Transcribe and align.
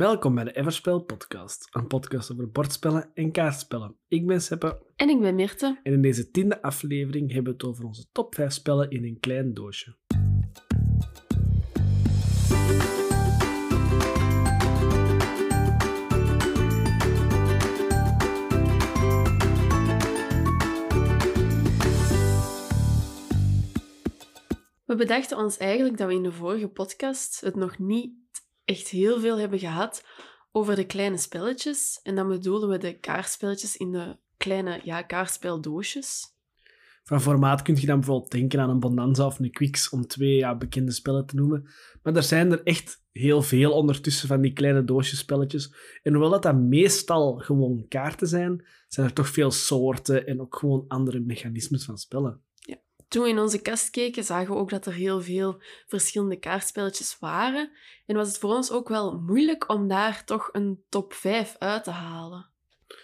Welkom 0.00 0.34
bij 0.34 0.44
de 0.44 0.52
Everspel 0.52 1.00
podcast, 1.00 1.68
een 1.70 1.86
podcast 1.86 2.32
over 2.32 2.50
bordspellen 2.50 3.10
en 3.14 3.32
kaartspellen. 3.32 3.96
Ik 4.08 4.26
ben 4.26 4.40
Seppe 4.40 4.82
En 4.96 5.08
ik 5.08 5.20
ben 5.20 5.34
Mirte. 5.34 5.80
en 5.82 5.92
in 5.92 6.02
deze 6.02 6.30
tiende 6.30 6.62
aflevering 6.62 7.32
hebben 7.32 7.52
we 7.52 7.58
het 7.58 7.68
over 7.68 7.84
onze 7.84 8.06
top 8.12 8.34
5 8.34 8.52
spellen 8.52 8.90
in 8.90 9.04
een 9.04 9.20
klein 9.20 9.54
doosje. 9.54 9.96
We 24.84 24.94
bedachten 24.96 25.36
ons 25.36 25.56
eigenlijk 25.56 25.98
dat 25.98 26.08
we 26.08 26.14
in 26.14 26.22
de 26.22 26.32
vorige 26.32 26.68
podcast 26.68 27.40
het 27.40 27.56
nog 27.56 27.78
niet 27.78 28.19
echt 28.70 28.88
heel 28.88 29.20
veel 29.20 29.38
hebben 29.38 29.58
gehad 29.58 30.04
over 30.52 30.76
de 30.76 30.86
kleine 30.86 31.16
spelletjes. 31.16 32.00
En 32.02 32.14
dan 32.14 32.28
bedoelen 32.28 32.68
we 32.68 32.78
de 32.78 32.98
kaartspelletjes 32.98 33.76
in 33.76 33.92
de 33.92 34.16
kleine 34.36 34.80
ja, 34.84 35.02
kaartspeldoosjes. 35.02 36.38
Van 37.02 37.20
formaat 37.20 37.62
kun 37.62 37.76
je 37.80 37.86
dan 37.86 37.98
bijvoorbeeld 37.98 38.30
denken 38.30 38.60
aan 38.60 38.70
een 38.70 38.80
Bonanza 38.80 39.26
of 39.26 39.38
een 39.38 39.50
Quicks, 39.50 39.88
om 39.88 40.06
twee 40.06 40.36
ja, 40.36 40.56
bekende 40.56 40.92
spellen 40.92 41.26
te 41.26 41.34
noemen. 41.34 41.68
Maar 42.02 42.16
er 42.16 42.22
zijn 42.22 42.52
er 42.52 42.62
echt 42.62 43.02
heel 43.12 43.42
veel 43.42 43.72
ondertussen 43.72 44.28
van 44.28 44.40
die 44.40 44.52
kleine 44.52 44.84
doosjespelletjes. 44.84 45.74
En 46.02 46.12
hoewel 46.12 46.30
dat, 46.30 46.42
dat 46.42 46.56
meestal 46.56 47.38
gewoon 47.38 47.84
kaarten 47.88 48.28
zijn, 48.28 48.66
zijn 48.88 49.06
er 49.06 49.12
toch 49.12 49.28
veel 49.28 49.50
soorten 49.50 50.26
en 50.26 50.40
ook 50.40 50.56
gewoon 50.56 50.84
andere 50.88 51.20
mechanismes 51.20 51.84
van 51.84 51.98
spellen. 51.98 52.40
Toen 53.10 53.22
we 53.22 53.28
in 53.28 53.38
onze 53.38 53.62
kast 53.62 53.90
keken, 53.90 54.24
zagen 54.24 54.54
we 54.54 54.60
ook 54.60 54.70
dat 54.70 54.86
er 54.86 54.92
heel 54.92 55.22
veel 55.22 55.62
verschillende 55.86 56.38
kaartspelletjes 56.38 57.16
waren. 57.20 57.70
En 58.06 58.16
was 58.16 58.28
het 58.28 58.38
voor 58.38 58.54
ons 58.54 58.70
ook 58.70 58.88
wel 58.88 59.20
moeilijk 59.20 59.68
om 59.68 59.88
daar 59.88 60.24
toch 60.24 60.48
een 60.52 60.82
top 60.88 61.12
5 61.12 61.56
uit 61.58 61.84
te 61.84 61.90
halen. 61.90 62.46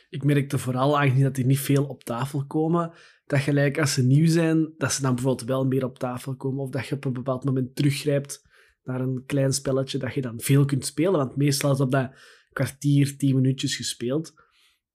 Ik 0.09 0.25
merkte 0.25 0.59
vooral, 0.59 0.99
aangezien 0.99 1.23
dat 1.23 1.35
die 1.35 1.47
niet 1.47 1.59
veel 1.59 1.85
op 1.85 2.05
tafel 2.05 2.45
komen, 2.47 2.93
dat 3.27 3.41
gelijk 3.41 3.79
als 3.79 3.93
ze 3.93 4.03
nieuw 4.03 4.27
zijn, 4.27 4.75
dat 4.79 4.93
ze 4.93 5.03
dan 5.03 5.15
bijvoorbeeld 5.15 5.49
wel 5.49 5.67
meer 5.67 5.85
op 5.85 5.99
tafel 5.99 6.37
komen. 6.37 6.63
Of 6.63 6.71
dat 6.71 6.87
je 6.87 6.95
op 6.95 7.05
een 7.05 7.13
bepaald 7.13 7.45
moment 7.45 7.77
teruggrijpt 7.77 8.43
naar 8.85 9.01
een 9.01 9.23
klein 9.27 9.53
spelletje 9.53 9.99
dat 9.99 10.15
je 10.15 10.21
dan 10.21 10.41
veel 10.41 10.65
kunt 10.65 10.87
spelen. 10.87 11.13
Want 11.13 11.37
meestal 11.37 11.73
is 11.73 11.81
op 11.81 11.91
dat 11.91 12.11
kwartier, 12.53 13.17
tien 13.17 13.35
minuutjes 13.35 13.77
gespeeld. 13.77 14.35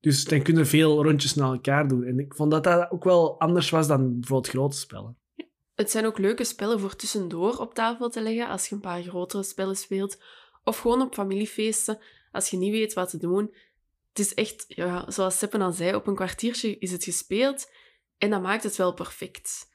Dus 0.01 0.23
dan 0.23 0.41
kun 0.41 0.57
je 0.57 0.65
veel 0.65 1.03
rondjes 1.03 1.35
naar 1.35 1.51
elkaar 1.51 1.87
doen. 1.87 2.03
En 2.03 2.19
ik 2.19 2.33
vond 2.33 2.51
dat 2.51 2.63
dat 2.63 2.91
ook 2.91 3.03
wel 3.03 3.39
anders 3.39 3.69
was 3.69 3.87
dan 3.87 4.19
bijvoorbeeld 4.19 4.53
grote 4.53 4.77
spellen. 4.77 5.17
Het 5.75 5.91
zijn 5.91 6.05
ook 6.05 6.17
leuke 6.17 6.43
spellen 6.43 6.79
voor 6.79 6.95
tussendoor 6.95 7.57
op 7.57 7.73
tafel 7.73 8.09
te 8.09 8.21
leggen 8.21 8.47
als 8.47 8.67
je 8.67 8.75
een 8.75 8.81
paar 8.81 9.03
grotere 9.03 9.43
spellen 9.43 9.75
speelt. 9.75 10.23
Of 10.63 10.77
gewoon 10.77 11.01
op 11.01 11.13
familiefeesten 11.13 11.99
als 12.31 12.49
je 12.49 12.57
niet 12.57 12.71
weet 12.71 12.93
wat 12.93 13.09
te 13.09 13.17
doen. 13.17 13.55
Het 14.09 14.19
is 14.19 14.33
echt, 14.33 14.65
ja, 14.67 15.11
zoals 15.11 15.37
Seppen 15.37 15.61
al 15.61 15.71
zei, 15.71 15.95
op 15.95 16.07
een 16.07 16.15
kwartiertje 16.15 16.77
is 16.77 16.91
het 16.91 17.03
gespeeld. 17.03 17.71
En 18.17 18.29
dat 18.29 18.41
maakt 18.41 18.63
het 18.63 18.75
wel 18.75 18.93
perfect. 18.93 19.69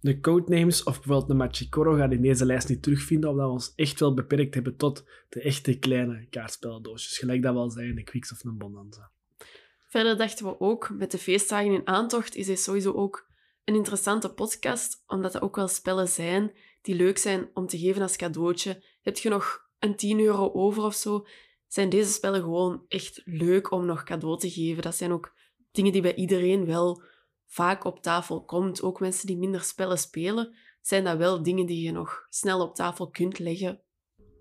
De 0.00 0.20
codenames 0.20 0.82
of 0.82 0.94
bijvoorbeeld 0.94 1.28
de 1.28 1.34
Machikoro 1.34 1.96
gaat 1.96 2.12
in 2.12 2.22
deze 2.22 2.44
lijst 2.44 2.68
niet 2.68 2.82
terugvinden, 2.82 3.30
omdat 3.30 3.46
we 3.46 3.52
ons 3.52 3.72
echt 3.74 4.00
wel 4.00 4.14
beperkt 4.14 4.54
hebben 4.54 4.76
tot 4.76 5.04
de 5.28 5.40
echte 5.40 5.78
kleine 5.78 6.26
kaartspellendoosjes. 6.30 7.18
Gelijk 7.18 7.42
dat 7.42 7.52
we 7.52 7.58
al 7.58 7.70
zeiden, 7.70 7.96
de 7.96 8.02
Quicks 8.02 8.32
of 8.32 8.44
een 8.44 8.58
Bonanza. 8.58 9.10
Verder 9.90 10.16
dachten 10.16 10.46
we 10.46 10.60
ook, 10.60 10.90
met 10.90 11.10
de 11.10 11.18
feestdagen 11.18 11.72
in 11.72 11.86
aantocht 11.86 12.34
is 12.34 12.46
dit 12.46 12.60
sowieso 12.60 12.92
ook 12.92 13.28
een 13.64 13.74
interessante 13.74 14.32
podcast, 14.32 15.02
omdat 15.06 15.34
er 15.34 15.42
ook 15.42 15.56
wel 15.56 15.68
spellen 15.68 16.08
zijn 16.08 16.52
die 16.82 16.94
leuk 16.94 17.18
zijn 17.18 17.50
om 17.54 17.66
te 17.66 17.78
geven 17.78 18.02
als 18.02 18.16
cadeautje. 18.16 18.84
Heb 19.02 19.16
je 19.16 19.28
nog 19.28 19.68
een 19.78 19.96
10 19.96 20.20
euro 20.20 20.52
over 20.52 20.82
of 20.82 20.94
zo, 20.94 21.26
zijn 21.66 21.88
deze 21.88 22.12
spellen 22.12 22.40
gewoon 22.40 22.84
echt 22.88 23.22
leuk 23.24 23.70
om 23.70 23.86
nog 23.86 24.02
cadeau 24.02 24.38
te 24.38 24.50
geven. 24.50 24.82
Dat 24.82 24.94
zijn 24.94 25.12
ook 25.12 25.32
dingen 25.70 25.92
die 25.92 26.02
bij 26.02 26.14
iedereen 26.14 26.66
wel 26.66 27.02
vaak 27.46 27.84
op 27.84 28.02
tafel 28.02 28.44
komt. 28.44 28.82
Ook 28.82 29.00
mensen 29.00 29.26
die 29.26 29.38
minder 29.38 29.62
spellen 29.62 29.98
spelen, 29.98 30.54
zijn 30.80 31.04
dat 31.04 31.16
wel 31.16 31.42
dingen 31.42 31.66
die 31.66 31.82
je 31.82 31.92
nog 31.92 32.26
snel 32.28 32.60
op 32.60 32.74
tafel 32.74 33.10
kunt 33.10 33.38
leggen. 33.38 33.80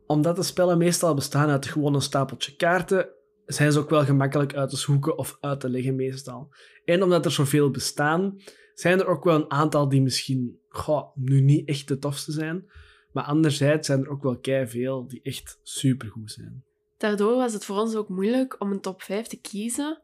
Omdat 0.06 0.36
de 0.36 0.44
spellen 0.44 0.78
meestal 0.78 1.14
bestaan 1.14 1.50
uit 1.50 1.66
gewoon 1.66 1.94
een 1.94 2.02
stapeltje 2.02 2.56
kaarten, 2.56 3.10
zijn 3.54 3.72
ze 3.72 3.80
ook 3.80 3.90
wel 3.90 4.06
gemakkelijk 4.06 4.56
uit 4.56 4.70
te 4.70 4.78
zoeken 4.78 5.18
of 5.18 5.38
uit 5.40 5.60
te 5.60 5.70
leggen 5.70 5.96
meestal. 5.96 6.54
En 6.86 7.04
omdat 7.04 7.26
er 7.26 7.32
zoveel 7.32 7.72
bestaan, 7.72 8.42
zijn 8.74 9.00
er 9.00 9.08
ook 9.08 9.24
wel 9.24 9.36
een 9.36 9.52
aantal 9.52 9.90
die 9.90 10.02
misschien 10.02 10.60
nu 11.16 11.42
niet 11.42 11.68
echt 11.68 11.88
de 11.88 12.00
tofste 12.00 12.32
zijn. 12.32 12.70
Maar 13.12 13.24
anderzijds 13.24 13.88
zijn 13.88 14.04
er 14.04 14.10
ook 14.10 14.24
wel 14.24 14.68
veel 14.68 15.08
die 15.08 15.22
echt 15.24 15.60
supergoed 15.64 16.32
zijn. 16.32 16.64
Daardoor 16.98 17.36
was 17.36 17.54
het 17.54 17.66
voor 17.66 17.78
ons 17.78 17.96
ook 17.96 18.10
moeilijk 18.10 18.56
om 18.62 18.72
een 18.72 18.82
top 18.82 19.02
5 19.02 19.28
te 19.28 19.42
kiezen. 19.42 20.02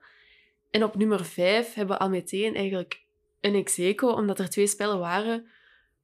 En 0.72 0.84
op 0.84 0.96
nummer 0.96 1.26
5 1.26 1.74
hebben 1.74 1.98
we 1.98 2.02
al 2.02 2.10
meteen 2.10 2.56
eigenlijk 2.56 3.06
een 3.42 3.56
execo, 3.56 4.08
omdat 4.08 4.40
er 4.40 4.50
twee 4.50 4.68
spellen 4.68 5.00
waren 5.00 5.46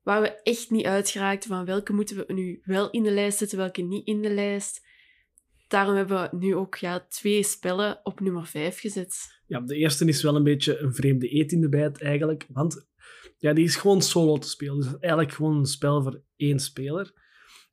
waar 0.03 0.21
we 0.21 0.41
echt 0.43 0.69
niet 0.69 0.85
uitgeraakten 0.85 1.49
van 1.49 1.65
welke 1.65 1.93
moeten 1.93 2.17
we 2.17 2.33
nu 2.33 2.61
wel 2.63 2.89
in 2.89 3.03
de 3.03 3.11
lijst 3.11 3.37
zetten, 3.37 3.57
welke 3.57 3.81
niet 3.81 4.07
in 4.07 4.21
de 4.21 4.29
lijst. 4.29 4.85
Daarom 5.71 5.95
hebben 5.95 6.21
we 6.21 6.37
nu 6.37 6.55
ook 6.55 6.75
ja, 6.75 7.05
twee 7.09 7.43
spellen 7.43 7.99
op 8.03 8.19
nummer 8.19 8.45
5 8.45 8.79
gezet. 8.79 9.41
Ja, 9.45 9.59
de 9.59 9.75
eerste 9.75 10.05
is 10.05 10.23
wel 10.23 10.35
een 10.35 10.43
beetje 10.43 10.77
een 10.77 10.93
vreemde 10.93 11.35
eet 11.35 11.51
in 11.51 11.61
de 11.61 11.69
bijt 11.69 12.01
eigenlijk, 12.01 12.47
want 12.49 12.87
ja, 13.37 13.53
die 13.53 13.63
is 13.63 13.75
gewoon 13.75 14.01
solo 14.01 14.37
te 14.37 14.49
spelen. 14.49 14.75
Dus 14.75 14.97
eigenlijk 14.99 15.33
gewoon 15.33 15.57
een 15.57 15.65
spel 15.65 16.01
voor 16.01 16.23
één 16.35 16.59
speler. 16.59 17.13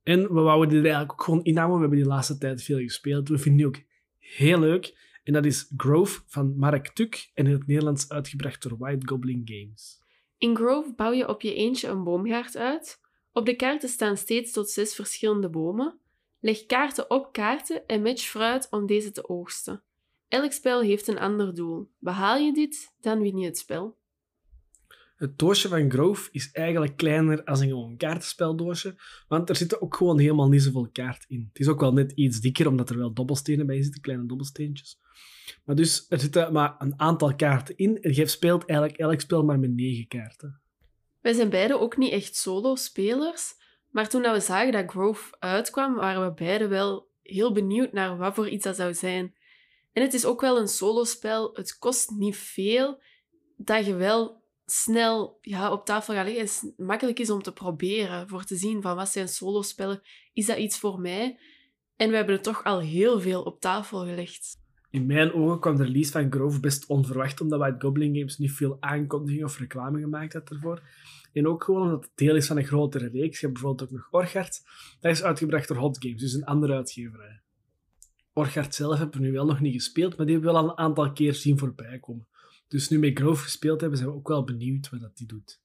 En 0.03 0.35
we 0.35 0.41
wouden 0.41 0.69
die 0.69 0.79
er 0.79 0.85
eigenlijk 0.85 1.13
ook 1.13 1.23
gewoon 1.23 1.45
inhouden. 1.45 1.77
We 1.77 1.81
hebben 1.81 1.99
die 1.99 2.09
laatste 2.09 2.39
tijd 2.39 2.63
veel 2.63 2.79
gespeeld. 2.79 3.29
We 3.29 3.39
vinden 3.39 3.57
die 3.57 3.67
ook 3.67 3.87
heel 4.19 4.59
leuk. 4.59 4.97
En 5.25 5.33
dat 5.33 5.45
is 5.45 5.73
Grove 5.77 6.21
van 6.27 6.57
Mark 6.57 6.89
Tuk 6.89 7.31
en 7.35 7.47
in 7.47 7.53
het 7.53 7.67
Nederlands 7.67 8.09
uitgebracht 8.09 8.63
door 8.63 8.79
White 8.79 9.07
Goblin 9.07 9.43
Games. 9.45 9.99
In 10.37 10.57
Grove 10.57 10.95
bouw 10.95 11.13
je 11.13 11.29
op 11.29 11.43
je 11.43 11.55
eentje 11.55 11.89
een 11.89 12.05
boomgaard 12.05 12.57
uit. 12.57 13.01
Op 13.33 13.47
de 13.47 13.57
kaarten 13.57 13.89
staan 13.89 14.17
steeds 14.17 14.53
tot 14.53 14.71
zes 14.71 14.95
verschillende 14.95 15.51
bomen. 15.51 16.01
Leg 16.41 16.67
kaarten 16.67 17.11
op 17.11 17.33
kaarten 17.33 17.87
en 17.87 18.03
match 18.03 18.23
fruit 18.23 18.67
om 18.71 18.87
deze 18.87 19.11
te 19.11 19.29
oogsten. 19.29 19.83
Elk 20.29 20.53
spel 20.53 20.81
heeft 20.81 21.09
een 21.09 21.19
ander 21.19 21.55
doel. 21.55 21.91
Behaal 21.99 22.37
je 22.37 22.53
dit, 22.53 22.95
dan 23.01 23.21
win 23.21 23.39
je 23.39 23.47
het 23.47 23.59
spel. 23.59 23.97
Het 25.17 25.39
doosje 25.39 25.69
van 25.69 25.91
Grove 25.91 26.29
is 26.33 26.51
eigenlijk 26.53 26.97
kleiner 26.97 27.45
als 27.45 27.61
een 27.61 27.69
gewoon 27.69 27.97
kaartenspeldoosje, 27.97 28.95
want 29.29 29.49
er 29.49 29.57
zitten 29.57 29.83
ook 29.83 29.97
gewoon 29.97 30.19
helemaal 30.19 30.49
niet 30.49 30.63
zoveel 30.63 30.89
kaart 30.93 31.25
in. 31.29 31.49
Het 31.53 31.61
is 31.61 31.69
ook 31.69 31.81
wel 31.81 31.93
net 31.93 32.13
iets 32.13 32.41
dikker, 32.41 32.69
omdat 32.69 32.91
er 32.91 32.99
wel 32.99 33.13
dobbelstenen 33.13 33.67
bij 33.67 33.83
zitten, 33.83 34.01
kleine 34.01 34.27
dobbelsteentjes. 34.27 35.01
Maar 35.65 35.77
dus, 35.77 36.07
er 36.09 36.21
zitten 36.21 36.53
maar 36.53 36.75
een 36.79 37.01
aantal 37.01 37.37
kaarten 37.37 37.77
in 37.77 38.03
en 38.03 38.15
je 38.15 38.27
speelt 38.27 38.65
eigenlijk 38.65 38.99
elk 38.99 39.21
spel 39.21 39.45
maar 39.45 39.59
met 39.59 39.75
negen 39.75 40.09
kaarten. 40.09 40.61
Wij 41.21 41.33
zijn 41.33 41.51
beide 41.51 41.79
ook 41.79 41.97
niet 41.97 42.13
echt 42.13 42.37
solo-spelers, 42.37 43.55
maar 43.91 44.09
toen 44.09 44.23
we 44.23 44.41
zagen 44.41 44.73
dat 44.73 44.91
Grove 44.91 45.35
uitkwam, 45.39 45.95
waren 45.95 46.25
we 46.25 46.35
beide 46.35 46.69
wel 46.69 47.09
heel 47.23 47.53
benieuwd 47.53 47.93
naar 47.93 48.17
wat 48.17 48.35
voor 48.35 48.49
iets 48.49 48.65
dat 48.65 48.77
zou 48.77 48.95
zijn. 48.95 49.35
En 49.93 50.03
het 50.03 50.15
is 50.15 50.25
ook 50.25 50.41
wel 50.41 50.59
een 50.59 50.69
solospel. 50.69 51.51
Het 51.55 51.79
kost 51.79 52.11
niet 52.11 52.37
veel, 52.37 53.03
dat 53.57 53.87
je 53.87 53.95
wel 53.95 54.43
snel 54.65 55.39
ja, 55.41 55.73
op 55.73 55.85
tafel 55.85 56.15
gaat 56.15 56.27
leggen. 56.27 56.45
Het 56.45 56.73
makkelijk 56.77 57.19
is 57.19 57.31
om 57.31 57.43
te 57.43 57.53
proberen, 57.53 58.29
voor 58.29 58.45
te 58.45 58.57
zien 58.57 58.83
van 58.83 58.97
wat 58.97 59.09
zijn 59.09 59.29
solospellen. 59.29 60.03
Is 60.33 60.47
dat 60.47 60.59
iets 60.59 60.79
voor 60.79 61.01
mij? 61.01 61.39
En 61.97 62.11
we 62.11 62.17
hebben 62.17 62.35
er 62.35 62.43
toch 62.43 62.65
al 62.65 62.81
heel 62.81 63.21
veel 63.21 63.43
op 63.43 63.61
tafel 63.61 63.99
gelegd. 63.99 64.57
In 64.91 65.07
mijn 65.07 65.33
ogen 65.33 65.61
kwam 65.61 65.77
de 65.77 65.85
release 65.85 66.11
van 66.11 66.33
Grove 66.33 66.61
best 66.61 66.87
onverwacht, 66.87 67.41
omdat 67.41 67.59
White 67.59 67.87
Goblin 67.87 68.15
Games 68.15 68.39
niet 68.39 68.53
veel 68.53 68.77
aankondiging 68.81 69.45
of 69.45 69.59
reclame 69.59 70.01
gemaakt 70.01 70.33
had 70.33 70.51
ervoor. 70.51 70.83
En 71.33 71.47
ook 71.47 71.65
gewoon 71.65 71.83
omdat 71.83 72.03
het 72.03 72.13
deel 72.15 72.37
is 72.37 72.47
van 72.47 72.57
een 72.57 72.67
grotere 72.67 73.09
reeks. 73.09 73.41
Je 73.41 73.47
hebt 73.47 73.59
bijvoorbeeld 73.59 73.91
ook 73.91 73.97
nog 73.97 74.09
Orchard. 74.11 74.63
Dat 75.01 75.13
is 75.13 75.23
uitgebracht 75.23 75.69
door 75.69 75.77
Hot 75.77 75.97
Games, 76.01 76.21
dus 76.21 76.33
een 76.33 76.45
andere 76.45 76.75
uitgeverij. 76.75 77.43
Orchard 78.33 78.75
zelf 78.75 78.99
hebben 78.99 79.21
we 79.21 79.27
nu 79.27 79.33
wel 79.33 79.47
nog 79.47 79.61
niet 79.61 79.75
gespeeld, 79.75 80.17
maar 80.17 80.27
die 80.27 80.35
hebben 80.35 80.55
we 80.55 80.61
wel 80.61 80.71
een 80.71 80.79
aantal 80.79 81.13
keer 81.13 81.35
zien 81.35 81.59
voorbij 81.59 81.99
komen. 81.99 82.29
Dus 82.69 82.89
nu 82.89 82.99
met 82.99 83.19
Grove 83.19 83.43
gespeeld 83.43 83.81
hebben, 83.81 83.99
zijn 83.99 84.11
we 84.11 84.17
ook 84.17 84.29
wel 84.29 84.45
benieuwd 84.45 84.91
wat 84.91 85.01
dat 85.01 85.17
die 85.17 85.27
doet. 85.27 85.61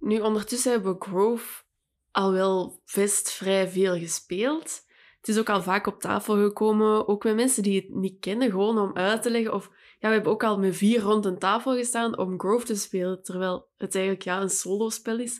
Nu, 0.00 0.20
ondertussen 0.20 0.72
hebben 0.72 0.92
we 0.92 1.04
Grove 1.04 1.62
al 2.10 2.32
wel 2.32 2.82
best 2.94 3.30
vrij 3.30 3.68
veel 3.68 3.98
gespeeld. 3.98 4.86
Het 5.18 5.28
is 5.28 5.38
ook 5.38 5.48
al 5.48 5.62
vaak 5.62 5.86
op 5.86 6.00
tafel 6.00 6.34
gekomen, 6.34 7.08
ook 7.08 7.24
met 7.24 7.34
mensen 7.34 7.62
die 7.62 7.80
het 7.80 7.94
niet 7.94 8.20
kennen, 8.20 8.50
gewoon 8.50 8.78
om 8.78 8.96
uit 8.96 9.22
te 9.22 9.30
leggen. 9.30 9.54
Of 9.54 9.70
ja, 9.98 10.08
we 10.08 10.14
hebben 10.14 10.32
ook 10.32 10.44
al 10.44 10.58
met 10.58 10.76
vier 10.76 11.00
rond 11.00 11.24
een 11.24 11.38
tafel 11.38 11.76
gestaan 11.76 12.18
om 12.18 12.40
Grove 12.40 12.64
te 12.64 12.74
spelen, 12.74 13.22
terwijl 13.22 13.68
het 13.76 13.94
eigenlijk 13.94 14.24
ja, 14.24 14.40
een 14.40 14.50
solo-spel 14.50 15.18
is. 15.18 15.38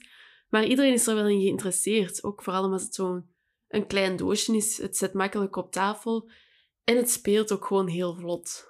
Maar 0.48 0.64
iedereen 0.64 0.92
is 0.92 1.06
er 1.06 1.14
wel 1.14 1.28
in 1.28 1.40
geïnteresseerd, 1.40 2.24
ook 2.24 2.42
vooral 2.42 2.64
omdat 2.64 2.80
het 2.80 2.94
zo'n 2.94 3.30
een 3.68 3.86
klein 3.86 4.16
doosje 4.16 4.56
is. 4.56 4.78
Het 4.78 4.96
zet 4.96 5.12
makkelijk 5.12 5.56
op 5.56 5.72
tafel 5.72 6.30
en 6.84 6.96
het 6.96 7.10
speelt 7.10 7.52
ook 7.52 7.66
gewoon 7.66 7.86
heel 7.86 8.14
vlot. 8.14 8.67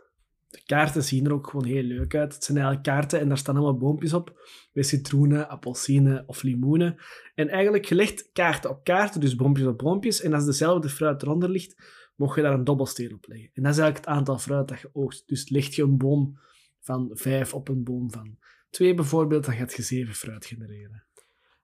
De 0.48 0.62
kaarten 0.66 1.02
zien 1.02 1.26
er 1.26 1.32
ook 1.32 1.48
gewoon 1.50 1.66
heel 1.66 1.82
leuk 1.82 2.14
uit. 2.14 2.34
Het 2.34 2.44
zijn 2.44 2.56
eigenlijk 2.56 2.86
kaarten 2.86 3.20
en 3.20 3.28
daar 3.28 3.38
staan 3.38 3.56
allemaal 3.56 3.78
boompjes 3.78 4.12
op. 4.12 4.40
Met 4.72 4.86
citroenen, 4.86 5.48
appelsine 5.48 6.24
of 6.26 6.42
limoenen. 6.42 6.96
En 7.34 7.48
eigenlijk 7.48 7.86
gelegd 7.86 8.30
kaarten 8.32 8.70
op 8.70 8.84
kaarten, 8.84 9.20
dus 9.20 9.36
boompjes 9.36 9.66
op 9.66 9.78
boompjes. 9.78 10.20
En 10.20 10.32
als 10.32 10.44
dezelfde 10.44 10.88
fruit 10.88 11.22
eronder 11.22 11.48
ligt, 11.48 11.82
mocht 12.16 12.36
je 12.36 12.42
daar 12.42 12.52
een 12.52 12.64
dobbelsteen 12.64 13.14
op 13.14 13.26
leggen. 13.28 13.50
En 13.52 13.62
dat 13.62 13.72
is 13.72 13.78
eigenlijk 13.78 14.06
het 14.06 14.16
aantal 14.16 14.38
fruit 14.38 14.68
dat 14.68 14.80
je 14.80 14.90
oogst. 14.92 15.28
Dus 15.28 15.48
leg 15.48 15.74
je 15.74 15.82
een 15.82 15.98
boom 15.98 16.38
van 16.80 17.10
vijf 17.12 17.54
op 17.54 17.68
een 17.68 17.84
boom 17.84 18.10
van 18.10 18.38
twee 18.70 18.94
bijvoorbeeld, 18.94 19.44
dan 19.44 19.54
gaat 19.54 19.72
je 19.72 19.82
zeven 19.82 20.14
fruit 20.14 20.46
genereren. 20.46 21.06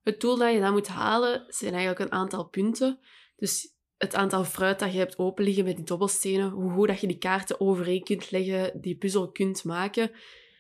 Het 0.03 0.21
doel 0.21 0.39
dat 0.39 0.53
je 0.53 0.61
dan 0.61 0.73
moet 0.73 0.89
halen 0.89 1.45
zijn 1.49 1.73
eigenlijk 1.75 2.01
een 2.11 2.19
aantal 2.19 2.49
punten. 2.49 2.99
Dus 3.37 3.74
het 3.96 4.14
aantal 4.14 4.44
fruit 4.44 4.79
dat 4.79 4.93
je 4.93 4.99
hebt 4.99 5.19
open 5.19 5.44
liggen 5.44 5.64
met 5.64 5.76
die 5.76 5.85
dobbelstenen, 5.85 6.50
hoe 6.50 6.70
goed 6.70 6.88
dat 6.88 7.00
je 7.00 7.06
die 7.06 7.19
kaarten 7.19 7.61
overeen 7.61 8.02
kunt 8.02 8.31
leggen, 8.31 8.81
die 8.81 8.96
puzzel 8.96 9.31
kunt 9.31 9.64
maken, 9.64 10.11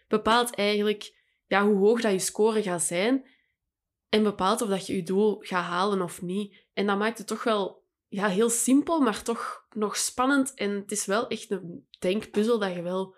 bepaalt 0.08 0.54
eigenlijk 0.54 1.22
ja, 1.46 1.66
hoe 1.66 1.76
hoog 1.76 2.00
dat 2.00 2.12
je 2.12 2.18
score 2.18 2.62
gaat 2.62 2.82
zijn 2.82 3.24
en 4.08 4.22
bepaalt 4.22 4.62
of 4.62 4.68
dat 4.68 4.86
je 4.86 4.96
je 4.96 5.02
doel 5.02 5.38
gaat 5.40 5.64
halen 5.64 6.02
of 6.02 6.22
niet. 6.22 6.66
En 6.72 6.86
dat 6.86 6.98
maakt 6.98 7.18
het 7.18 7.26
toch 7.26 7.44
wel 7.44 7.84
ja, 8.08 8.28
heel 8.28 8.50
simpel, 8.50 9.00
maar 9.00 9.22
toch 9.22 9.66
nog 9.72 9.96
spannend. 9.96 10.54
En 10.54 10.70
het 10.70 10.90
is 10.90 11.06
wel 11.06 11.28
echt 11.28 11.50
een 11.50 11.86
denkpuzzel 11.98 12.58
dat 12.58 12.74
je 12.74 12.82
wel 12.82 13.16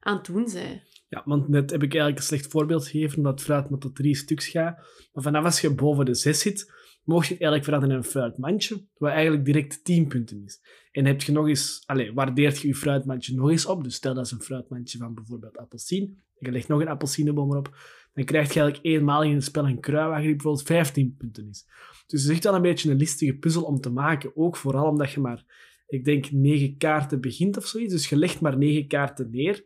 aan 0.00 0.16
het 0.16 0.24
doen 0.24 0.50
bent. 0.52 0.82
Ja, 1.08 1.22
want 1.24 1.48
net 1.48 1.70
heb 1.70 1.82
ik 1.82 1.90
eigenlijk 1.92 2.18
een 2.18 2.26
slecht 2.26 2.46
voorbeeld 2.46 2.86
gegeven, 2.86 3.24
het 3.24 3.42
fruit 3.42 3.70
maar 3.70 3.78
tot 3.78 3.96
drie 3.96 4.16
stuks 4.16 4.48
gaat. 4.48 4.76
Maar 5.12 5.22
vanaf 5.22 5.44
als 5.44 5.60
je 5.60 5.74
boven 5.74 6.04
de 6.04 6.14
zes 6.14 6.40
zit, 6.40 6.72
mocht 7.08 7.26
je 7.26 7.32
het 7.32 7.42
eigenlijk 7.42 7.64
veranderen 7.64 7.96
in 7.96 8.02
een 8.02 8.10
fruitmandje, 8.10 8.86
wat 8.96 9.10
eigenlijk 9.10 9.44
direct 9.44 9.84
10 9.84 10.06
punten 10.06 10.42
is. 10.44 10.60
En 10.92 11.04
heb 11.04 11.22
je 11.22 11.32
nog 11.32 11.48
eens, 11.48 11.82
allez, 11.86 12.10
waardeert 12.14 12.58
je 12.58 12.68
je 12.68 12.74
fruitmandje 12.74 13.34
nog 13.34 13.50
eens 13.50 13.66
op, 13.66 13.84
dus 13.84 13.94
stel 13.94 14.14
dat 14.14 14.26
is 14.26 14.32
een 14.32 14.42
fruitmandje 14.42 14.98
van 14.98 15.14
bijvoorbeeld 15.14 15.58
appelsien, 15.58 16.04
en 16.04 16.46
je 16.46 16.50
legt 16.50 16.68
nog 16.68 16.80
een 16.80 16.88
appelsieneboom 16.88 17.50
erop, 17.50 17.76
dan 18.12 18.24
krijg 18.24 18.52
je 18.52 18.60
eigenlijk 18.60 18.94
eenmaal 18.94 19.22
in 19.22 19.34
het 19.34 19.44
spel 19.44 19.66
een 19.66 19.80
kruiwagen 19.80 20.24
die 20.24 20.34
bijvoorbeeld 20.34 20.66
15 20.66 21.14
punten 21.18 21.48
is. 21.48 21.64
Dus 22.06 22.20
het 22.20 22.30
is 22.30 22.36
echt 22.36 22.44
wel 22.44 22.54
een 22.54 22.62
beetje 22.62 22.90
een 22.90 22.96
listige 22.96 23.36
puzzel 23.36 23.62
om 23.62 23.80
te 23.80 23.90
maken, 23.90 24.36
ook 24.36 24.56
vooral 24.56 24.88
omdat 24.88 25.10
je 25.10 25.20
maar, 25.20 25.44
ik 25.86 26.04
denk, 26.04 26.30
9 26.30 26.76
kaarten 26.76 27.20
begint 27.20 27.56
of 27.56 27.66
zoiets, 27.66 27.92
dus 27.92 28.08
je 28.08 28.16
legt 28.16 28.40
maar 28.40 28.58
9 28.58 28.88
kaarten 28.88 29.30
neer, 29.30 29.64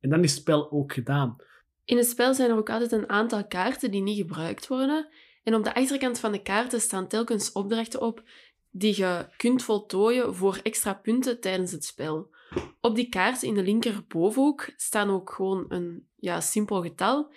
en 0.00 0.10
dan 0.10 0.22
is 0.22 0.30
het 0.30 0.40
spel 0.40 0.70
ook 0.70 0.92
gedaan. 0.92 1.36
In 1.84 1.96
het 1.96 2.06
spel 2.06 2.34
zijn 2.34 2.50
er 2.50 2.56
ook 2.56 2.70
altijd 2.70 2.92
een 2.92 3.08
aantal 3.08 3.46
kaarten 3.46 3.90
die 3.90 4.02
niet 4.02 4.16
gebruikt 4.16 4.66
worden, 4.66 5.08
en 5.42 5.54
op 5.54 5.64
de 5.64 5.74
achterkant 5.74 6.18
van 6.18 6.32
de 6.32 6.42
kaarten 6.42 6.80
staan 6.80 7.08
telkens 7.08 7.52
opdrachten 7.52 8.00
op 8.00 8.22
die 8.70 8.96
je 8.96 9.28
kunt 9.36 9.62
voltooien 9.62 10.34
voor 10.34 10.60
extra 10.62 10.94
punten 10.94 11.40
tijdens 11.40 11.72
het 11.72 11.84
spel. 11.84 12.30
Op 12.80 12.94
die 12.94 13.08
kaart 13.08 13.42
in 13.42 13.54
de 13.54 13.62
linkerbovenhoek 13.62 14.70
staan 14.76 15.10
ook 15.10 15.30
gewoon 15.30 15.64
een 15.68 16.06
ja, 16.16 16.40
simpel 16.40 16.82
getal. 16.82 17.32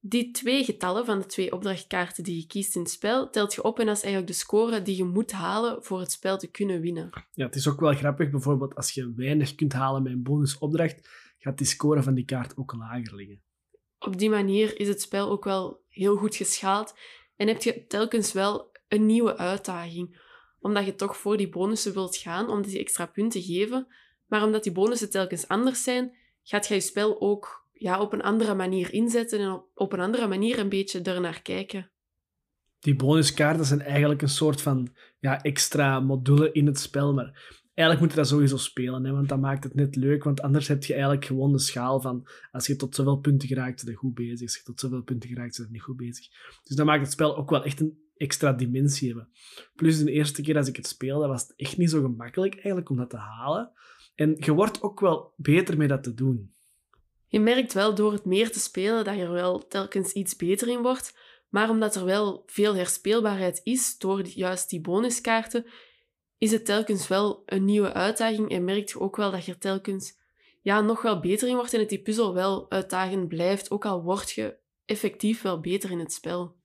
Die 0.00 0.30
twee 0.30 0.64
getallen 0.64 1.04
van 1.04 1.18
de 1.18 1.26
twee 1.26 1.52
opdrachtkaarten 1.52 2.24
die 2.24 2.36
je 2.36 2.46
kiest 2.46 2.74
in 2.74 2.82
het 2.82 2.90
spel, 2.90 3.30
telt 3.30 3.54
je 3.54 3.62
op 3.62 3.78
en 3.78 3.86
dat 3.86 3.96
is 3.96 4.02
eigenlijk 4.02 4.32
de 4.32 4.38
score 4.38 4.82
die 4.82 4.96
je 4.96 5.04
moet 5.04 5.32
halen 5.32 5.84
voor 5.84 6.00
het 6.00 6.12
spel 6.12 6.38
te 6.38 6.50
kunnen 6.50 6.80
winnen. 6.80 7.10
Ja, 7.32 7.46
het 7.46 7.54
is 7.54 7.68
ook 7.68 7.80
wel 7.80 7.94
grappig, 7.94 8.30
bijvoorbeeld 8.30 8.74
als 8.74 8.90
je 8.90 9.12
weinig 9.16 9.54
kunt 9.54 9.72
halen 9.72 10.02
met 10.02 10.12
een 10.12 10.22
bonusopdracht, 10.22 11.08
gaat 11.38 11.58
die 11.58 11.66
score 11.66 12.02
van 12.02 12.14
die 12.14 12.24
kaart 12.24 12.56
ook 12.56 12.72
lager 12.72 13.14
liggen. 13.14 13.42
Op 13.98 14.18
die 14.18 14.30
manier 14.30 14.80
is 14.80 14.88
het 14.88 15.00
spel 15.00 15.30
ook 15.30 15.44
wel 15.44 15.80
heel 15.88 16.16
goed 16.16 16.36
geschaald 16.36 16.94
en 17.36 17.48
heb 17.48 17.62
je 17.62 17.86
telkens 17.86 18.32
wel 18.32 18.70
een 18.88 19.06
nieuwe 19.06 19.36
uitdaging. 19.36 20.20
Omdat 20.60 20.84
je 20.84 20.94
toch 20.94 21.16
voor 21.16 21.36
die 21.36 21.48
bonussen 21.48 21.92
wilt 21.92 22.16
gaan, 22.16 22.48
om 22.48 22.62
die 22.62 22.78
extra 22.78 23.06
punten 23.06 23.40
te 23.40 23.46
geven. 23.46 23.86
Maar 24.26 24.44
omdat 24.44 24.62
die 24.62 24.72
bonussen 24.72 25.10
telkens 25.10 25.48
anders 25.48 25.82
zijn, 25.82 26.16
gaat 26.42 26.66
je 26.66 26.74
je 26.74 26.80
spel 26.80 27.20
ook 27.20 27.66
ja, 27.72 28.00
op 28.00 28.12
een 28.12 28.22
andere 28.22 28.54
manier 28.54 28.92
inzetten 28.92 29.40
en 29.40 29.50
op, 29.50 29.66
op 29.74 29.92
een 29.92 30.00
andere 30.00 30.26
manier 30.26 30.58
een 30.58 30.68
beetje 30.68 31.02
ernaar 31.02 31.42
kijken. 31.42 31.90
Die 32.78 32.96
bonuskaarten 32.96 33.64
zijn 33.64 33.80
eigenlijk 33.80 34.22
een 34.22 34.28
soort 34.28 34.62
van 34.62 34.94
ja, 35.18 35.42
extra 35.42 36.00
module 36.00 36.52
in 36.52 36.66
het 36.66 36.78
spel, 36.78 37.14
maar 37.14 37.61
eigenlijk 37.74 38.00
moet 38.00 38.10
je 38.10 38.16
dat 38.16 38.28
sowieso 38.28 38.56
spelen, 38.56 39.04
hè, 39.04 39.12
want 39.12 39.28
dat 39.28 39.40
maakt 39.40 39.64
het 39.64 39.74
net 39.74 39.96
leuk. 39.96 40.24
Want 40.24 40.42
anders 40.42 40.68
heb 40.68 40.84
je 40.84 40.92
eigenlijk 40.92 41.24
gewoon 41.24 41.52
de 41.52 41.58
schaal 41.58 42.00
van 42.00 42.28
als 42.50 42.66
je 42.66 42.76
tot 42.76 42.94
zoveel 42.94 43.16
punten 43.16 43.48
geraakt, 43.48 43.84
ben 43.84 43.92
je 43.92 43.98
goed 43.98 44.14
bezig. 44.14 44.42
Als 44.42 44.56
je 44.56 44.62
tot 44.62 44.80
zoveel 44.80 45.02
punten 45.02 45.28
geraakt, 45.28 45.56
ben 45.56 45.66
je 45.66 45.72
niet 45.72 45.82
goed 45.82 45.96
bezig. 45.96 46.28
Dus 46.64 46.76
dat 46.76 46.86
maakt 46.86 47.02
het 47.02 47.12
spel 47.12 47.36
ook 47.36 47.50
wel 47.50 47.64
echt 47.64 47.80
een 47.80 47.98
extra 48.16 48.52
dimensie 48.52 49.08
hebben. 49.08 49.28
Plus 49.74 50.04
de 50.04 50.10
eerste 50.10 50.42
keer 50.42 50.56
als 50.56 50.68
ik 50.68 50.76
het 50.76 50.86
speelde, 50.86 51.26
was 51.26 51.42
het 51.42 51.52
echt 51.56 51.76
niet 51.76 51.90
zo 51.90 52.00
gemakkelijk 52.00 52.54
eigenlijk 52.54 52.90
om 52.90 52.96
dat 52.96 53.10
te 53.10 53.16
halen. 53.16 53.72
En 54.14 54.36
je 54.38 54.52
wordt 54.52 54.82
ook 54.82 55.00
wel 55.00 55.32
beter 55.36 55.76
met 55.76 55.88
dat 55.88 56.02
te 56.02 56.14
doen. 56.14 56.54
Je 57.26 57.40
merkt 57.40 57.72
wel 57.72 57.94
door 57.94 58.12
het 58.12 58.24
meer 58.24 58.52
te 58.52 58.60
spelen 58.60 59.04
dat 59.04 59.14
je 59.14 59.22
er 59.22 59.32
wel 59.32 59.66
telkens 59.66 60.12
iets 60.12 60.36
beter 60.36 60.68
in 60.68 60.82
wordt. 60.82 61.18
Maar 61.48 61.70
omdat 61.70 61.94
er 61.94 62.04
wel 62.04 62.42
veel 62.46 62.74
herspeelbaarheid 62.74 63.60
is 63.62 63.98
door 63.98 64.26
juist 64.26 64.70
die 64.70 64.80
bonuskaarten, 64.80 65.66
is 66.42 66.50
het 66.50 66.64
telkens 66.64 67.08
wel 67.08 67.42
een 67.46 67.64
nieuwe 67.64 67.92
uitdaging 67.92 68.50
en 68.50 68.64
merkt 68.64 68.90
je 68.90 69.00
ook 69.00 69.16
wel 69.16 69.30
dat 69.30 69.44
je 69.44 69.52
er 69.52 69.58
telkens 69.58 70.18
ja, 70.60 70.80
nog 70.80 71.02
wel 71.02 71.20
beter 71.20 71.48
in 71.48 71.54
wordt 71.54 71.72
en 71.72 71.78
dat 71.78 71.88
die 71.88 72.02
puzzel 72.02 72.34
wel 72.34 72.70
uitdagend 72.70 73.28
blijft, 73.28 73.70
ook 73.70 73.84
al 73.84 74.02
word 74.02 74.30
je 74.30 74.56
effectief 74.84 75.42
wel 75.42 75.60
beter 75.60 75.90
in 75.90 75.98
het 75.98 76.12
spel. 76.12 76.56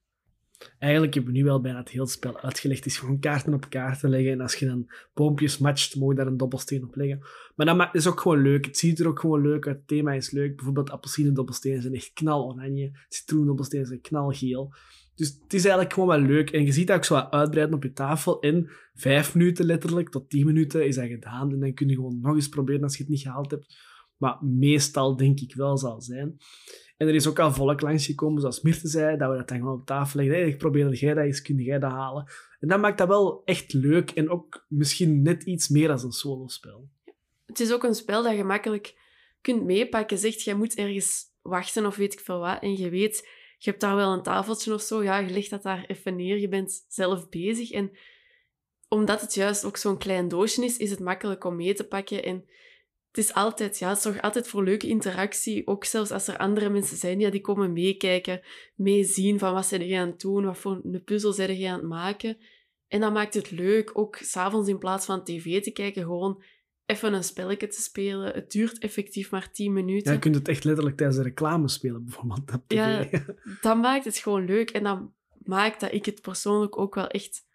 Eigenlijk 0.78 1.14
hebben 1.14 1.32
we 1.32 1.38
nu 1.38 1.44
wel 1.44 1.60
bijna 1.60 1.78
het 1.78 1.88
hele 1.88 2.06
spel 2.06 2.40
uitgelegd. 2.40 2.84
Het 2.84 2.92
is 2.92 2.98
gewoon 2.98 3.18
kaarten 3.18 3.54
op 3.54 3.70
kaarten 3.70 4.10
leggen. 4.10 4.32
En 4.32 4.40
als 4.40 4.54
je 4.54 4.66
dan 4.66 4.90
boompjes 5.14 5.58
matcht, 5.58 5.96
moet 5.96 6.10
je 6.10 6.16
daar 6.16 6.26
een 6.26 6.36
dobbelsteen 6.36 6.84
op 6.84 6.96
leggen. 6.96 7.22
Maar 7.56 7.66
dat 7.66 7.94
is 7.94 8.06
ook 8.06 8.20
gewoon 8.20 8.42
leuk. 8.42 8.64
Het 8.64 8.78
ziet 8.78 9.00
er 9.00 9.08
ook 9.08 9.20
gewoon 9.20 9.42
leuk 9.42 9.66
uit. 9.66 9.76
Het 9.76 9.88
thema 9.88 10.12
is 10.12 10.30
leuk. 10.30 10.56
Bijvoorbeeld 10.56 10.90
appelsine 10.90 11.32
dobbelstenen 11.32 11.82
zijn 11.82 11.94
echt 11.94 12.10
knal 12.12 12.46
oranje. 12.46 12.98
Citroen 13.08 13.46
dobbelstenen 13.46 13.86
zijn 13.86 14.00
knalgeel. 14.00 14.74
Dus 15.18 15.38
het 15.42 15.54
is 15.54 15.62
eigenlijk 15.62 15.92
gewoon 15.92 16.08
wel 16.08 16.28
leuk. 16.28 16.50
En 16.50 16.64
je 16.64 16.72
ziet 16.72 16.86
dat 16.86 16.96
ook 16.96 17.04
zo 17.04 17.14
uitbreiden 17.14 17.74
op 17.74 17.82
je 17.82 17.92
tafel. 17.92 18.40
In 18.40 18.70
vijf 18.94 19.34
minuten 19.34 19.64
letterlijk, 19.64 20.08
tot 20.08 20.30
tien 20.30 20.46
minuten 20.46 20.86
is 20.86 20.94
dat 20.94 21.06
gedaan. 21.06 21.52
En 21.52 21.60
dan 21.60 21.74
kun 21.74 21.88
je 21.88 21.94
gewoon 21.94 22.20
nog 22.20 22.34
eens 22.34 22.48
proberen 22.48 22.82
als 22.82 22.96
je 22.96 23.02
het 23.02 23.12
niet 23.12 23.20
gehaald 23.20 23.50
hebt. 23.50 23.76
Maar 24.16 24.38
meestal 24.44 25.16
denk 25.16 25.40
ik 25.40 25.54
wel 25.54 25.78
zal 25.78 26.00
zijn. 26.00 26.38
En 26.96 27.08
er 27.08 27.14
is 27.14 27.26
ook 27.26 27.38
al 27.38 27.52
volk 27.52 27.80
langsgekomen, 27.80 28.40
zoals 28.40 28.60
Mirte 28.60 28.88
zei, 28.88 29.16
dat 29.16 29.30
we 29.30 29.36
dat 29.36 29.48
dan 29.48 29.58
gewoon 29.58 29.78
op 29.80 29.86
tafel 29.86 30.20
leggen. 30.20 30.46
Ik 30.46 30.58
probeer 30.58 30.94
jij 30.94 31.14
dat 31.14 31.24
eens, 31.24 31.42
kun 31.42 31.56
jij 31.56 31.78
dat 31.78 31.90
halen? 31.90 32.26
En 32.60 32.68
dat 32.68 32.80
maakt 32.80 32.98
dat 32.98 33.08
wel 33.08 33.42
echt 33.44 33.72
leuk 33.72 34.10
en 34.10 34.30
ook 34.30 34.64
misschien 34.68 35.22
net 35.22 35.42
iets 35.42 35.68
meer 35.68 35.90
als 35.90 36.02
een 36.02 36.12
solospel. 36.12 36.88
Het 37.46 37.60
is 37.60 37.72
ook 37.72 37.84
een 37.84 37.94
spel 37.94 38.22
dat 38.22 38.36
je 38.36 38.44
makkelijk 38.44 38.94
kunt 39.40 39.64
meepakken. 39.64 40.18
Zegt, 40.18 40.42
jij 40.42 40.54
moet 40.54 40.74
ergens 40.74 41.24
wachten 41.42 41.86
of 41.86 41.96
weet 41.96 42.12
ik 42.12 42.20
veel 42.20 42.38
wat. 42.38 42.62
En 42.62 42.76
je 42.76 42.90
weet, 42.90 43.28
je 43.58 43.70
hebt 43.70 43.80
daar 43.80 43.96
wel 43.96 44.12
een 44.12 44.22
tafeltje 44.22 44.74
of 44.74 44.82
zo. 44.82 45.02
Ja, 45.02 45.18
je 45.18 45.30
legt 45.30 45.50
dat 45.50 45.62
daar 45.62 45.84
even 45.86 46.16
neer. 46.16 46.38
Je 46.38 46.48
bent 46.48 46.84
zelf 46.88 47.28
bezig. 47.28 47.70
En 47.70 47.90
omdat 48.88 49.20
het 49.20 49.34
juist 49.34 49.64
ook 49.64 49.76
zo'n 49.76 49.98
klein 49.98 50.28
doosje 50.28 50.64
is, 50.64 50.76
is 50.76 50.90
het 50.90 51.00
makkelijk 51.00 51.44
om 51.44 51.56
mee 51.56 51.74
te 51.74 51.86
pakken. 51.86 52.22
En 52.24 52.44
het 53.08 53.18
is 53.18 53.34
altijd, 53.34 53.78
ja, 53.78 53.94
zorgt 53.94 54.22
altijd 54.22 54.48
voor 54.48 54.64
leuke 54.64 54.88
interactie. 54.88 55.66
Ook 55.66 55.84
zelfs 55.84 56.10
als 56.10 56.28
er 56.28 56.36
andere 56.36 56.68
mensen 56.68 56.96
zijn 56.96 57.20
ja, 57.20 57.30
die 57.30 57.40
komen 57.40 57.72
meekijken, 57.72 58.40
meezien 58.74 59.38
van 59.38 59.52
wat 59.52 59.66
ze 59.66 59.96
aan 59.96 60.08
het 60.08 60.20
doen, 60.20 60.44
wat 60.44 60.58
voor 60.58 60.80
een 60.84 61.02
puzzel 61.04 61.32
ze 61.32 61.66
aan 61.68 61.78
het 61.78 61.88
maken. 61.88 62.38
En 62.88 63.00
dat 63.00 63.12
maakt 63.12 63.34
het 63.34 63.50
leuk, 63.50 63.98
ook 63.98 64.16
s'avonds 64.16 64.68
in 64.68 64.78
plaats 64.78 65.06
van 65.06 65.24
tv 65.24 65.62
te 65.62 65.70
kijken, 65.70 66.02
gewoon 66.02 66.42
even 66.88 67.12
een 67.12 67.24
spelletje 67.24 67.66
te 67.66 67.80
spelen. 67.80 68.32
Het 68.32 68.50
duurt 68.50 68.78
effectief 68.78 69.30
maar 69.30 69.52
10 69.52 69.72
minuten. 69.72 70.06
Ja, 70.06 70.12
je 70.12 70.18
kunt 70.18 70.34
het 70.34 70.48
echt 70.48 70.64
letterlijk 70.64 70.96
tijdens 70.96 71.18
de 71.18 71.24
reclame 71.24 71.68
spelen, 71.68 72.04
bijvoorbeeld 72.04 72.52
op. 72.52 72.62
Ja, 72.66 73.08
dat 73.60 73.76
maakt 73.76 74.04
het 74.04 74.16
gewoon 74.16 74.44
leuk. 74.44 74.70
En 74.70 74.82
dat 74.82 75.00
maakt 75.42 75.80
dat 75.80 75.92
ik 75.92 76.04
het 76.04 76.20
persoonlijk 76.20 76.78
ook 76.78 76.94
wel 76.94 77.06
echt 77.06 77.46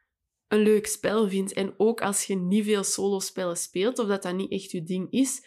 een 0.47 0.59
leuk 0.59 0.87
spel 0.87 1.29
vind. 1.29 1.53
En 1.53 1.73
ook 1.77 2.01
als 2.01 2.23
je 2.23 2.35
niet 2.35 2.65
veel 2.65 2.83
solo-spellen 2.83 3.57
speelt, 3.57 3.99
of 3.99 4.07
dat 4.07 4.23
dat 4.23 4.35
niet 4.35 4.51
echt 4.51 4.71
je 4.71 4.83
ding 4.83 5.11
is, 5.11 5.45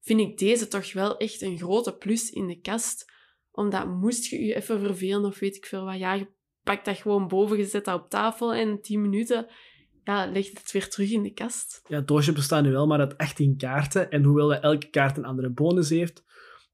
vind 0.00 0.20
ik 0.20 0.38
deze 0.38 0.68
toch 0.68 0.92
wel 0.92 1.16
echt 1.16 1.42
een 1.42 1.58
grote 1.58 1.96
plus 1.96 2.30
in 2.30 2.46
de 2.46 2.60
kast. 2.60 3.12
Omdat 3.50 3.86
moest 3.86 4.26
je 4.26 4.44
je 4.44 4.54
even 4.54 4.80
vervelen 4.80 5.24
of 5.24 5.38
weet 5.38 5.56
ik 5.56 5.66
veel 5.66 5.84
wat, 5.84 5.98
ja, 5.98 6.12
je 6.12 6.28
pakt 6.62 6.84
dat 6.84 6.96
gewoon 6.96 7.28
boven, 7.28 7.56
gezet 7.56 7.84
dat 7.84 8.02
op 8.02 8.10
tafel 8.10 8.54
en 8.54 8.80
10 8.80 9.00
minuten 9.00 9.46
ja, 10.04 10.26
legt 10.26 10.58
het 10.58 10.72
weer 10.72 10.88
terug 10.88 11.10
in 11.10 11.22
de 11.22 11.32
kast. 11.32 11.82
Ja, 11.88 11.96
het 11.96 12.08
doosje 12.08 12.32
bestaat 12.32 12.62
nu 12.62 12.70
wel 12.70 12.86
maar 12.86 12.98
uit 12.98 13.18
18 13.18 13.56
kaarten. 13.56 14.10
En 14.10 14.22
hoewel 14.22 14.54
elke 14.54 14.90
kaart 14.90 15.16
een 15.16 15.24
andere 15.24 15.50
bonus 15.50 15.88
heeft, 15.88 16.24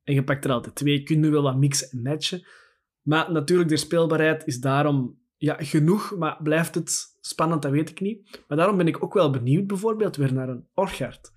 en 0.05 0.15
je 0.15 0.25
pakt 0.25 0.45
er 0.45 0.51
altijd 0.51 0.75
twee, 0.75 1.03
kun 1.03 1.23
je 1.23 1.31
wel 1.31 1.43
wat 1.43 1.57
mixen 1.57 1.91
en 1.91 2.03
matchen. 2.03 2.47
Maar 3.03 3.33
natuurlijk, 3.33 3.69
de 3.69 3.77
speelbaarheid 3.77 4.47
is 4.47 4.61
daarom 4.61 5.19
ja, 5.37 5.57
genoeg, 5.59 6.17
maar 6.17 6.43
blijft 6.43 6.75
het 6.75 7.17
spannend, 7.21 7.63
dat 7.63 7.71
weet 7.71 7.91
ik 7.91 8.01
niet. 8.01 8.41
Maar 8.49 8.59
daarom 8.59 8.77
ben 8.77 8.87
ik 8.87 9.03
ook 9.03 9.15
wel 9.15 9.31
benieuwd 9.31 9.67
bijvoorbeeld 9.67 10.17
weer 10.17 10.33
naar 10.33 10.49
een 10.49 10.67
Orchard. 10.75 11.33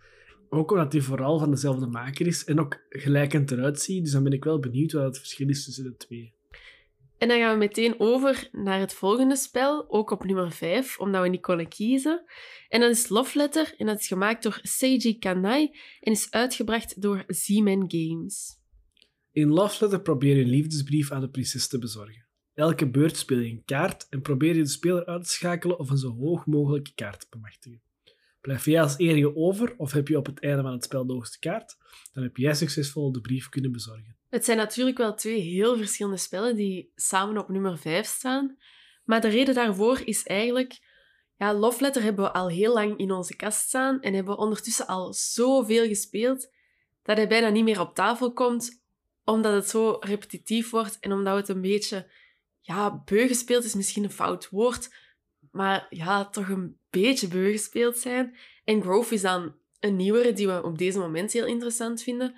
Ook 0.50 0.72
omdat 0.72 0.92
die 0.92 1.04
vooral 1.04 1.40
van 1.40 1.52
dezelfde 1.52 1.88
maker 1.88 2.28
is 2.28 2.46
en 2.46 2.60
ook 2.60 2.80
gelijkend 2.90 3.52
eruit 3.52 3.80
ziet. 3.80 4.04
Dus 4.04 4.12
dan 4.12 4.24
ben 4.24 4.34
ik 4.34 4.44
wel 4.44 4.60
benieuwd 4.60 4.92
wat 4.92 5.04
het 5.04 5.18
verschil 5.18 5.50
is 5.50 5.66
tussen 5.66 5.84
de 5.84 5.96
twee. 5.96 6.34
En 7.22 7.28
dan 7.28 7.40
gaan 7.40 7.52
we 7.52 7.58
meteen 7.58 8.00
over 8.00 8.50
naar 8.52 8.80
het 8.80 8.94
volgende 8.94 9.36
spel, 9.36 9.90
ook 9.90 10.12
op 10.12 10.24
nummer 10.24 10.52
5, 10.52 11.00
omdat 11.00 11.22
we 11.22 11.30
niet 11.30 11.42
konden 11.42 11.68
kiezen. 11.68 12.24
En 12.70 12.80
dat 12.80 12.90
is 12.90 13.10
Love 13.10 13.38
Letter 13.38 13.74
en 13.78 13.86
dat 13.86 14.00
is 14.00 14.08
gemaakt 14.08 14.44
door 14.44 14.60
Seiji 14.62 15.18
Kanai 15.18 15.78
en 16.00 16.12
is 16.12 16.32
uitgebracht 16.32 17.02
door 17.02 17.24
Z-Man 17.28 17.84
Games. 17.88 18.60
In 19.32 19.50
Love 19.50 19.78
Letter 19.82 20.02
probeer 20.02 20.36
je 20.36 20.44
een 20.44 20.50
liefdesbrief 20.50 21.12
aan 21.12 21.22
de 21.22 21.30
prinses 21.30 21.68
te 21.68 21.80
bezorgen. 21.80 22.28
Elke 22.54 22.90
beurt 22.90 23.18
speel 23.18 23.40
je 23.40 23.50
een 23.50 23.64
kaart 23.66 24.08
en 24.10 24.22
probeer 24.22 24.56
je 24.56 24.62
de 24.62 24.70
speler 24.70 25.06
uit 25.06 25.24
te 25.24 25.30
schakelen 25.30 25.80
of 25.80 25.90
een 25.90 25.98
zo 25.98 26.16
hoog 26.16 26.46
mogelijke 26.46 26.94
kaart 26.94 27.20
te 27.20 27.28
bemachtigen. 27.30 27.82
Blijf 28.40 28.66
jij 28.66 28.82
als 28.82 28.98
enige 28.98 29.36
over 29.36 29.74
of 29.78 29.92
heb 29.92 30.08
je 30.08 30.18
op 30.18 30.26
het 30.26 30.40
einde 30.40 30.62
van 30.62 30.72
het 30.72 30.84
spel 30.84 31.06
de 31.06 31.14
hoogste 31.14 31.40
kaart? 31.40 31.78
Dan 32.14 32.24
heb 32.24 32.38
jij 32.38 32.54
succesvol 32.54 33.12
de 33.12 33.22
brief 33.22 33.50
kunnen 33.50 33.72
bezorgen. 33.72 34.20
Het 34.32 34.46
zijn 34.46 34.58
natuurlijk 34.58 34.98
wel 34.98 35.14
twee 35.14 35.40
heel 35.40 35.78
verschillende 35.78 36.18
spellen 36.18 36.56
die 36.56 36.92
samen 36.96 37.38
op 37.38 37.50
nummer 37.50 37.78
5 37.78 38.08
staan. 38.08 38.58
Maar 39.06 39.22
de 39.22 39.28
reden 39.28 39.54
daarvoor 39.54 40.02
is 40.06 40.24
eigenlijk... 40.24 40.80
Ja, 41.38 41.54
Love 41.54 41.82
Letter 41.82 42.02
hebben 42.02 42.26
we 42.26 42.34
al 42.34 42.50
heel 42.50 42.74
lang 42.74 42.98
in 42.98 43.12
onze 43.12 43.36
kast 43.36 43.60
staan 43.60 44.02
en 44.02 44.14
hebben 44.14 44.34
we 44.34 44.42
ondertussen 44.42 44.88
al 44.88 45.14
zoveel 45.14 45.88
gespeeld 45.88 46.50
dat 47.04 47.18
hij 47.18 47.28
bijna 47.28 47.50
niet 47.50 47.64
meer 47.64 47.80
op 47.80 47.96
tafel 47.96 48.34
komt, 48.34 48.82
omdat 49.24 49.54
het 49.54 49.70
zo 49.70 49.98
repetitief 50.00 50.70
wordt 50.70 51.00
en 51.00 51.12
omdat 51.12 51.36
het 51.36 51.50
een 51.50 51.62
beetje... 51.62 52.12
Ja, 52.60 53.02
beu 53.06 53.28
gespeeld 53.28 53.64
is 53.64 53.74
misschien 53.74 54.04
een 54.04 54.12
fout 54.12 54.50
woord, 54.50 54.94
maar 55.52 55.88
ja, 55.90 56.26
toch 56.26 56.50
een 56.50 56.78
beetje 56.90 57.28
beu 57.28 57.52
gespeeld 57.52 57.98
zijn. 57.98 58.38
En 58.64 58.82
Grove 58.82 59.14
is 59.14 59.22
dan 59.22 59.56
een 59.80 59.96
nieuwere 59.96 60.34
die 60.34 60.48
we 60.48 60.64
op 60.64 60.78
deze 60.78 61.00
moment 61.00 61.32
heel 61.32 61.46
interessant 61.46 62.04
vinden. 62.04 62.36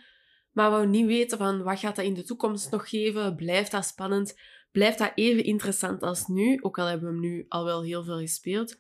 Maar 0.53 0.79
we 0.79 0.85
niet 0.85 1.05
weten 1.05 1.37
van 1.37 1.63
wat 1.63 1.79
gaat 1.79 1.95
dat 1.95 2.05
in 2.05 2.13
de 2.13 2.23
toekomst 2.23 2.71
nog 2.71 2.89
geven. 2.89 3.35
Blijft 3.35 3.71
dat 3.71 3.85
spannend? 3.85 4.39
Blijft 4.71 4.97
dat 4.97 5.11
even 5.15 5.43
interessant 5.43 6.01
als 6.01 6.27
nu? 6.27 6.59
Ook 6.61 6.79
al 6.79 6.85
hebben 6.85 7.07
we 7.07 7.13
hem 7.13 7.21
nu 7.21 7.45
al 7.47 7.65
wel 7.65 7.83
heel 7.83 8.03
veel 8.03 8.19
gespeeld. 8.19 8.77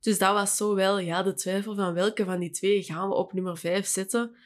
Dus 0.00 0.18
dat 0.18 0.32
was 0.32 0.56
zo 0.56 0.74
wel 0.74 0.98
ja, 0.98 1.22
de 1.22 1.34
twijfel 1.34 1.74
van 1.74 1.94
welke 1.94 2.24
van 2.24 2.40
die 2.40 2.50
twee 2.50 2.82
gaan 2.82 3.08
we 3.08 3.14
op 3.14 3.32
nummer 3.32 3.56
5 3.56 3.86
zetten. 3.86 4.36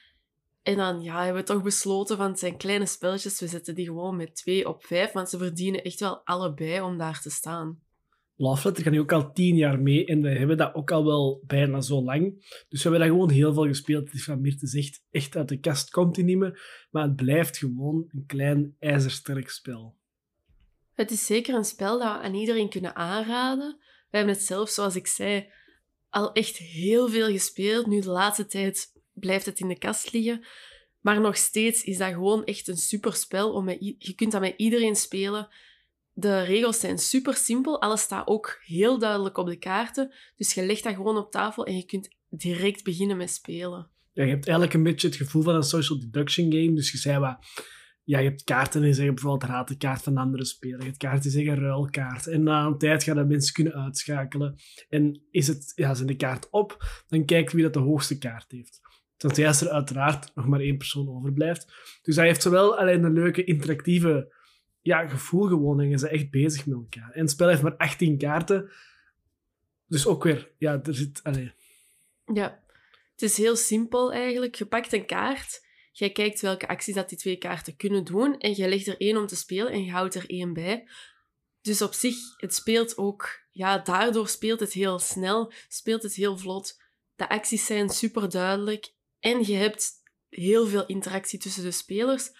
En 0.62 0.76
dan 0.76 1.02
ja, 1.02 1.24
hebben 1.24 1.42
we 1.42 1.48
toch 1.48 1.62
besloten 1.62 2.16
van 2.16 2.30
het 2.30 2.38
zijn 2.38 2.56
kleine 2.56 2.86
spelletjes. 2.86 3.40
We 3.40 3.46
zetten 3.46 3.74
die 3.74 3.86
gewoon 3.86 4.16
met 4.16 4.36
twee 4.36 4.68
op 4.68 4.84
vijf, 4.84 5.12
want 5.12 5.28
ze 5.28 5.38
verdienen 5.38 5.84
echt 5.84 6.00
wel 6.00 6.20
allebei 6.24 6.80
om 6.80 6.98
daar 6.98 7.20
te 7.20 7.30
staan. 7.30 7.80
Love 8.40 8.66
Letter 8.66 8.84
gaat 8.84 8.92
nu 8.92 9.00
ook 9.00 9.12
al 9.12 9.32
tien 9.32 9.56
jaar 9.56 9.80
mee 9.80 10.06
en 10.06 10.22
we 10.22 10.28
hebben 10.28 10.56
dat 10.56 10.74
ook 10.74 10.90
al 10.90 11.04
wel 11.04 11.42
bijna 11.46 11.80
zo 11.80 12.02
lang. 12.02 12.34
Dus 12.68 12.82
we 12.82 12.88
hebben 12.88 13.00
dat 13.00 13.08
gewoon 13.08 13.30
heel 13.30 13.54
veel 13.54 13.66
gespeeld. 13.66 14.04
Het 14.04 14.14
is 14.14 14.24
van 14.24 14.40
Mirte 14.40 14.66
zegt, 14.66 15.02
echt 15.10 15.36
uit 15.36 15.48
de 15.48 15.60
kast 15.60 15.90
komt 15.90 16.16
hij 16.16 16.24
niet 16.24 16.36
meer. 16.36 16.86
Maar 16.90 17.02
het 17.02 17.16
blijft 17.16 17.56
gewoon 17.56 18.08
een 18.12 18.24
klein 18.26 18.76
ijzersterk 18.78 19.50
spel. 19.50 19.96
Het 20.94 21.10
is 21.10 21.26
zeker 21.26 21.54
een 21.54 21.64
spel 21.64 21.98
dat 21.98 22.12
we 22.12 22.22
aan 22.22 22.34
iedereen 22.34 22.68
kunnen 22.68 22.94
aanraden. 22.94 23.76
We 24.10 24.16
hebben 24.16 24.34
het 24.34 24.44
zelf, 24.44 24.68
zoals 24.68 24.96
ik 24.96 25.06
zei, 25.06 25.46
al 26.08 26.32
echt 26.32 26.56
heel 26.56 27.08
veel 27.08 27.30
gespeeld. 27.30 27.86
Nu 27.86 28.00
de 28.00 28.10
laatste 28.10 28.46
tijd 28.46 28.92
blijft 29.12 29.46
het 29.46 29.60
in 29.60 29.68
de 29.68 29.78
kast 29.78 30.12
liggen. 30.12 30.44
Maar 31.00 31.20
nog 31.20 31.36
steeds 31.36 31.84
is 31.84 31.98
dat 31.98 32.12
gewoon 32.12 32.44
echt 32.44 32.68
een 32.68 32.76
super 32.76 33.14
spel. 33.14 33.52
Om 33.52 33.64
met, 33.64 33.94
je 33.98 34.14
kunt 34.14 34.32
dat 34.32 34.40
met 34.40 34.54
iedereen 34.56 34.96
spelen. 34.96 35.48
De 36.20 36.42
regels 36.42 36.80
zijn 36.80 36.98
super 36.98 37.34
simpel. 37.34 37.80
Alles 37.80 38.00
staat 38.00 38.26
ook 38.26 38.60
heel 38.64 38.98
duidelijk 38.98 39.36
op 39.36 39.46
de 39.46 39.58
kaarten. 39.58 40.14
Dus 40.36 40.54
je 40.54 40.66
legt 40.66 40.84
dat 40.84 40.94
gewoon 40.94 41.16
op 41.16 41.30
tafel 41.30 41.66
en 41.66 41.76
je 41.76 41.84
kunt 41.84 42.16
direct 42.28 42.84
beginnen 42.84 43.16
met 43.16 43.30
spelen. 43.30 43.90
Je 44.12 44.22
hebt 44.22 44.46
eigenlijk 44.46 44.74
een 44.74 44.82
beetje 44.82 45.08
het 45.08 45.16
gevoel 45.16 45.42
van 45.42 45.54
een 45.54 45.62
social 45.62 46.00
deduction 46.00 46.52
game. 46.52 46.72
Dus 46.72 46.92
je 46.92 46.98
zei 46.98 47.18
wat... 47.18 47.38
Ja, 48.04 48.18
je 48.18 48.28
hebt 48.28 48.44
kaarten 48.44 48.82
en 48.82 48.94
zeggen 48.94 49.14
bijvoorbeeld 49.14 49.50
raad 49.50 49.68
de 49.68 49.76
kaart 49.76 50.02
van 50.02 50.16
andere 50.16 50.44
speler. 50.44 50.78
Je 50.78 50.84
hebt 50.84 50.96
kaarten 50.96 51.22
die 51.22 51.30
zeggen 51.30 51.62
ruilkaart. 51.62 52.26
En 52.26 52.42
na 52.42 52.66
een 52.66 52.78
tijd 52.78 53.02
gaan 53.02 53.16
dat 53.16 53.28
mensen 53.28 53.54
kunnen 53.54 53.74
uitschakelen. 53.74 54.54
En 54.88 55.22
is 55.30 55.46
het, 55.46 55.72
ja, 55.74 55.94
zijn 55.94 56.06
de 56.06 56.16
kaart 56.16 56.50
op, 56.50 56.76
dan 57.06 57.24
kijkt 57.24 57.52
wie 57.52 57.62
dat 57.62 57.72
de 57.72 57.78
hoogste 57.78 58.18
kaart 58.18 58.50
heeft. 58.50 58.80
Tenzij 59.16 59.44
er 59.44 59.72
uiteraard 59.72 60.30
nog 60.34 60.46
maar 60.46 60.60
één 60.60 60.76
persoon 60.76 61.08
overblijft. 61.08 61.72
Dus 62.02 62.16
hij 62.16 62.26
heeft 62.26 62.42
zowel 62.42 62.78
alleen 62.78 63.04
een 63.04 63.12
leuke 63.12 63.44
interactieve 63.44 64.38
ja, 64.82 65.08
gevoel 65.08 65.46
gewoon 65.46 65.80
en 65.80 65.88
bent 65.88 66.02
echt 66.02 66.30
bezig 66.30 66.66
met 66.66 66.78
elkaar. 66.78 67.10
En 67.12 67.20
het 67.20 67.30
spel 67.30 67.48
heeft 67.48 67.62
maar 67.62 67.76
18 67.76 68.18
kaarten. 68.18 68.70
Dus 69.86 70.06
ook 70.06 70.24
weer, 70.24 70.50
ja, 70.58 70.80
er 70.82 70.94
zit... 70.94 71.20
Allez. 71.22 71.50
Ja, 72.34 72.62
het 73.12 73.22
is 73.22 73.36
heel 73.36 73.56
simpel 73.56 74.12
eigenlijk. 74.12 74.54
Je 74.54 74.66
pakt 74.66 74.92
een 74.92 75.06
kaart, 75.06 75.66
jij 75.92 76.10
kijkt 76.10 76.40
welke 76.40 76.68
acties 76.68 76.94
dat 76.94 77.08
die 77.08 77.18
twee 77.18 77.36
kaarten 77.36 77.76
kunnen 77.76 78.04
doen 78.04 78.38
en 78.38 78.56
je 78.56 78.68
legt 78.68 78.86
er 78.86 79.00
één 79.00 79.16
om 79.16 79.26
te 79.26 79.36
spelen 79.36 79.72
en 79.72 79.84
je 79.84 79.90
houdt 79.90 80.14
er 80.14 80.30
één 80.30 80.52
bij. 80.52 80.88
Dus 81.60 81.82
op 81.82 81.92
zich, 81.92 82.16
het 82.36 82.54
speelt 82.54 82.96
ook... 82.96 83.38
Ja, 83.52 83.78
daardoor 83.78 84.28
speelt 84.28 84.60
het 84.60 84.72
heel 84.72 84.98
snel, 84.98 85.52
speelt 85.68 86.02
het 86.02 86.14
heel 86.14 86.38
vlot. 86.38 86.82
De 87.16 87.28
acties 87.28 87.66
zijn 87.66 87.88
super 87.88 88.30
duidelijk 88.30 88.94
en 89.20 89.46
je 89.46 89.54
hebt 89.54 89.92
heel 90.28 90.66
veel 90.66 90.86
interactie 90.86 91.38
tussen 91.38 91.62
de 91.62 91.70
spelers, 91.70 92.30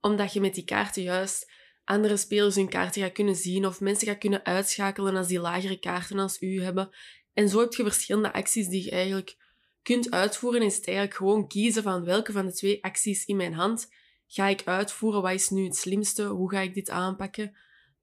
omdat 0.00 0.32
je 0.32 0.40
met 0.40 0.54
die 0.54 0.64
kaarten 0.64 1.02
juist 1.02 1.52
andere 1.88 2.16
spelers 2.16 2.54
hun 2.54 2.68
kaarten 2.68 3.02
gaat 3.02 3.12
kunnen 3.12 3.36
zien 3.36 3.66
of 3.66 3.80
mensen 3.80 4.06
gaat 4.06 4.18
kunnen 4.18 4.44
uitschakelen 4.44 5.16
als 5.16 5.26
die 5.26 5.40
lagere 5.40 5.78
kaarten 5.78 6.18
als 6.18 6.42
u 6.42 6.62
hebben. 6.62 6.90
En 7.32 7.48
zo 7.48 7.60
heb 7.60 7.72
je 7.72 7.82
verschillende 7.82 8.32
acties 8.32 8.68
die 8.68 8.84
je 8.84 8.90
eigenlijk 8.90 9.36
kunt 9.82 10.10
uitvoeren. 10.10 10.60
En 10.60 10.66
is 10.66 10.76
het 10.76 10.86
eigenlijk 10.86 11.16
gewoon 11.16 11.48
kiezen 11.48 11.82
van 11.82 12.04
welke 12.04 12.32
van 12.32 12.46
de 12.46 12.52
twee 12.52 12.84
acties 12.84 13.24
in 13.24 13.36
mijn 13.36 13.54
hand 13.54 13.88
ga 14.26 14.46
ik 14.46 14.62
uitvoeren. 14.64 15.22
Wat 15.22 15.32
is 15.32 15.48
nu 15.48 15.64
het 15.64 15.76
slimste? 15.76 16.24
Hoe 16.24 16.50
ga 16.50 16.60
ik 16.60 16.74
dit 16.74 16.90
aanpakken? 16.90 17.56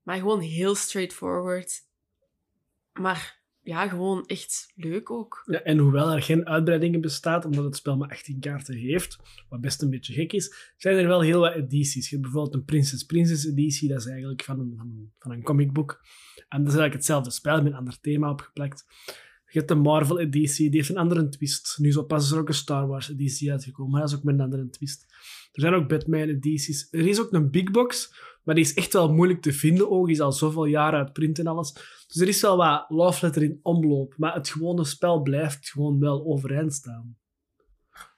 Maar 0.04 0.18
gewoon 0.18 0.40
heel 0.40 0.76
straightforward. 0.76 1.82
Maar 2.94 3.42
ja, 3.66 3.88
gewoon 3.88 4.26
echt 4.26 4.72
leuk 4.76 5.12
ook. 5.12 5.44
Ja, 5.46 5.62
en 5.62 5.78
hoewel 5.78 6.12
er 6.12 6.22
geen 6.22 6.48
uitbreidingen 6.48 7.02
bestaat, 7.02 7.46
omdat 7.46 7.64
het 7.64 7.76
spel 7.76 7.98
maar 7.98 8.10
18 8.10 8.40
kaarten 8.40 8.76
heeft, 8.76 9.18
wat 9.50 9.62
best 9.62 9.82
een 9.82 9.90
beetje 9.90 10.14
gek 10.14 10.34
is, 10.34 10.74
zijn 10.78 10.98
er 10.98 11.08
wel 11.08 11.22
heel 11.22 11.40
wat 11.40 11.54
edities. 11.54 12.10
Je 12.10 12.16
hebt 12.16 12.22
bijvoorbeeld 12.22 12.56
een 12.56 12.66
Princess 12.66 13.04
Princess 13.04 13.46
editie, 13.46 13.90
dat 13.90 14.00
is 14.00 14.06
eigenlijk 14.06 14.44
van 14.44 14.60
een, 14.60 15.12
van, 15.20 15.32
een 15.32 15.44
comicboek. 15.44 15.92
En 16.36 16.64
dat 16.64 16.74
is 16.74 16.80
eigenlijk 16.80 16.94
hetzelfde 16.94 17.32
spel 17.32 17.62
met 17.62 17.72
een 17.72 17.78
ander 17.78 18.00
thema 18.00 18.30
opgeplakt. 18.30 18.86
Je 19.46 19.58
hebt 19.60 19.68
de 19.68 19.76
Marvel 19.76 20.20
editie, 20.20 20.70
die 20.70 20.80
heeft 20.80 20.90
een 20.90 20.98
andere 20.98 21.30
twist. 21.30 21.76
Nu 21.80 21.92
zo 21.92 22.04
pas 22.04 22.26
is 22.26 22.32
er 22.32 22.40
ook 22.40 22.48
een 22.48 22.54
Star 22.54 22.88
Wars 22.88 23.10
editie 23.10 23.52
uitgekomen, 23.52 23.92
maar 23.92 24.02
dat 24.02 24.10
is 24.10 24.16
ook 24.16 24.24
met 24.24 24.36
een 24.36 24.42
andere 24.42 24.70
twist. 24.70 25.06
Er 25.52 25.62
zijn 25.62 25.74
ook 25.74 25.90
Batman 25.90 26.30
edities. 26.30 26.88
Er 26.92 27.08
is 27.08 27.20
ook 27.20 27.32
een 27.32 27.52
big 27.52 27.72
box, 27.72 28.14
maar 28.46 28.56
die 28.56 28.64
is 28.64 28.74
echt 28.74 28.94
wel 28.94 29.14
moeilijk 29.14 29.42
te 29.42 29.54
vinden 29.54 29.92
ook. 29.92 30.06
Die 30.06 30.16
is 30.16 30.22
al 30.22 30.32
zoveel 30.32 30.66
jaren 30.66 31.00
uit 31.00 31.14
print 31.14 31.40
en 31.40 31.48
alles. 31.48 31.74
Dus 32.08 32.22
er 32.22 32.28
is 32.28 32.42
wel 32.42 32.58
wat 32.58 32.86
love 32.88 33.26
letter 33.26 33.44
in 33.44 33.60
omloop. 33.62 34.14
Maar 34.18 34.34
het 34.34 34.50
gewone 34.50 34.84
spel 34.84 35.22
blijft 35.22 35.70
gewoon 35.70 36.00
wel 36.00 36.26
overeind 36.26 36.74
staan. 36.74 37.18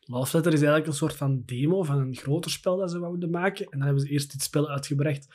Love 0.10 0.36
Letter 0.36 0.54
is 0.54 0.60
eigenlijk 0.60 0.88
een 0.88 0.98
soort 0.98 1.16
van 1.16 1.44
demo 1.46 1.84
van 1.84 1.98
een 1.98 2.16
groter 2.16 2.52
spel 2.52 2.78
dat 2.78 2.92
ze 2.92 3.00
wouden 3.00 3.30
maken. 3.30 3.66
En 3.66 3.78
dan 3.78 3.88
hebben 3.88 4.06
ze 4.06 4.10
eerst 4.10 4.32
dit 4.32 4.42
spel 4.42 4.70
uitgebracht 4.70 5.28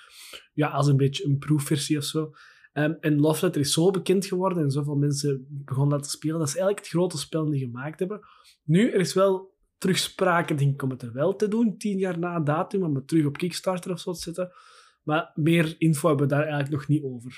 ja, 0.53 0.69
als 0.69 0.87
een 0.87 0.97
beetje 0.97 1.25
een 1.25 1.39
proefversie 1.39 1.99
of 1.99 2.05
zo. 2.05 2.31
Um, 2.73 2.97
en 3.01 3.21
Love 3.21 3.45
Letter 3.45 3.61
is 3.61 3.73
zo 3.73 3.91
bekend 3.91 4.27
geworden 4.27 4.63
en 4.63 4.71
zoveel 4.71 4.97
mensen 4.97 5.47
begonnen 5.49 5.99
dat 5.99 6.03
te 6.03 6.17
spelen. 6.17 6.39
Dat 6.39 6.49
is 6.49 6.57
eigenlijk 6.57 6.85
het 6.85 6.95
grote 6.95 7.19
spel 7.19 7.51
die 7.51 7.65
gemaakt 7.65 7.99
hebben. 7.99 8.21
Nu, 8.65 8.91
er 8.91 9.01
is 9.01 9.15
wel 9.15 9.55
terug 9.79 9.99
sprake, 9.99 10.55
denk 10.55 10.73
ik, 10.73 10.83
om 10.83 10.91
het 10.91 11.03
er 11.03 11.13
wel 11.13 11.37
te 11.37 11.49
doen, 11.49 11.79
tien 11.79 11.99
jaar 11.99 12.19
na 12.19 12.41
datum, 12.41 12.83
om 12.83 12.95
het 12.95 13.09
terug 13.09 13.27
op 13.27 13.37
Kickstarter 13.37 13.93
of 13.93 14.01
zo 14.01 14.13
te 14.13 14.21
zetten. 14.21 14.53
Maar 15.03 15.33
meer 15.35 15.75
info 15.79 16.09
hebben 16.09 16.29
we 16.29 16.35
daar 16.35 16.47
eigenlijk 16.47 16.73
nog 16.73 16.89
niet 16.89 17.03
over. 17.03 17.35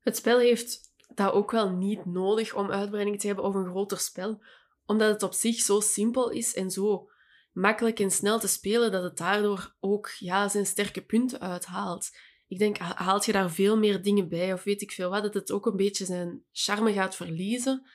Het 0.00 0.16
spel 0.16 0.38
heeft 0.38 0.80
dat 1.14 1.32
ook 1.32 1.50
wel 1.50 1.70
niet 1.70 2.04
nodig 2.04 2.54
om 2.54 2.70
uitbreiding 2.70 3.20
te 3.20 3.26
hebben 3.26 3.44
of 3.44 3.54
een 3.54 3.66
groter 3.66 3.98
spel, 3.98 4.42
omdat 4.86 5.12
het 5.12 5.22
op 5.22 5.32
zich 5.32 5.56
zo 5.56 5.80
simpel 5.80 6.30
is 6.30 6.54
en 6.54 6.70
zo 6.70 7.08
makkelijk 7.52 8.00
en 8.00 8.10
snel 8.10 8.38
te 8.38 8.48
spelen 8.48 8.92
dat 8.92 9.02
het 9.02 9.16
daardoor 9.16 9.74
ook 9.80 10.10
ja, 10.18 10.48
zijn 10.48 10.66
sterke 10.66 11.04
punten 11.04 11.40
uithaalt. 11.40 12.10
Ik 12.46 12.58
denk, 12.58 12.78
haalt 12.78 13.24
je 13.24 13.32
daar 13.32 13.50
veel 13.50 13.78
meer 13.78 14.02
dingen 14.02 14.28
bij 14.28 14.52
of 14.52 14.62
weet 14.62 14.82
ik 14.82 14.92
veel 14.92 15.10
wat, 15.10 15.22
dat 15.22 15.34
het 15.34 15.52
ook 15.52 15.66
een 15.66 15.76
beetje 15.76 16.04
zijn 16.04 16.44
charme 16.52 16.92
gaat 16.92 17.16
verliezen. 17.16 17.88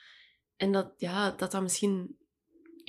En 0.56 0.72
dat 0.72 0.92
ja, 0.96 1.30
dat, 1.30 1.50
dat 1.50 1.62
misschien 1.62 2.16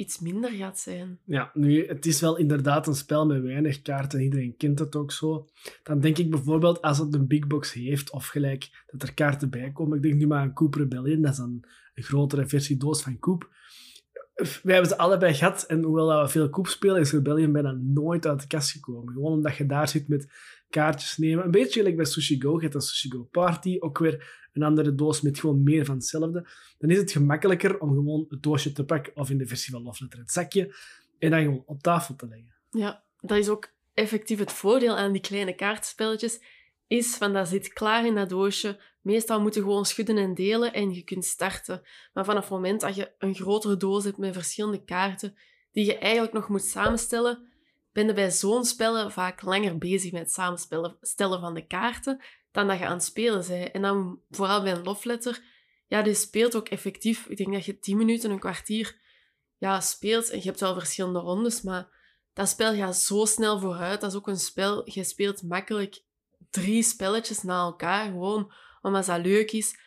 iets 0.02 0.20
minder 0.20 0.52
gaat 0.52 0.80
zijn. 0.80 1.20
Ja, 1.26 1.52
nu, 1.54 1.88
het 1.88 2.06
is 2.06 2.22
wel 2.22 2.38
inderdaad 2.38 2.88
een 2.88 2.96
spel 2.96 3.26
met 3.26 3.42
weinig 3.42 3.82
kaarten. 3.82 4.22
Iedereen 4.22 4.58
kent 4.58 4.80
het 4.80 4.96
ook 4.96 5.12
zo. 5.12 5.48
Dan 5.84 6.00
denk 6.00 6.18
ik 6.18 6.30
bijvoorbeeld 6.30 6.82
als 6.82 6.98
het 6.98 7.14
een 7.14 7.28
big 7.28 7.48
box 7.48 7.74
heeft, 7.74 8.12
of 8.12 8.28
gelijk 8.28 8.86
dat 8.88 9.02
er 9.02 9.14
kaarten 9.14 9.50
bij 9.50 9.72
komen. 9.72 9.98
Ik 9.98 10.04
denk 10.04 10.16
nu 10.16 10.28
maar 10.28 10.40
aan 10.40 10.54
Coop 10.54 10.74
Rebellion, 10.74 11.22
dat 11.22 11.32
is 11.32 11.38
een, 11.38 11.66
grotere 11.94 12.48
versie 12.48 12.78
doos 12.78 13.02
van 13.02 13.20
Coop. 13.20 13.50
Wij 14.64 14.74
hebben 14.74 14.92
ze 14.92 14.98
allebei 14.98 15.34
gehad 15.34 15.64
en 15.64 15.84
hoewel 15.84 16.22
we 16.22 16.30
veel 16.30 16.50
Coop 16.50 16.68
spelen, 16.68 17.02
is 17.02 17.12
Rebellion 17.12 17.52
bijna 17.52 17.72
nooit 17.72 18.28
uit 18.28 18.42
de 18.42 18.48
kast 18.48 18.72
gekomen. 18.72 19.14
Gewoon 19.14 19.32
omdat 19.32 19.56
je 19.56 19.66
daar 19.66 19.88
zit 19.88 20.08
met 20.08 20.28
kaartjes 20.70 21.18
nemen. 21.18 21.46
Een 21.46 21.52
beetje 21.52 21.80
gelijk 21.80 21.96
bij 21.96 22.06
Sushi 22.06 22.42
Go. 22.42 22.56
Je 22.56 22.62
hebt 22.62 22.76
een 22.76 22.82
Sushi 22.82 23.12
Go 23.12 23.24
Party, 23.32 23.78
ook 23.80 23.98
weer 23.98 24.41
een 24.54 24.64
andere 24.64 24.96
doos 24.96 25.22
met 25.22 25.40
gewoon 25.40 25.64
meer 25.64 25.86
van 25.86 25.96
hetzelfde. 25.96 26.48
Dan 26.78 26.90
is 26.90 26.98
het 26.98 27.12
gemakkelijker 27.12 27.80
om 27.80 27.90
gewoon 27.90 28.26
het 28.30 28.44
doosje 28.44 28.72
te 28.72 28.86
pakken 28.86 29.16
of 29.16 29.30
in 29.30 29.38
de 29.38 29.48
versie 29.48 29.74
van 29.74 29.84
Love 29.84 30.04
Letter 30.04 30.20
het 30.20 30.32
zakje 30.32 30.76
en 31.20 31.30
dan 31.30 31.42
gewoon 31.42 31.64
op 31.66 31.82
tafel 31.82 32.16
te 32.16 32.28
leggen. 32.28 32.56
Ja, 32.70 33.04
dat 33.20 33.38
is 33.38 33.50
ook 33.50 33.74
effectief 33.94 34.40
het 34.40 34.52
voordeel 34.52 34.98
aan 34.98 35.12
die 35.12 35.22
kleine 35.22 35.56
kaartspelletjes. 35.56 36.42
Is 36.88 37.16
van 37.16 37.34
dat 37.34 37.48
zit 37.48 37.74
klaar 37.74 38.06
in 38.06 38.16
dat 38.16 38.30
doosje. 38.30 38.80
Meestal 39.02 39.42
moet 39.42 39.54
je 39.54 39.62
gewoon 39.62 39.86
schudden 39.86 40.18
en 40.18 40.34
delen 40.34 40.74
en 40.74 40.94
je 40.94 41.04
kunt 41.04 41.26
starten. 41.26 41.82
Maar 42.14 42.26
vanaf 42.26 42.42
het 42.44 42.52
moment 42.52 42.82
dat 42.82 42.96
je 42.96 43.12
een 43.18 43.36
grotere 43.36 43.78
doos 43.78 44.04
hebt 44.04 44.18
met 44.18 44.34
verschillende 44.34 44.84
kaarten, 44.84 45.38
die 45.72 45.86
je 45.86 45.98
eigenlijk 45.98 46.34
nog 46.34 46.50
moet 46.50 46.64
samenstellen, 46.64 47.51
ben 47.92 48.08
je 48.08 48.14
bij 48.14 48.32
zo'n 48.32 48.66
spellen 48.66 49.12
vaak 49.12 49.42
langer 49.42 49.78
bezig 49.78 50.12
met 50.12 50.22
het 50.22 50.32
samenstellen 50.32 51.40
van 51.40 51.54
de 51.54 51.68
kaarten 51.68 52.22
dan 52.52 52.68
dat 52.68 52.80
je 52.80 52.86
aan 52.86 52.94
het 52.94 53.04
spelen 53.04 53.48
bent. 53.48 53.72
En 53.72 53.82
dan 53.82 54.22
vooral 54.30 54.64
bij 54.64 54.72
een 54.72 54.84
love 54.84 55.08
letter, 55.08 55.44
ja, 55.88 56.02
die 56.02 56.14
speelt 56.14 56.56
ook 56.56 56.68
effectief. 56.68 57.26
Ik 57.28 57.38
denk 57.38 57.54
dat 57.54 57.66
je 57.66 57.80
tien 57.80 57.98
minuten, 57.98 58.32
een 58.32 58.40
kwartier 58.40 59.00
ja, 59.58 59.80
speelt. 59.80 60.30
En 60.30 60.38
je 60.38 60.44
hebt 60.44 60.60
wel 60.60 60.74
verschillende 60.74 61.20
rondes, 61.20 61.62
maar 61.62 61.88
dat 62.34 62.50
spel 62.50 62.76
gaat 62.76 62.98
zo 62.98 63.26
snel 63.26 63.60
vooruit. 63.60 64.02
Dat 64.02 64.12
is 64.12 64.18
ook 64.18 64.28
een 64.28 64.38
spel, 64.38 64.90
je 64.90 65.04
speelt 65.04 65.44
makkelijk 65.44 66.04
drie 66.50 66.84
spelletjes 66.84 67.44
na 67.44 67.60
elkaar, 67.60 68.06
gewoon 68.06 68.54
omdat 68.82 69.06
dat 69.06 69.26
leuk 69.26 69.52
is. 69.52 69.80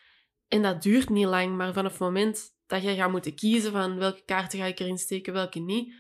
En 0.48 0.62
dat 0.62 0.82
duurt 0.82 1.08
niet 1.08 1.26
lang, 1.26 1.56
maar 1.56 1.72
vanaf 1.72 1.90
het 1.90 2.00
moment 2.00 2.54
dat 2.66 2.82
je 2.82 2.94
gaat 2.94 3.10
moeten 3.10 3.34
kiezen 3.34 3.72
van 3.72 3.98
welke 3.98 4.22
kaarten 4.24 4.58
ga 4.58 4.64
ik 4.64 4.78
erin 4.78 4.98
steken, 4.98 5.32
welke 5.32 5.58
niet, 5.58 5.94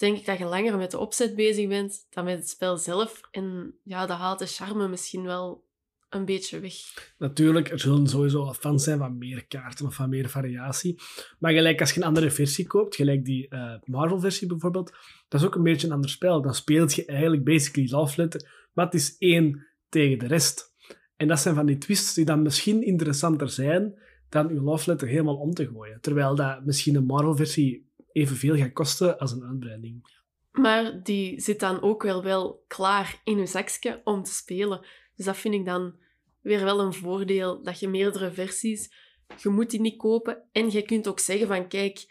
denk 0.00 0.18
ik 0.18 0.26
dat 0.26 0.38
je 0.38 0.44
langer 0.44 0.76
met 0.76 0.90
de 0.90 0.98
opzet 0.98 1.34
bezig 1.34 1.68
bent 1.68 2.06
dan 2.10 2.24
met 2.24 2.38
het 2.38 2.48
spel 2.48 2.76
zelf. 2.76 3.20
En 3.30 3.74
ja, 3.82 4.06
dat 4.06 4.18
haalt 4.18 4.38
de 4.38 4.46
charme 4.46 4.88
misschien 4.88 5.22
wel 5.22 5.68
een 6.08 6.24
beetje 6.24 6.60
weg. 6.60 6.74
Natuurlijk, 7.18 7.70
er 7.70 7.80
zullen 7.80 8.06
sowieso 8.06 8.52
fans 8.52 8.84
zijn 8.84 8.98
van 8.98 9.18
meer 9.18 9.46
kaarten 9.46 9.86
of 9.86 9.94
van 9.94 10.08
meer 10.08 10.28
variatie. 10.28 11.00
Maar 11.38 11.52
gelijk 11.52 11.80
als 11.80 11.92
je 11.92 12.00
een 12.00 12.06
andere 12.06 12.30
versie 12.30 12.66
koopt, 12.66 12.96
gelijk 12.96 13.24
die 13.24 13.46
uh, 13.50 13.74
Marvel-versie 13.84 14.48
bijvoorbeeld, 14.48 14.92
dat 15.28 15.40
is 15.40 15.46
ook 15.46 15.54
een 15.54 15.62
beetje 15.62 15.86
een 15.86 15.92
ander 15.92 16.10
spel. 16.10 16.42
Dan 16.42 16.54
speelt 16.54 16.94
je 16.94 17.04
eigenlijk 17.04 17.44
basically 17.44 17.90
Love 17.90 18.20
Letter, 18.22 18.68
maar 18.72 18.84
het 18.84 18.94
is 18.94 19.16
één 19.18 19.66
tegen 19.88 20.18
de 20.18 20.26
rest. 20.26 20.74
En 21.16 21.28
dat 21.28 21.40
zijn 21.40 21.54
van 21.54 21.66
die 21.66 21.78
twists 21.78 22.14
die 22.14 22.24
dan 22.24 22.42
misschien 22.42 22.82
interessanter 22.82 23.50
zijn 23.50 23.98
dan 24.28 24.48
uw 24.48 24.62
Love 24.62 24.90
Letter 24.90 25.08
helemaal 25.08 25.36
om 25.36 25.54
te 25.54 25.66
gooien. 25.66 26.00
Terwijl 26.00 26.34
dat 26.34 26.64
misschien 26.64 26.94
een 26.94 27.06
Marvel-versie 27.06 27.89
evenveel 28.12 28.56
gaat 28.56 28.72
kosten 28.72 29.18
als 29.18 29.32
een 29.32 29.44
uitbreiding. 29.44 30.18
Maar 30.50 31.02
die 31.02 31.40
zit 31.40 31.60
dan 31.60 31.82
ook 31.82 32.02
wel, 32.02 32.22
wel 32.22 32.64
klaar 32.66 33.20
in 33.24 33.38
uw 33.38 33.46
zakje 33.46 34.00
om 34.04 34.22
te 34.22 34.32
spelen. 34.32 34.86
Dus 35.16 35.24
dat 35.24 35.36
vind 35.36 35.54
ik 35.54 35.64
dan 35.64 35.98
weer 36.40 36.64
wel 36.64 36.80
een 36.80 36.94
voordeel, 36.94 37.62
dat 37.62 37.80
je 37.80 37.88
meerdere 37.88 38.32
versies... 38.32 39.08
Je 39.36 39.48
moet 39.48 39.70
die 39.70 39.80
niet 39.80 39.96
kopen. 39.96 40.48
En 40.52 40.70
je 40.70 40.82
kunt 40.82 41.08
ook 41.08 41.18
zeggen 41.18 41.46
van, 41.46 41.68
kijk, 41.68 42.06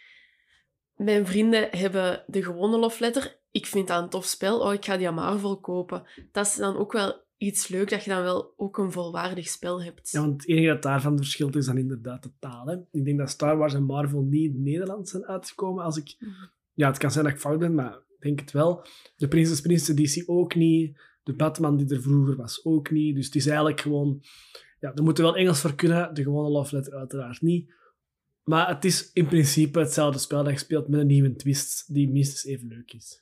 mijn 0.95 1.25
vrienden 1.25 1.69
hebben 1.77 2.23
de 2.27 2.43
gewone 2.43 2.77
love 2.77 2.99
letter. 2.99 3.39
Ik 3.51 3.65
vind 3.65 3.87
dat 3.87 4.03
een 4.03 4.09
tof 4.09 4.25
spel. 4.25 4.59
Oh, 4.59 4.73
ik 4.73 4.85
ga 4.85 4.97
die 4.97 5.07
aan 5.07 5.13
Marvel 5.13 5.59
kopen. 5.59 6.07
Dat 6.31 6.45
is 6.45 6.55
dan 6.55 6.77
ook 6.77 6.91
wel 6.91 7.23
iets 7.39 7.67
leuk 7.67 7.89
dat 7.89 8.03
je 8.03 8.09
dan 8.09 8.21
wel 8.21 8.53
ook 8.57 8.77
een 8.77 8.91
volwaardig 8.91 9.47
spel 9.47 9.83
hebt. 9.83 10.11
Ja, 10.11 10.21
want 10.21 10.41
het 10.41 10.49
enige 10.49 10.67
dat 10.67 10.81
daarvan 10.81 11.17
verschilt 11.17 11.55
is 11.55 11.65
dan 11.65 11.77
inderdaad 11.77 12.23
de 12.23 12.31
taal. 12.39 12.65
Hè? 12.65 12.75
Ik 12.91 13.05
denk 13.05 13.17
dat 13.17 13.29
Star 13.29 13.57
Wars 13.57 13.73
en 13.73 13.83
Marvel 13.83 14.21
niet 14.21 14.53
in 14.53 14.63
Nederland 14.63 15.09
zijn 15.09 15.25
uitgekomen. 15.25 15.83
Als 15.83 15.97
ik... 15.97 16.15
Mhm. 16.19 16.31
Ja, 16.73 16.87
het 16.87 16.97
kan 16.97 17.11
zijn 17.11 17.23
dat 17.25 17.33
ik 17.33 17.39
fout 17.39 17.59
ben, 17.59 17.73
maar 17.73 17.93
ik 17.93 18.21
denk 18.21 18.39
het 18.39 18.51
wel. 18.51 18.85
De 19.15 19.27
Prinses 19.27 19.61
Prinsen 19.61 19.95
DC 19.95 20.23
ook 20.25 20.55
niet. 20.55 20.99
De 21.23 21.33
Batman 21.33 21.77
die 21.77 21.95
er 21.95 22.01
vroeger 22.01 22.35
was 22.35 22.65
ook 22.65 22.91
niet. 22.91 23.15
Dus 23.15 23.25
het 23.25 23.35
is 23.35 23.45
eigenlijk 23.45 23.81
gewoon... 23.81 24.23
Ja, 24.79 24.93
er 24.93 25.03
moeten 25.03 25.23
wel 25.23 25.35
Engels 25.35 25.59
voor 25.59 25.75
kunnen. 25.75 26.13
De 26.13 26.23
gewone 26.23 26.49
love 26.49 26.75
letter 26.75 26.93
uiteraard 26.93 27.41
niet. 27.41 27.73
Maar 28.43 28.67
het 28.67 28.85
is 28.85 29.11
in 29.13 29.27
principe 29.27 29.79
hetzelfde 29.79 30.19
spel 30.19 30.43
dat 30.43 30.53
je 30.53 30.59
speelt 30.59 30.87
met 30.87 30.99
een 30.99 31.07
nieuwe 31.07 31.35
twist 31.35 31.93
die 31.93 32.09
minstens 32.09 32.45
even 32.45 32.67
leuk 32.67 32.93
is. 32.93 33.21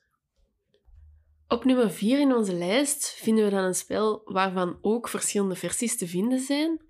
Op 1.50 1.66
nummer 1.66 1.92
4 1.92 2.20
in 2.20 2.34
onze 2.34 2.54
lijst 2.54 3.10
vinden 3.10 3.44
we 3.46 3.52
dan 3.52 3.64
een 3.64 3.76
spel 3.76 4.22
waarvan 4.26 4.78
ook 4.82 5.10
verschillende 5.10 5.56
versies 5.56 5.98
te 5.98 6.08
vinden 6.08 6.40
zijn. 6.40 6.82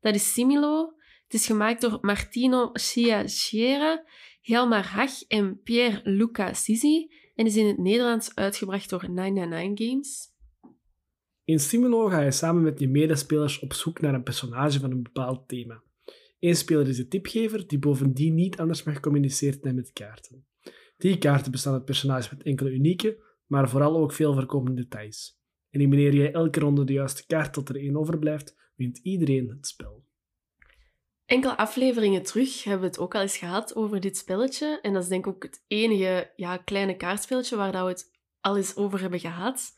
Dat 0.00 0.14
is 0.14 0.32
Similo. 0.32 0.94
Het 1.24 1.34
is 1.34 1.46
gemaakt 1.46 1.80
door 1.80 1.98
Martino 2.00 2.70
Sciasciera, 2.72 4.04
Helmar 4.40 4.86
Hach 4.86 5.22
en 5.22 5.60
Pierre 5.62 6.00
Luca 6.02 6.52
Sisi 6.52 7.12
en 7.34 7.46
is 7.46 7.56
in 7.56 7.66
het 7.66 7.78
Nederlands 7.78 8.34
uitgebracht 8.34 8.90
door 8.90 9.10
999 9.10 9.88
Games. 9.88 10.34
In 11.44 11.60
Similo 11.60 12.08
ga 12.08 12.20
je 12.20 12.30
samen 12.30 12.62
met 12.62 12.80
je 12.80 12.88
medespelers 12.88 13.58
op 13.58 13.72
zoek 13.72 14.00
naar 14.00 14.14
een 14.14 14.22
personage 14.22 14.80
van 14.80 14.90
een 14.90 15.02
bepaald 15.02 15.48
thema. 15.48 15.82
Eén 16.40 16.56
speler 16.56 16.88
is 16.88 16.96
de 16.96 17.08
tipgever, 17.08 17.66
die 17.66 17.78
bovendien 17.78 18.34
niet 18.34 18.58
anders 18.58 18.82
mag 18.82 19.00
communiceren 19.00 19.60
dan 19.60 19.74
met 19.74 19.92
kaarten. 19.92 20.46
Die 20.96 21.18
kaarten 21.18 21.52
bestaan 21.52 21.72
uit 21.72 21.84
personages 21.84 22.30
met 22.30 22.42
enkele 22.42 22.70
unieke, 22.70 23.24
maar 23.46 23.68
vooral 23.68 23.96
ook 23.96 24.12
veel 24.12 24.34
voorkomende 24.34 24.82
details. 24.82 25.38
Elimineer 25.70 26.14
jij 26.14 26.32
elke 26.32 26.60
ronde 26.60 26.84
de 26.84 26.92
juiste 26.92 27.26
kaart 27.26 27.52
tot 27.52 27.68
er 27.68 27.76
één 27.76 27.96
overblijft, 27.96 28.56
wint 28.74 28.98
iedereen 28.98 29.48
het 29.48 29.66
spel. 29.66 30.04
Enkele 31.24 31.56
afleveringen 31.56 32.22
terug 32.22 32.64
hebben 32.64 32.80
we 32.80 32.86
het 32.86 32.98
ook 32.98 33.14
al 33.14 33.20
eens 33.20 33.36
gehad 33.36 33.76
over 33.76 34.00
dit 34.00 34.16
spelletje. 34.16 34.78
En 34.82 34.92
dat 34.92 35.02
is 35.02 35.08
denk 35.08 35.26
ik 35.26 35.34
ook 35.34 35.42
het 35.42 35.64
enige 35.66 36.32
ja, 36.36 36.56
kleine 36.56 36.96
kaartspelletje 36.96 37.56
waar 37.56 37.72
we 37.72 37.88
het 37.88 38.10
al 38.40 38.56
eens 38.56 38.76
over 38.76 39.00
hebben 39.00 39.20
gehad. 39.20 39.74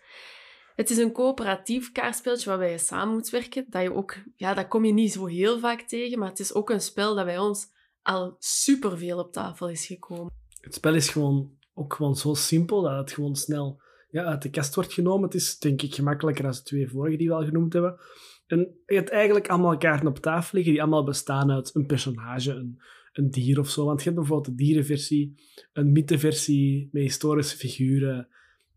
Het 0.75 0.91
is 0.91 0.97
een 0.97 1.13
coöperatief 1.13 1.93
kaartspelletje 1.93 2.49
waarbij 2.49 2.71
je 2.71 2.79
samen 2.79 3.15
moet 3.15 3.31
werken. 3.31 3.67
Dat, 3.69 3.83
je 3.83 3.95
ook, 3.95 4.17
ja, 4.37 4.55
dat 4.55 4.69
kom 4.69 4.85
je 4.85 4.93
niet 4.93 5.13
zo 5.13 5.27
heel 5.27 5.59
vaak 5.59 5.81
tegen, 5.81 6.19
maar 6.19 6.29
het 6.29 6.39
is 6.39 6.55
ook 6.55 6.71
een 6.71 6.81
spel 6.81 7.15
dat 7.15 7.25
bij 7.25 7.39
ons 7.39 7.67
al 8.03 8.37
superveel 8.39 9.19
op 9.19 9.33
tafel 9.33 9.69
is 9.69 9.87
gekomen. 9.87 10.33
Het 10.61 10.75
spel 10.75 10.95
is 10.95 11.09
gewoon 11.09 11.58
ook 11.79 11.95
gewoon 11.95 12.17
zo 12.17 12.35
simpel 12.35 12.83
dat 12.83 12.99
het 12.99 13.13
gewoon 13.13 13.37
snel 13.37 13.81
ja, 14.11 14.25
uit 14.25 14.43
de 14.43 14.51
kast 14.51 14.75
wordt 14.75 14.93
genomen. 14.93 15.25
Het 15.25 15.35
is 15.35 15.59
denk 15.59 15.83
ik 15.83 15.95
gemakkelijker 15.95 16.43
dan 16.43 16.53
de 16.53 16.63
twee 16.63 16.89
vorige 16.89 17.17
die 17.17 17.29
we 17.29 17.35
al 17.35 17.45
genoemd 17.45 17.73
hebben. 17.73 18.01
En 18.47 18.59
je 18.87 18.95
hebt 18.95 19.11
eigenlijk 19.11 19.49
allemaal 19.49 19.77
kaarten 19.77 20.09
op 20.09 20.19
tafel 20.19 20.57
liggen 20.57 20.73
die 20.73 20.83
allemaal 20.83 21.05
bestaan 21.05 21.51
uit 21.51 21.75
een 21.75 21.87
personage, 21.87 22.53
een, 22.53 22.81
een 23.13 23.31
dier 23.31 23.59
of 23.59 23.69
zo. 23.69 23.85
Want 23.85 23.99
je 23.99 24.05
hebt 24.05 24.21
bijvoorbeeld 24.21 24.57
de 24.57 24.65
dierenversie, 24.65 25.35
een 25.73 25.93
mytheversie 25.93 26.89
met 26.93 27.03
historische 27.03 27.57
figuren. 27.57 28.29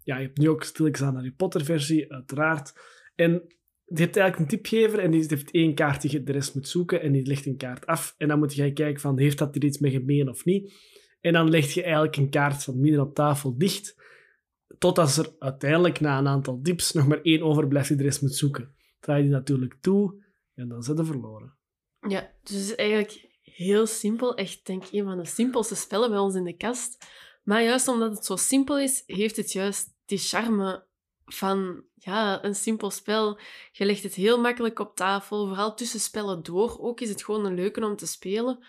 Ja, 0.04 0.18
je 0.18 0.26
hebt 0.26 0.38
nu 0.38 0.50
ook 0.50 0.64
stilletjes 0.64 1.08
aan 1.08 1.14
de 1.14 1.20
Harry 1.20 1.32
Potter 1.32 1.66
versie, 1.66 2.14
uiteraard. 2.14 2.74
En 3.16 3.32
je 3.86 4.02
hebt 4.02 4.18
eigenlijk 4.18 4.38
een 4.38 4.58
tipgever 4.58 5.00
en 5.00 5.12
die 5.12 5.26
heeft 5.28 5.52
één 5.52 5.76
kaart 5.76 6.02
die 6.02 6.12
je 6.12 6.24
de 6.24 6.32
rest 6.32 6.56
moet 6.56 6.68
zoeken 6.68 7.02
en 7.02 7.12
die 7.12 7.26
legt 7.26 7.46
een 7.46 7.58
kaart 7.58 7.86
af. 7.86 8.16
En 8.18 8.28
dan 8.28 8.40
moet 8.40 8.54
je 8.54 8.74
kijken 8.74 9.02
van, 9.02 9.20
heeft 9.20 9.38
dat 9.38 9.56
er 9.56 9.64
iets 9.64 9.80
mee 9.80 9.92
gemeen 9.92 10.30
of 10.30 10.46
niet? 10.46 10.74
En 11.22 11.34
dan 11.34 11.50
leg 11.50 11.74
je 11.74 11.84
eigenlijk 11.84 12.18
een 12.18 12.30
kaart 12.30 12.64
van 12.64 12.80
midden 12.80 13.02
op 13.02 13.16
tafel 13.16 13.58
dicht, 13.58 13.96
totdat 14.78 15.16
er 15.16 15.36
uiteindelijk 15.40 16.00
na 16.00 16.18
een 16.18 16.28
aantal 16.28 16.62
dips 16.62 16.92
nog 16.92 17.08
maar 17.08 17.22
één 17.22 17.42
overblijft 17.42 17.98
die 17.98 18.18
moet 18.22 18.36
zoeken. 18.36 18.76
Draai 19.00 19.18
je 19.18 19.24
die 19.24 19.34
natuurlijk 19.34 19.76
toe 19.82 20.24
en 20.54 20.68
dan 20.68 20.84
zit 20.84 20.98
je 20.98 21.06
verloren. 21.06 21.56
Ja, 22.08 22.32
dus 22.44 22.56
het 22.56 22.64
is 22.64 22.76
eigenlijk 22.76 23.30
heel 23.42 23.86
simpel. 23.86 24.36
Echt, 24.36 24.66
denk 24.66 24.84
ik, 24.84 24.92
een 24.92 25.04
van 25.04 25.18
de 25.18 25.26
simpelste 25.26 25.76
spellen 25.76 26.10
bij 26.10 26.20
ons 26.20 26.36
in 26.36 26.44
de 26.44 26.58
kast. 26.58 27.06
Maar 27.44 27.64
juist 27.64 27.88
omdat 27.88 28.16
het 28.16 28.26
zo 28.26 28.36
simpel 28.36 28.80
is, 28.80 29.04
heeft 29.06 29.36
het 29.36 29.52
juist 29.52 29.94
die 30.06 30.18
charme 30.18 30.86
van 31.26 31.84
ja, 31.94 32.44
een 32.44 32.56
simpel 32.56 32.90
spel. 32.90 33.40
Je 33.72 33.86
legt 33.86 34.04
het 34.04 34.14
heel 34.14 34.42
makkelijk 34.42 34.80
op 34.80 34.96
tafel, 34.96 35.48
vooral 35.48 35.76
tussen 35.76 36.00
spellen 36.00 36.44
door. 36.44 36.80
Ook 36.80 37.02
is 37.02 37.10
het 37.10 37.24
gewoon 37.24 37.46
een 37.46 37.56
leuke 37.56 37.86
om 37.86 37.96
te 37.96 38.08
spelen. 38.08 38.66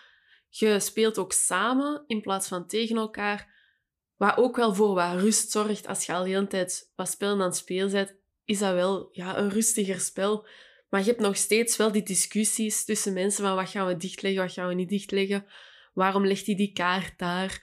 Je 0.54 0.80
speelt 0.80 1.18
ook 1.18 1.32
samen 1.32 2.04
in 2.06 2.20
plaats 2.20 2.48
van 2.48 2.66
tegen 2.66 2.96
elkaar. 2.96 3.50
Wat 4.16 4.36
ook 4.36 4.56
wel 4.56 4.74
voor 4.74 4.94
wat 4.94 5.20
rust 5.20 5.50
zorgt 5.50 5.86
als 5.86 6.06
je 6.06 6.12
al 6.12 6.22
de 6.22 6.28
hele 6.28 6.46
tijd 6.46 6.92
wat 6.94 7.08
spellen 7.08 7.40
aan 7.40 7.46
het 7.46 7.56
spelen 7.56 7.90
bent, 7.90 8.14
is 8.44 8.58
dat 8.58 8.74
wel 8.74 9.08
ja, 9.12 9.38
een 9.38 9.50
rustiger 9.50 10.00
spel. 10.00 10.46
Maar 10.88 11.00
je 11.00 11.06
hebt 11.06 11.20
nog 11.20 11.36
steeds 11.36 11.76
wel 11.76 11.92
die 11.92 12.02
discussies 12.02 12.84
tussen 12.84 13.12
mensen 13.12 13.44
van 13.44 13.54
wat 13.54 13.68
gaan 13.68 13.86
we 13.86 13.96
dichtleggen, 13.96 14.42
wat 14.42 14.52
gaan 14.52 14.68
we 14.68 14.74
niet 14.74 14.88
dichtleggen. 14.88 15.46
Waarom 15.92 16.26
legt 16.26 16.46
hij 16.46 16.54
die 16.54 16.72
kaart 16.72 17.18
daar? 17.18 17.62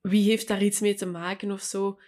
Wie 0.00 0.28
heeft 0.28 0.48
daar 0.48 0.62
iets 0.62 0.80
mee 0.80 0.94
te 0.94 1.06
maken 1.06 1.50
of 1.50 1.62
zo? 1.62 2.00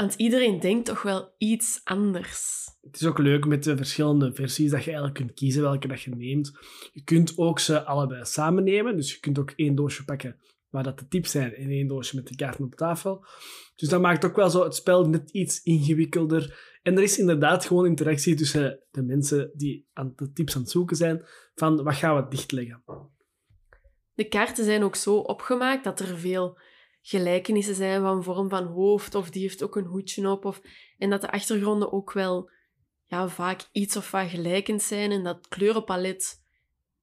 Want 0.00 0.14
iedereen 0.14 0.60
denkt 0.60 0.86
toch 0.86 1.02
wel 1.02 1.34
iets 1.38 1.80
anders. 1.84 2.68
Het 2.80 3.00
is 3.00 3.06
ook 3.06 3.18
leuk 3.18 3.46
met 3.46 3.64
de 3.64 3.76
verschillende 3.76 4.34
versies 4.34 4.70
dat 4.70 4.80
je 4.80 4.86
eigenlijk 4.86 5.14
kunt 5.14 5.32
kiezen 5.32 5.62
welke 5.62 5.88
dat 5.88 6.00
je 6.00 6.10
neemt. 6.10 6.52
Je 6.92 7.02
kunt 7.04 7.32
ook 7.36 7.58
ze 7.58 7.84
allebei 7.84 8.24
samen 8.24 8.64
nemen. 8.64 8.96
Dus 8.96 9.12
je 9.12 9.20
kunt 9.20 9.38
ook 9.38 9.50
één 9.50 9.74
doosje 9.74 10.04
pakken 10.04 10.36
waar 10.68 10.82
dat 10.82 10.98
de 10.98 11.08
tips 11.08 11.30
zijn 11.30 11.54
en 11.54 11.70
één 11.70 11.86
doosje 11.86 12.16
met 12.16 12.28
de 12.28 12.34
kaarten 12.34 12.64
op 12.64 12.74
tafel. 12.74 13.24
Dus 13.76 13.88
dat 13.88 14.00
maakt 14.00 14.24
ook 14.24 14.36
wel 14.36 14.50
zo 14.50 14.64
het 14.64 14.74
spel 14.74 15.08
net 15.08 15.30
iets 15.30 15.62
ingewikkelder. 15.62 16.78
En 16.82 16.96
er 16.96 17.02
is 17.02 17.18
inderdaad 17.18 17.64
gewoon 17.64 17.86
interactie 17.86 18.34
tussen 18.34 18.80
de 18.90 19.02
mensen 19.02 19.50
die 19.54 19.88
aan 19.92 20.12
de 20.16 20.32
tips 20.32 20.54
aan 20.56 20.62
het 20.62 20.70
zoeken 20.70 20.96
zijn 20.96 21.24
van 21.54 21.82
wat 21.82 21.94
gaan 21.94 22.16
we 22.16 22.28
dichtleggen. 22.28 22.82
De 24.14 24.28
kaarten 24.28 24.64
zijn 24.64 24.82
ook 24.82 24.96
zo 24.96 25.16
opgemaakt 25.16 25.84
dat 25.84 26.00
er 26.00 26.18
veel 26.18 26.58
gelijkenissen 27.02 27.74
zijn 27.74 28.00
van 28.00 28.24
vorm 28.24 28.48
van 28.48 28.64
hoofd, 28.66 29.14
of 29.14 29.30
die 29.30 29.42
heeft 29.42 29.62
ook 29.62 29.76
een 29.76 29.84
hoedje 29.84 30.30
op. 30.30 30.44
Of, 30.44 30.60
en 30.98 31.10
dat 31.10 31.20
de 31.20 31.30
achtergronden 31.30 31.92
ook 31.92 32.12
wel 32.12 32.50
ja, 33.06 33.28
vaak 33.28 33.68
iets 33.72 33.96
of 33.96 34.10
wat 34.10 34.28
gelijkend 34.28 34.82
zijn. 34.82 35.10
En 35.10 35.24
dat 35.24 35.48
kleurenpalet, 35.48 36.42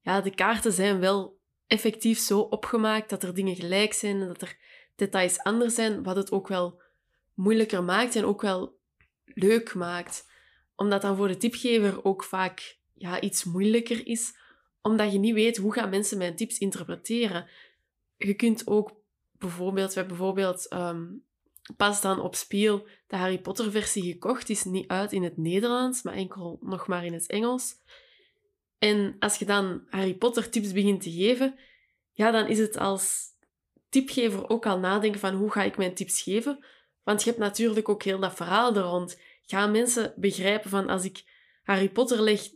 ja, 0.00 0.20
de 0.20 0.34
kaarten 0.34 0.72
zijn 0.72 1.00
wel 1.00 1.38
effectief 1.66 2.18
zo 2.18 2.40
opgemaakt 2.40 3.10
dat 3.10 3.22
er 3.22 3.34
dingen 3.34 3.56
gelijk 3.56 3.92
zijn 3.92 4.20
en 4.20 4.26
dat 4.26 4.42
er 4.42 4.56
details 4.96 5.38
anders 5.38 5.74
zijn, 5.74 6.02
wat 6.02 6.16
het 6.16 6.32
ook 6.32 6.48
wel 6.48 6.82
moeilijker 7.34 7.84
maakt 7.84 8.16
en 8.16 8.24
ook 8.24 8.42
wel 8.42 8.78
leuk 9.24 9.74
maakt. 9.74 10.30
Omdat 10.76 11.02
dan 11.02 11.16
voor 11.16 11.28
de 11.28 11.36
tipgever 11.36 12.04
ook 12.04 12.24
vaak 12.24 12.78
ja, 12.94 13.20
iets 13.20 13.44
moeilijker 13.44 14.06
is, 14.06 14.36
omdat 14.82 15.12
je 15.12 15.18
niet 15.18 15.34
weet 15.34 15.56
hoe 15.56 15.72
gaan 15.72 15.90
mensen 15.90 16.18
mijn 16.18 16.36
tips 16.36 16.58
interpreteren. 16.58 17.48
Je 18.16 18.34
kunt 18.34 18.66
ook 18.66 18.97
bijvoorbeeld, 19.38 19.88
we 19.88 19.98
hebben 19.98 20.16
bijvoorbeeld 20.16 20.72
um, 20.72 21.24
pas 21.76 22.00
dan 22.00 22.20
op 22.20 22.34
Spiel 22.34 22.86
de 23.06 23.16
Harry 23.16 23.38
Potter 23.38 23.70
versie 23.70 24.02
gekocht. 24.02 24.46
Die 24.46 24.56
is 24.56 24.64
niet 24.64 24.88
uit 24.88 25.12
in 25.12 25.22
het 25.22 25.36
Nederlands, 25.36 26.02
maar 26.02 26.14
enkel 26.14 26.58
nog 26.60 26.86
maar 26.86 27.04
in 27.04 27.12
het 27.12 27.26
Engels. 27.26 27.74
En 28.78 29.16
als 29.18 29.36
je 29.36 29.44
dan 29.44 29.86
Harry 29.88 30.14
Potter 30.14 30.50
tips 30.50 30.72
begint 30.72 31.02
te 31.02 31.10
geven, 31.10 31.58
ja, 32.12 32.30
dan 32.30 32.46
is 32.46 32.58
het 32.58 32.76
als 32.76 33.26
tipgever 33.88 34.48
ook 34.48 34.66
al 34.66 34.78
nadenken 34.78 35.20
van 35.20 35.34
hoe 35.34 35.50
ga 35.50 35.62
ik 35.62 35.76
mijn 35.76 35.94
tips 35.94 36.22
geven. 36.22 36.64
Want 37.02 37.22
je 37.22 37.28
hebt 37.28 37.42
natuurlijk 37.42 37.88
ook 37.88 38.02
heel 38.02 38.18
dat 38.18 38.34
verhaal 38.34 38.76
er 38.76 38.82
rond. 38.82 39.20
Gaan 39.46 39.70
mensen 39.70 40.14
begrijpen 40.16 40.70
van 40.70 40.88
als 40.88 41.04
ik 41.04 41.24
Harry 41.62 41.90
Potter 41.90 42.22
leg, 42.22 42.48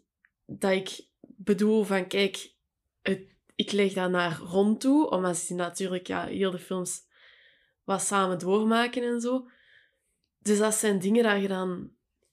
dat 0.46 0.72
ik 0.72 1.06
bedoel 1.20 1.84
van 1.84 2.06
kijk, 2.06 2.54
het, 3.02 3.31
ik 3.54 3.72
leg 3.72 3.92
dat 3.92 4.10
naar 4.10 4.38
rond 4.38 4.80
toe, 4.80 5.10
omdat 5.10 5.36
ze 5.36 5.54
natuurlijk 5.54 6.06
ja, 6.06 6.24
heel 6.24 6.50
de 6.50 6.58
films 6.58 7.00
wat 7.84 8.02
samen 8.02 8.38
doormaken 8.38 9.02
en 9.02 9.20
zo. 9.20 9.48
Dus 10.38 10.58
dat 10.58 10.74
zijn 10.74 10.98
dingen 10.98 11.22
dat 11.22 11.40
je 11.40 11.48
dan 11.48 11.90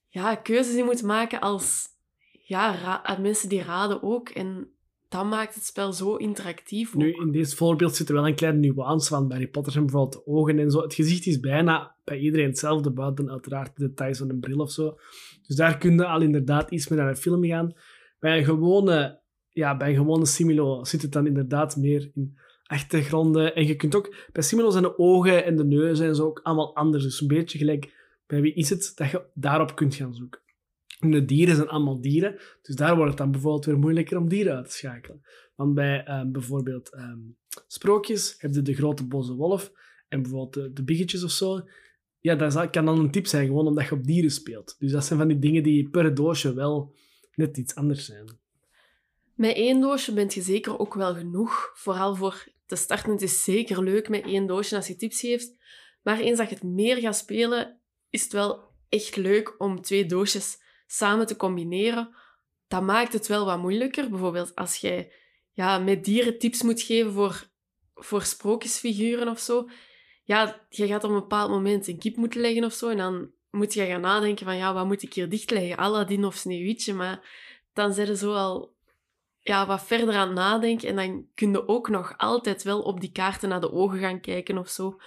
ja, 0.08 0.36
keuzes 0.36 0.76
in 0.76 0.86
moet 0.86 1.04
maken 1.04 1.40
als 1.40 1.88
ja, 2.32 3.18
mensen 3.22 3.50
die 3.50 3.64
raden 3.64 4.04
ook. 4.04 4.30
En 4.30 4.72
dat 5.10 5.26
maakt 5.26 5.56
het 5.56 5.64
spel 5.64 5.94
zo 5.94 6.16
interactief. 6.16 6.96
Nu, 6.96 7.14
in 7.14 7.32
dit 7.32 7.56
voorbeeld 7.56 7.96
zit 7.96 8.10
er 8.10 8.16
wel 8.16 8.28
een 8.28 8.36
kleine 8.36 8.60
nuance 8.60 9.10
van. 9.10 9.28
Bij 9.28 9.38
Harry 9.38 9.52
Potter 9.52 9.72
zijn 9.72 9.86
bijvoorbeeld 9.86 10.26
de 10.26 10.32
ogen 10.32 10.60
en 10.60 10.72
zo. 10.72 10.82
Het 10.82 10.94
gezicht 10.94 11.26
is 11.26 11.40
bijna 11.40 11.96
bij 12.04 12.20
iedereen 12.20 12.48
hetzelfde, 12.48 12.92
buiten 12.92 13.32
uiteraard 13.32 13.78
de 13.78 13.88
details 13.88 14.18
van 14.18 14.30
een 14.30 14.40
bril 14.40 14.60
of 14.60 14.72
zo. 14.72 14.98
Dus 15.48 15.56
daar 15.56 15.78
kun 15.78 15.94
je 15.94 16.06
al 16.06 16.22
inderdaad 16.22 16.72
iets 16.72 16.88
meer 16.88 17.00
naar 17.00 17.10
een 17.10 17.16
film 17.16 17.46
gaan. 17.46 17.74
Bij 18.20 18.38
een 18.38 18.44
gewone, 18.44 19.19
ja, 19.50 19.78
bij 19.78 19.94
gewone 19.94 20.26
Similo 20.26 20.84
zit 20.84 21.02
het 21.02 21.12
dan 21.12 21.28
inderdaad 21.28 21.76
meer 21.76 22.12
in 22.16 22.38
achtergronden. 22.64 23.56
En 23.56 23.68
je 23.68 23.76
kunt 23.76 23.96
ook... 23.96 24.16
Bij 24.32 24.44
Similo 24.44 24.70
zijn 24.70 24.84
de 24.84 24.98
ogen 24.98 25.46
en 25.46 25.56
de 25.56 25.66
neus 25.66 26.00
en 26.00 26.16
zo 26.16 26.26
ook 26.26 26.40
allemaal 26.44 26.76
anders. 26.76 27.04
Dus 27.04 27.22
een 27.22 27.28
beetje 27.28 27.58
gelijk 27.58 27.98
bij 28.28 28.42
wie 28.42 28.54
is 28.54 28.70
het 28.70 28.92
dat 28.96 29.12
je 29.12 29.24
daarop 29.34 29.76
kunt 29.76 29.96
gaan 29.96 30.16
zoeken. 30.16 30.42
de 31.00 31.26
dieren 31.26 31.56
zijn 31.56 31.68
allemaal 31.68 32.02
dieren, 32.02 32.40
dus 32.62 32.76
daar 32.76 32.96
wordt 32.96 33.10
het 33.10 33.18
dan 33.18 33.32
bijvoorbeeld 33.32 33.66
weer 33.66 33.80
moeilijker 33.80 34.18
om 34.18 34.28
dieren 34.28 34.56
uit 34.56 34.70
te 34.70 34.76
schakelen. 34.76 35.22
Want 35.56 35.74
bij 35.74 36.20
um, 36.20 36.32
bijvoorbeeld 36.32 36.94
um, 36.94 37.38
sprookjes 37.68 38.36
heb 38.38 38.54
je 38.54 38.62
de 38.62 38.74
grote 38.74 39.06
boze 39.06 39.34
wolf 39.34 39.72
en 40.08 40.22
bijvoorbeeld 40.22 40.54
de, 40.54 40.74
de 40.74 40.84
biggetjes 40.84 41.24
of 41.24 41.32
zo. 41.32 41.62
Ja, 42.20 42.36
dat 42.36 42.70
kan 42.70 42.86
dan 42.86 43.00
een 43.00 43.12
tip 43.12 43.28
zijn, 43.28 43.46
gewoon 43.46 43.68
omdat 43.68 43.88
je 43.88 43.96
op 43.96 44.04
dieren 44.04 44.32
speelt. 44.32 44.76
Dus 44.80 44.92
dat 44.92 45.06
zijn 45.06 45.20
van 45.20 45.28
die 45.28 45.40
dingen 45.40 45.64
die 45.64 45.90
per 45.90 46.14
doosje 46.14 46.54
wel 46.54 46.94
net 47.36 47.58
iets 47.58 47.76
anders 47.76 48.06
zijn. 48.06 48.26
Met 49.40 49.56
één 49.56 49.82
doosje 49.82 50.14
bent 50.14 50.34
je 50.34 50.42
zeker 50.42 50.80
ook 50.80 50.94
wel 50.94 51.16
genoeg. 51.16 51.72
Vooral 51.74 52.16
voor 52.16 52.48
te 52.66 52.76
starten. 52.76 53.12
Het 53.12 53.22
is 53.22 53.44
zeker 53.44 53.84
leuk 53.84 54.10
met 54.10 54.24
één 54.24 54.48
doosje 54.48 54.76
als 54.76 54.88
je 54.88 54.96
tips 54.96 55.20
geeft. 55.20 55.56
Maar 56.04 56.20
eens 56.20 56.38
dat 56.38 56.50
je 56.50 56.56
het 56.56 56.64
meer 56.64 56.98
gaat 56.98 57.16
spelen, 57.16 57.80
is 58.10 58.24
het 58.24 58.32
wel 58.32 58.72
echt 58.90 59.16
leuk 59.16 59.56
om 59.58 59.82
twee 59.82 60.06
doosjes 60.06 60.58
samen 60.88 61.28
te 61.28 61.36
combineren. 61.36 62.16
Dat 62.68 62.82
maakt 62.82 63.14
het 63.14 63.28
wel 63.28 63.46
wat 63.46 63.60
moeilijker. 63.60 64.10
Bijvoorbeeld 64.10 64.56
als 64.56 64.76
jij 64.76 65.12
ja, 65.52 65.78
met 65.78 66.06
dieren 66.06 66.40
tips 66.40 66.62
moet 66.62 66.82
geven 66.82 67.12
voor, 67.12 67.50
voor 67.94 68.22
sprookjesfiguren 68.22 69.28
of 69.28 69.40
zo. 69.40 69.70
Ja, 70.24 70.66
je 70.70 70.88
gaat 70.88 71.04
op 71.04 71.10
een 71.10 71.20
bepaald 71.20 71.50
moment 71.50 71.88
een 71.88 72.00
kip 72.00 72.16
moeten 72.16 72.42
leggen 72.42 72.64
of 72.64 72.74
zo. 72.74 72.90
En 72.90 72.98
dan 72.98 73.32
moet 73.50 73.74
je 73.74 73.86
gaan 73.86 74.02
nadenken 74.02 74.46
van, 74.46 74.58
ja, 74.58 74.74
wat 74.74 74.86
moet 74.86 75.04
ik 75.04 75.14
hier 75.14 75.30
dichtleggen? 75.30 75.78
Aladdin 75.78 76.26
of 76.26 76.36
Sneeuwwitje? 76.36 76.94
Maar 76.94 77.30
dan 77.74 77.94
zijn 77.94 78.08
ze 78.08 78.18
zo 78.18 78.34
al 78.34 78.78
ja, 79.42 79.68
wat 79.68 79.84
verder 79.84 80.16
aan 80.16 80.34
nadenken. 80.34 80.90
En 80.90 80.96
dan 80.96 81.28
kun 81.34 81.52
je 81.52 81.68
ook 81.68 81.90
nog 81.90 82.18
altijd 82.18 82.64
wel 82.64 82.82
op 82.82 83.02
die 83.02 83.12
kaarten 83.12 83.50
naar 83.50 83.62
de 83.62 83.72
ogen 83.72 84.00
gaan 84.00 84.22
kijken 84.22 84.58
of 84.58 84.70
zo. 84.70 85.00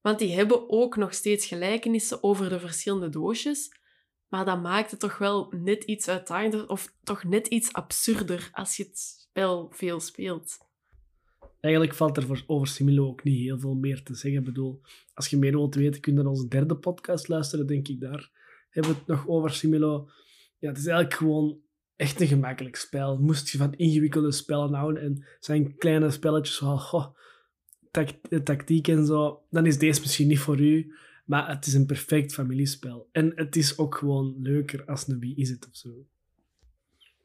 Want 0.00 0.18
die 0.18 0.34
hebben 0.34 0.70
ook 0.70 0.96
nog 0.96 1.14
steeds 1.14 1.46
gelijkenissen 1.46 2.22
over 2.22 2.48
de 2.48 2.60
verschillende 2.60 3.08
doosjes. 3.08 3.78
Maar 4.28 4.44
dat 4.44 4.62
maakt 4.62 4.90
het 4.90 5.00
toch 5.00 5.18
wel 5.18 5.52
net 5.56 5.84
iets 5.84 6.08
uitdagender 6.08 6.68
of 6.68 6.94
toch 7.02 7.24
net 7.24 7.46
iets 7.46 7.72
absurder 7.72 8.48
als 8.52 8.76
je 8.76 8.82
het 8.82 8.98
spel 8.98 9.70
veel 9.70 10.00
speelt. 10.00 10.58
Eigenlijk 11.60 11.94
valt 11.94 12.16
er 12.16 12.44
over 12.46 12.66
Similo 12.66 13.06
ook 13.06 13.24
niet 13.24 13.38
heel 13.38 13.58
veel 13.58 13.74
meer 13.74 14.02
te 14.02 14.14
zeggen. 14.14 14.40
Ik 14.40 14.46
bedoel, 14.46 14.80
als 15.14 15.28
je 15.28 15.36
meer 15.36 15.50
wilt 15.50 15.74
weten, 15.74 16.00
kun 16.00 16.12
je 16.12 16.18
naar 16.18 16.30
onze 16.30 16.48
derde 16.48 16.76
podcast 16.76 17.28
luisteren, 17.28 17.66
denk 17.66 17.88
ik. 17.88 18.00
Daar 18.00 18.30
hebben 18.70 18.92
we 18.92 18.98
het 18.98 19.06
nog 19.06 19.28
over 19.28 19.50
Similo. 19.50 20.08
Ja, 20.58 20.68
het 20.68 20.78
is 20.78 20.86
eigenlijk 20.86 21.14
gewoon 21.14 21.60
echt 22.00 22.20
een 22.20 22.26
gemakkelijk 22.26 22.76
spel. 22.76 23.18
Moest 23.18 23.48
je 23.48 23.58
van 23.58 23.74
ingewikkelde 23.74 24.32
spellen 24.32 24.74
houden 24.74 25.02
en 25.02 25.24
zijn 25.40 25.76
kleine 25.76 26.10
spelletjes 26.10 26.56
zoals 26.56 27.08
tactiek 28.44 28.88
en 28.88 29.06
zo, 29.06 29.42
dan 29.50 29.66
is 29.66 29.78
deze 29.78 30.00
misschien 30.00 30.28
niet 30.28 30.38
voor 30.38 30.60
u. 30.60 30.94
Maar 31.24 31.48
het 31.48 31.66
is 31.66 31.74
een 31.74 31.86
perfect 31.86 32.32
familiespel. 32.32 33.08
En 33.12 33.32
het 33.34 33.56
is 33.56 33.78
ook 33.78 33.94
gewoon 33.94 34.36
leuker 34.38 34.84
als 34.84 35.08
een 35.08 35.18
Wie 35.18 35.36
is 35.36 35.48
het 35.50 35.68
of 35.68 35.76
zo. 35.76 36.06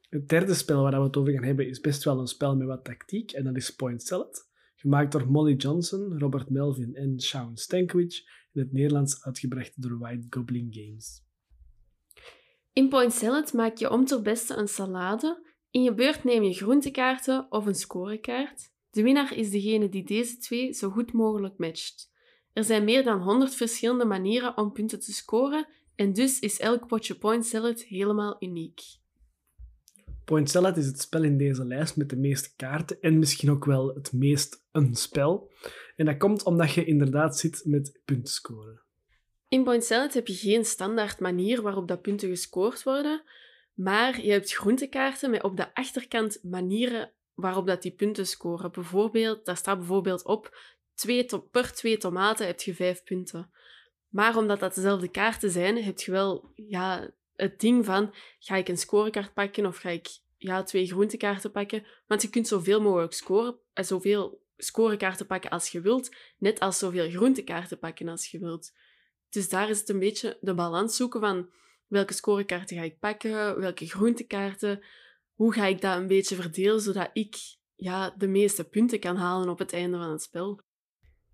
Het 0.08 0.28
derde 0.28 0.54
spel 0.54 0.82
waar 0.82 0.98
we 0.98 1.06
het 1.06 1.16
over 1.16 1.32
gaan 1.32 1.44
hebben 1.44 1.68
is 1.68 1.80
best 1.80 2.04
wel 2.04 2.20
een 2.20 2.26
spel 2.26 2.56
met 2.56 2.66
wat 2.66 2.84
tactiek. 2.84 3.32
En 3.32 3.44
dat 3.44 3.56
is 3.56 3.74
Point 3.74 4.02
Salad. 4.02 4.48
Gemaakt 4.74 5.12
door 5.12 5.30
Molly 5.30 5.54
Johnson, 5.54 6.18
Robert 6.18 6.50
Melvin 6.50 6.94
en 6.94 7.20
Shaun 7.20 7.56
Stankiewicz. 7.56 8.18
In 8.52 8.60
het 8.60 8.72
Nederlands 8.72 9.24
uitgebracht 9.24 9.82
door 9.82 9.98
White 9.98 10.26
Goblin 10.30 10.68
Games. 10.70 11.22
In 12.76 12.88
Point 12.88 13.12
Salad 13.12 13.52
maak 13.52 13.76
je 13.76 13.90
om 13.90 14.04
ter 14.04 14.22
beste 14.22 14.56
een 14.56 14.68
salade. 14.68 15.42
In 15.70 15.82
je 15.82 15.94
beurt 15.94 16.24
neem 16.24 16.42
je 16.42 16.54
groentekaarten 16.54 17.46
of 17.50 17.66
een 17.66 17.74
scorekaart. 17.74 18.70
De 18.90 19.02
winnaar 19.02 19.36
is 19.36 19.50
degene 19.50 19.88
die 19.88 20.04
deze 20.04 20.36
twee 20.38 20.72
zo 20.72 20.90
goed 20.90 21.12
mogelijk 21.12 21.58
matcht. 21.58 22.10
Er 22.52 22.64
zijn 22.64 22.84
meer 22.84 23.04
dan 23.04 23.22
100 23.22 23.54
verschillende 23.54 24.04
manieren 24.04 24.56
om 24.56 24.72
punten 24.72 25.00
te 25.00 25.12
scoren 25.12 25.68
en 25.94 26.12
dus 26.12 26.38
is 26.38 26.58
elk 26.58 26.86
potje 26.86 27.14
Point 27.14 27.46
Salad 27.46 27.82
helemaal 27.82 28.36
uniek. 28.38 28.80
Point 30.24 30.50
Salad 30.50 30.76
is 30.76 30.86
het 30.86 31.00
spel 31.00 31.22
in 31.22 31.38
deze 31.38 31.64
lijst 31.64 31.96
met 31.96 32.10
de 32.10 32.16
meeste 32.16 32.50
kaarten 32.56 33.00
en 33.00 33.18
misschien 33.18 33.50
ook 33.50 33.64
wel 33.64 33.94
het 33.94 34.12
meest 34.12 34.64
een 34.72 34.94
spel. 34.94 35.52
En 35.96 36.06
dat 36.06 36.16
komt 36.16 36.42
omdat 36.42 36.72
je 36.72 36.84
inderdaad 36.84 37.38
zit 37.38 37.62
met 37.64 38.00
punten 38.04 38.32
scoren. 38.32 38.85
In 39.48 39.64
Point 39.64 39.84
Salad 39.84 40.14
heb 40.14 40.26
je 40.26 40.34
geen 40.34 40.64
standaard 40.64 41.20
manier 41.20 41.62
waarop 41.62 41.88
dat 41.88 42.02
punten 42.02 42.28
gescoord 42.28 42.82
worden, 42.82 43.22
maar 43.74 44.20
je 44.20 44.30
hebt 44.30 44.54
groentekaarten 44.54 45.30
met 45.30 45.42
op 45.42 45.56
de 45.56 45.74
achterkant 45.74 46.38
manieren 46.42 47.12
waarop 47.34 47.66
dat 47.66 47.82
die 47.82 47.92
punten 47.92 48.26
scoren. 48.26 48.72
Bijvoorbeeld, 48.72 49.44
daar 49.44 49.56
staat 49.56 49.78
bijvoorbeeld 49.78 50.24
op, 50.24 50.58
twee 50.94 51.26
per 51.50 51.72
twee 51.72 51.96
tomaten 51.96 52.46
heb 52.46 52.60
je 52.60 52.74
vijf 52.74 53.04
punten. 53.04 53.50
Maar 54.08 54.36
omdat 54.36 54.60
dat 54.60 54.74
dezelfde 54.74 55.08
kaarten 55.08 55.50
zijn, 55.50 55.82
heb 55.82 55.98
je 55.98 56.10
wel 56.10 56.52
ja, 56.54 57.10
het 57.34 57.60
ding 57.60 57.84
van, 57.84 58.14
ga 58.38 58.56
ik 58.56 58.68
een 58.68 58.78
scorekaart 58.78 59.34
pakken 59.34 59.66
of 59.66 59.76
ga 59.76 59.88
ik 59.88 60.08
ja, 60.36 60.62
twee 60.62 60.86
groentekaarten 60.86 61.50
pakken? 61.50 61.86
Want 62.06 62.22
je 62.22 62.30
kunt 62.30 62.48
zoveel 62.48 62.80
mogelijk 62.80 63.12
scoren, 63.12 63.52
en 63.52 63.58
eh, 63.72 63.84
zoveel 63.84 64.44
scorekaarten 64.56 65.26
pakken 65.26 65.50
als 65.50 65.68
je 65.68 65.80
wilt, 65.80 66.14
net 66.38 66.60
als 66.60 66.78
zoveel 66.78 67.10
groentekaarten 67.10 67.78
pakken 67.78 68.08
als 68.08 68.30
je 68.30 68.38
wilt. 68.38 68.72
Dus 69.36 69.48
daar 69.48 69.70
is 69.70 69.78
het 69.78 69.88
een 69.88 69.98
beetje 69.98 70.38
de 70.40 70.54
balans 70.54 70.96
zoeken 70.96 71.20
van 71.20 71.50
welke 71.86 72.12
scorekaarten 72.12 72.76
ga 72.76 72.82
ik 72.82 72.98
pakken, 72.98 73.60
welke 73.60 73.86
groentekaarten, 73.86 74.84
hoe 75.34 75.52
ga 75.52 75.66
ik 75.66 75.80
dat 75.80 75.96
een 75.96 76.06
beetje 76.06 76.34
verdelen 76.34 76.80
zodat 76.80 77.10
ik 77.12 77.36
ja, 77.74 78.14
de 78.18 78.26
meeste 78.26 78.68
punten 78.68 79.00
kan 79.00 79.16
halen 79.16 79.48
op 79.48 79.58
het 79.58 79.72
einde 79.72 79.96
van 79.96 80.10
het 80.10 80.22
spel. 80.22 80.60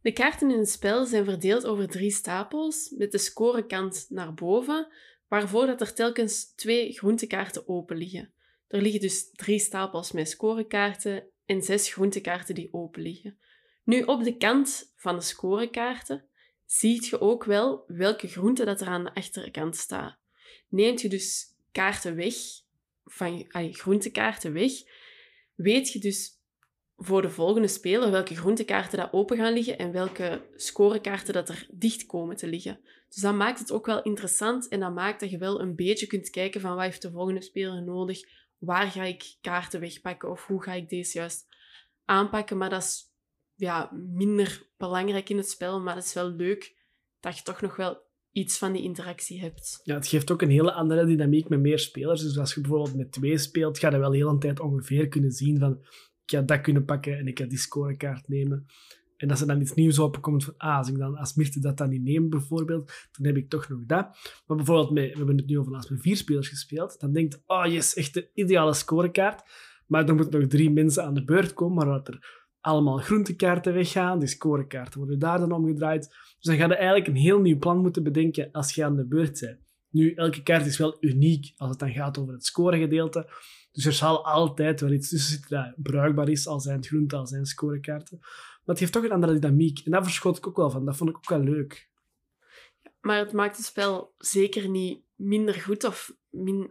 De 0.00 0.12
kaarten 0.12 0.50
in 0.50 0.58
het 0.58 0.70
spel 0.70 1.04
zijn 1.04 1.24
verdeeld 1.24 1.66
over 1.66 1.88
drie 1.88 2.10
stapels 2.10 2.94
met 2.96 3.12
de 3.12 3.18
scorekant 3.18 4.06
naar 4.08 4.34
boven, 4.34 4.88
waarvoor 5.28 5.66
dat 5.66 5.80
er 5.80 5.94
telkens 5.94 6.54
twee 6.54 6.92
groentekaarten 6.92 7.68
open 7.68 7.96
liggen. 7.96 8.34
Er 8.68 8.82
liggen 8.82 9.00
dus 9.00 9.30
drie 9.30 9.58
stapels 9.58 10.12
met 10.12 10.28
scorekaarten 10.28 11.30
en 11.44 11.62
zes 11.62 11.92
groentekaarten 11.92 12.54
die 12.54 12.72
open 12.72 13.02
liggen. 13.02 13.38
Nu, 13.84 14.02
op 14.02 14.22
de 14.22 14.36
kant 14.36 14.92
van 14.96 15.16
de 15.16 15.22
scorekaarten 15.22 16.30
ziet 16.78 17.06
je 17.06 17.20
ook 17.20 17.44
wel 17.44 17.84
welke 17.86 18.28
groente 18.28 18.64
dat 18.64 18.80
er 18.80 18.86
aan 18.86 19.04
de 19.04 19.14
achterkant 19.14 19.76
staat. 19.76 20.16
Neemt 20.68 21.00
je 21.00 21.08
dus 21.08 21.54
kaarten 21.72 22.16
weg, 22.16 22.34
van 23.04 23.38
je 23.38 23.72
groentekaarten 23.72 24.52
weg, 24.52 24.72
weet 25.54 25.92
je 25.92 25.98
dus 25.98 26.40
voor 26.96 27.22
de 27.22 27.30
volgende 27.30 27.68
speler 27.68 28.10
welke 28.10 28.36
groentekaarten 28.36 28.98
dat 28.98 29.12
open 29.12 29.36
gaan 29.36 29.52
liggen 29.52 29.78
en 29.78 29.92
welke 29.92 30.42
scorekaarten 30.56 31.32
dat 31.34 31.48
er 31.48 31.66
dicht 31.70 32.06
komen 32.06 32.36
te 32.36 32.46
liggen. 32.46 32.80
Dus 33.08 33.22
dat 33.22 33.34
maakt 33.34 33.58
het 33.58 33.72
ook 33.72 33.86
wel 33.86 34.02
interessant 34.02 34.68
en 34.68 34.80
dat 34.80 34.94
maakt 34.94 35.20
dat 35.20 35.30
je 35.30 35.38
wel 35.38 35.60
een 35.60 35.74
beetje 35.74 36.06
kunt 36.06 36.30
kijken 36.30 36.60
van 36.60 36.74
wat 36.74 36.84
heeft 36.84 37.02
de 37.02 37.10
volgende 37.10 37.42
speler 37.42 37.82
nodig, 37.82 38.20
waar 38.58 38.90
ga 38.90 39.02
ik 39.02 39.36
kaarten 39.40 39.80
wegpakken 39.80 40.30
of 40.30 40.46
hoe 40.46 40.62
ga 40.62 40.72
ik 40.72 40.88
deze 40.88 41.18
juist 41.18 41.46
aanpakken. 42.04 42.56
Maar 42.56 42.70
dat 42.70 42.82
is 42.82 43.11
ja, 43.62 43.90
minder 43.92 44.62
belangrijk 44.76 45.28
in 45.28 45.36
het 45.36 45.50
spel, 45.50 45.80
maar 45.80 45.94
het 45.94 46.04
is 46.04 46.14
wel 46.14 46.30
leuk 46.30 46.76
dat 47.20 47.36
je 47.36 47.42
toch 47.42 47.60
nog 47.60 47.76
wel 47.76 48.00
iets 48.32 48.58
van 48.58 48.72
die 48.72 48.82
interactie 48.82 49.40
hebt. 49.40 49.80
Ja, 49.82 49.94
het 49.94 50.06
geeft 50.06 50.30
ook 50.30 50.42
een 50.42 50.50
hele 50.50 50.72
andere 50.72 51.04
dynamiek 51.04 51.48
met 51.48 51.60
meer 51.60 51.78
spelers. 51.78 52.22
Dus 52.22 52.38
als 52.38 52.54
je 52.54 52.60
bijvoorbeeld 52.60 52.96
met 52.96 53.12
twee 53.12 53.38
speelt, 53.38 53.78
ga 53.78 53.90
je 53.90 53.98
wel 53.98 54.12
heel 54.12 54.28
een 54.28 54.38
tijd 54.38 54.60
ongeveer 54.60 55.08
kunnen 55.08 55.30
zien 55.30 55.58
van 55.58 55.78
ik 56.24 56.30
ga 56.30 56.40
dat 56.40 56.60
kunnen 56.60 56.84
pakken 56.84 57.18
en 57.18 57.26
ik 57.26 57.38
ga 57.38 57.44
die 57.44 57.58
scorekaart 57.58 58.28
nemen. 58.28 58.66
En 59.16 59.30
als 59.30 59.40
er 59.40 59.46
dan 59.46 59.60
iets 59.60 59.74
nieuws 59.74 59.98
opkomt 59.98 60.44
van, 60.44 60.54
ah, 60.56 60.76
als 60.76 60.88
ik 60.88 60.98
dan 60.98 61.16
als 61.16 61.34
Mirte 61.34 61.60
dat 61.60 61.76
dan 61.76 61.88
niet 61.88 62.02
neem 62.02 62.28
bijvoorbeeld, 62.28 62.92
dan 63.12 63.26
heb 63.26 63.36
ik 63.36 63.48
toch 63.48 63.68
nog 63.68 63.84
dat. 63.86 64.06
Maar 64.46 64.56
bijvoorbeeld, 64.56 64.90
met, 64.90 65.10
we 65.10 65.16
hebben 65.16 65.36
het 65.36 65.46
nu 65.46 65.58
over 65.58 65.72
laatst 65.72 65.90
met 65.90 66.00
vier 66.00 66.16
spelers 66.16 66.48
gespeeld, 66.48 67.00
dan 67.00 67.12
denkt, 67.12 67.42
oh 67.46 67.66
yes, 67.66 67.94
echt 67.94 68.14
de 68.14 68.30
ideale 68.34 68.74
scorekaart. 68.74 69.42
Maar 69.86 70.08
er 70.08 70.14
moeten 70.14 70.40
nog 70.40 70.48
drie 70.48 70.70
mensen 70.70 71.04
aan 71.04 71.14
de 71.14 71.24
beurt 71.24 71.54
komen, 71.54 71.74
maar 71.76 71.94
dat 71.94 72.08
er 72.08 72.41
allemaal 72.62 72.98
groentekaarten 72.98 73.72
weggaan, 73.74 74.18
die 74.18 74.28
scorekaarten 74.28 74.98
worden 74.98 75.18
daar 75.18 75.38
dan 75.38 75.52
omgedraaid. 75.52 76.08
Dus 76.08 76.36
dan 76.40 76.56
ga 76.56 76.66
je 76.66 76.74
eigenlijk 76.74 77.06
een 77.06 77.16
heel 77.16 77.40
nieuw 77.40 77.58
plan 77.58 77.78
moeten 77.78 78.02
bedenken 78.02 78.48
als 78.52 78.74
je 78.74 78.84
aan 78.84 78.96
de 78.96 79.06
beurt 79.06 79.40
bent. 79.40 79.60
Nu, 79.90 80.14
elke 80.14 80.42
kaart 80.42 80.66
is 80.66 80.78
wel 80.78 80.96
uniek 81.00 81.52
als 81.56 81.70
het 81.70 81.78
dan 81.78 81.92
gaat 81.92 82.18
over 82.18 82.32
het 82.32 82.44
scoregedeelte. 82.44 83.30
Dus 83.72 83.84
er 83.84 83.92
zal 83.92 84.26
altijd 84.26 84.80
wel 84.80 84.92
iets 84.92 85.08
tussen 85.08 85.30
zitten 85.30 85.50
dat 85.50 85.74
bruikbaar 85.76 86.28
is, 86.28 86.46
al 86.46 86.60
zijn 86.60 86.76
het 86.76 86.86
groente, 86.86 87.16
al 87.16 87.26
zijn 87.26 87.46
scorekaarten. 87.46 88.18
Maar 88.20 88.60
het 88.64 88.78
heeft 88.78 88.92
toch 88.92 89.04
een 89.04 89.12
andere 89.12 89.38
dynamiek. 89.38 89.78
En 89.84 89.90
daar 89.90 90.04
verschot 90.04 90.36
ik 90.36 90.46
ook 90.46 90.56
wel 90.56 90.70
van. 90.70 90.84
Dat 90.84 90.96
vond 90.96 91.10
ik 91.10 91.16
ook 91.16 91.28
wel 91.28 91.40
leuk. 91.40 91.90
Maar 93.00 93.18
het 93.18 93.32
maakt 93.32 93.56
het 93.56 93.66
spel 93.66 94.14
zeker 94.18 94.68
niet 94.68 95.02
minder 95.14 95.54
goed 95.54 95.84
of 95.84 96.14
min, 96.30 96.70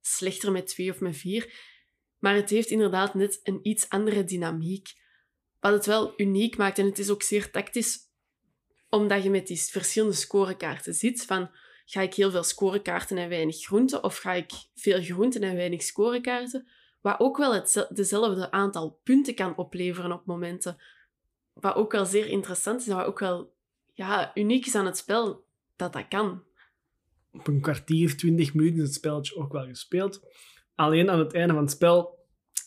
slechter 0.00 0.52
met 0.52 0.66
twee 0.66 0.90
of 0.90 1.00
met 1.00 1.16
vier. 1.16 1.54
Maar 2.18 2.34
het 2.34 2.50
heeft 2.50 2.70
inderdaad 2.70 3.14
net 3.14 3.40
een 3.42 3.58
iets 3.62 3.88
andere 3.88 4.24
dynamiek. 4.24 4.88
Wat 5.60 5.72
het 5.72 5.86
wel 5.86 6.12
uniek 6.16 6.56
maakt, 6.56 6.78
en 6.78 6.86
het 6.86 6.98
is 6.98 7.10
ook 7.10 7.22
zeer 7.22 7.50
tactisch, 7.50 7.98
omdat 8.88 9.22
je 9.22 9.30
met 9.30 9.46
die 9.46 9.60
verschillende 9.60 10.16
scorekaarten 10.16 10.94
zit. 10.94 11.24
Van, 11.24 11.50
ga 11.84 12.00
ik 12.00 12.14
heel 12.14 12.30
veel 12.30 12.42
scorekaarten 12.42 13.18
en 13.18 13.28
weinig 13.28 13.56
groenten? 13.56 14.04
Of 14.04 14.16
ga 14.16 14.32
ik 14.32 14.50
veel 14.74 15.02
groenten 15.02 15.42
en 15.42 15.56
weinig 15.56 15.82
scorekaarten? 15.82 16.68
Wat 17.00 17.20
ook 17.20 17.36
wel 17.36 17.54
het, 17.54 17.86
dezelfde 17.90 18.50
aantal 18.50 19.00
punten 19.04 19.34
kan 19.34 19.56
opleveren 19.56 20.12
op 20.12 20.26
momenten. 20.26 20.80
Wat 21.52 21.74
ook 21.74 21.92
wel 21.92 22.04
zeer 22.04 22.26
interessant 22.26 22.80
is 22.80 22.88
en 22.88 22.96
wat 22.96 23.06
ook 23.06 23.18
wel 23.18 23.52
ja, 23.92 24.30
uniek 24.34 24.66
is 24.66 24.74
aan 24.74 24.86
het 24.86 24.96
spel, 24.96 25.44
dat 25.76 25.92
dat 25.92 26.08
kan. 26.08 26.42
Op 27.32 27.46
een 27.46 27.60
kwartier, 27.60 28.16
twintig 28.16 28.54
minuten 28.54 28.78
is 28.78 28.84
het 28.84 28.94
spelletje 28.94 29.36
ook 29.36 29.52
wel 29.52 29.66
gespeeld. 29.66 30.20
Alleen 30.74 31.10
aan 31.10 31.18
het 31.18 31.34
einde 31.34 31.54
van 31.54 31.62
het 31.62 31.72
spel 31.72 32.19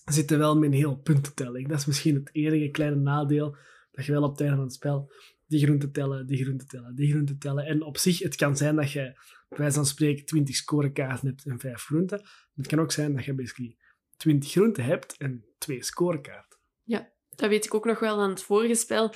zitten 0.06 0.38
wel 0.38 0.58
met 0.58 0.70
een 0.70 0.78
heel 0.78 0.96
puntentelling. 0.98 1.68
Dat 1.68 1.80
is 1.80 1.86
misschien 1.86 2.16
het 2.16 2.30
enige 2.32 2.70
kleine 2.70 2.96
nadeel 2.96 3.56
dat 3.92 4.06
je 4.06 4.12
wel 4.12 4.24
op 4.24 4.32
het 4.32 4.42
einde 4.42 4.56
van 4.56 4.66
het 4.66 4.74
spel 4.74 5.12
die 5.48 5.64
groenten 5.64 5.92
tellen, 5.92 6.28
die 6.28 6.44
groenten 6.44 6.68
tellen, 6.68 6.96
die 6.96 7.12
groenten 7.12 7.38
tellen. 7.38 7.66
En 7.66 7.84
op 7.84 7.98
zich, 7.98 8.20
het 8.20 8.36
kan 8.36 8.58
zijn 8.58 8.76
dat 8.76 8.92
je 8.92 9.02
bij 9.50 9.58
wijze 9.58 9.76
van 9.76 9.86
spreken 9.86 10.26
20 10.26 10.56
scorekaarten 10.56 11.28
hebt 11.28 11.46
en 11.46 11.60
5 11.60 11.84
groenten. 11.84 12.22
Het 12.56 12.68
kan 12.68 12.80
ook 12.80 12.92
zijn 12.92 13.16
dat 13.16 13.26
je 13.26 13.34
basically 13.34 13.76
20 14.18 14.52
groenten 14.52 14.84
hebt 14.84 15.18
en 15.18 15.46
2 15.58 15.84
scorekaarten. 15.84 16.60
Ja, 16.84 17.12
dat 17.30 17.50
weet 17.50 17.66
ik 17.66 17.74
ook 17.74 17.86
nog 17.86 18.00
wel 18.00 18.22
aan 18.22 18.30
het 18.30 18.44
vorige 18.44 18.76
spel. 18.76 19.14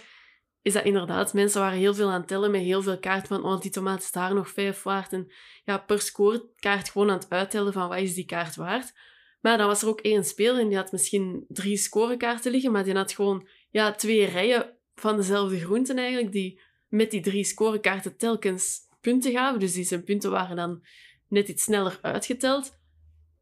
Is 0.61 0.73
dat 0.73 0.83
inderdaad, 0.83 1.33
mensen 1.33 1.61
waren 1.61 1.77
heel 1.77 1.93
veel 1.93 2.09
aan 2.09 2.19
het 2.19 2.27
tellen 2.27 2.51
met 2.51 2.61
heel 2.61 2.81
veel 2.81 2.99
kaarten 2.99 3.27
van 3.27 3.43
oh, 3.43 3.61
die 3.61 3.71
tomaat 3.71 4.01
is 4.01 4.11
daar 4.11 4.33
nog 4.33 4.49
5 4.49 4.83
waard. 4.83 5.13
En 5.13 5.31
ja, 5.63 5.77
per 5.77 6.01
scorekaart 6.01 6.89
gewoon 6.89 7.09
aan 7.09 7.17
het 7.17 7.29
uittellen 7.29 7.73
van 7.73 7.89
wat 7.89 7.99
is 7.99 8.13
die 8.13 8.25
kaart 8.25 8.55
waard. 8.55 8.93
Maar 9.41 9.57
dan 9.57 9.67
was 9.67 9.81
er 9.81 9.87
ook 9.87 10.01
één 10.01 10.25
speler 10.25 10.59
en 10.59 10.67
die 10.67 10.77
had 10.77 10.91
misschien 10.91 11.45
drie 11.47 11.77
scorekaarten 11.77 12.51
liggen, 12.51 12.71
maar 12.71 12.83
die 12.83 12.95
had 12.95 13.11
gewoon 13.11 13.47
ja, 13.69 13.91
twee 13.91 14.25
rijen 14.25 14.77
van 14.95 15.15
dezelfde 15.15 15.59
groenten 15.59 15.97
eigenlijk, 15.97 16.31
die 16.31 16.61
met 16.87 17.11
die 17.11 17.21
drie 17.21 17.43
scorekaarten 17.43 18.17
telkens 18.17 18.79
punten 19.01 19.31
gaven. 19.31 19.59
Dus 19.59 19.73
die 19.73 19.83
zijn 19.83 20.03
punten 20.03 20.31
waren 20.31 20.55
dan 20.55 20.85
net 21.27 21.47
iets 21.47 21.63
sneller 21.63 21.99
uitgeteld. 22.01 22.79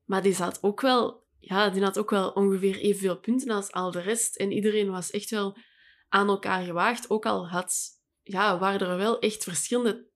Maar 0.06 0.22
die 0.22 0.34
zat 0.34 0.64
ook 0.64 0.82
wel, 0.82 1.24
ja, 1.40 1.70
die 1.70 1.84
had 1.84 1.98
ook 1.98 2.10
wel 2.10 2.30
ongeveer 2.30 2.78
evenveel 2.78 3.20
punten 3.20 3.50
als 3.50 3.72
al 3.72 3.92
de 3.92 4.02
rest. 4.02 4.36
En 4.36 4.52
iedereen 4.52 4.92
was 4.92 5.12
echt 5.12 5.30
wel 5.30 5.58
aan 6.10 6.28
elkaar 6.28 6.64
gewaagd. 6.64 7.10
Ook 7.10 7.26
al 7.26 7.50
had, 7.50 8.02
ja, 8.24 8.60
waren 8.60 8.88
er 8.88 8.98
wel 8.98 9.20
echt 9.20 9.44
verschillende 9.44 10.08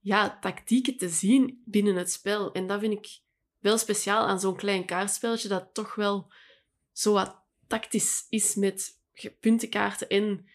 ja, 0.00 0.38
tactieken 0.40 0.96
te 0.96 1.08
zien 1.08 1.62
binnen 1.64 1.96
het 1.96 2.12
spel. 2.12 2.52
En 2.52 2.66
dat 2.66 2.80
vind 2.80 2.92
ik 2.92 3.20
wel 3.62 3.78
speciaal 3.78 4.26
aan 4.26 4.40
zo'n 4.40 4.56
klein 4.56 4.84
kaartspelletje, 4.84 5.48
dat 5.48 5.68
toch 5.72 5.94
wel 5.94 6.32
zo 6.92 7.12
wat 7.12 7.42
tactisch 7.66 8.26
is 8.28 8.54
met 8.54 9.00
puntenkaarten 9.40 10.08
en 10.08 10.46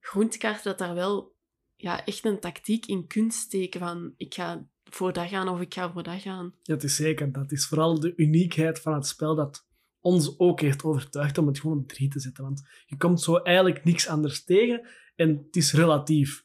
groentekaarten, 0.00 0.64
dat 0.64 0.78
daar 0.78 0.94
wel 0.94 1.34
ja, 1.76 2.04
echt 2.04 2.24
een 2.24 2.40
tactiek 2.40 2.86
in 2.86 3.06
kunt 3.06 3.34
steken 3.34 3.80
van 3.80 4.14
ik 4.16 4.34
ga 4.34 4.66
voor 4.84 5.12
dat 5.12 5.28
gaan 5.28 5.48
of 5.48 5.60
ik 5.60 5.74
ga 5.74 5.92
voor 5.92 6.02
dat 6.02 6.20
gaan. 6.20 6.54
Ja, 6.62 6.74
het 6.74 6.84
is 6.84 6.96
zeker. 6.96 7.32
Dat 7.32 7.52
is 7.52 7.66
vooral 7.66 8.00
de 8.00 8.12
uniekheid 8.16 8.80
van 8.80 8.94
het 8.94 9.06
spel 9.06 9.34
dat 9.34 9.66
ons 10.00 10.38
ook 10.38 10.60
heeft 10.60 10.84
overtuigd 10.84 11.38
om 11.38 11.46
het 11.46 11.60
gewoon 11.60 11.78
op 11.78 11.88
drie 11.88 12.08
te 12.08 12.20
zetten. 12.20 12.44
Want 12.44 12.62
je 12.86 12.96
komt 12.96 13.20
zo 13.20 13.36
eigenlijk 13.36 13.84
niks 13.84 14.08
anders 14.08 14.44
tegen 14.44 14.88
en 15.16 15.28
het 15.46 15.56
is 15.56 15.72
relatief 15.72 16.44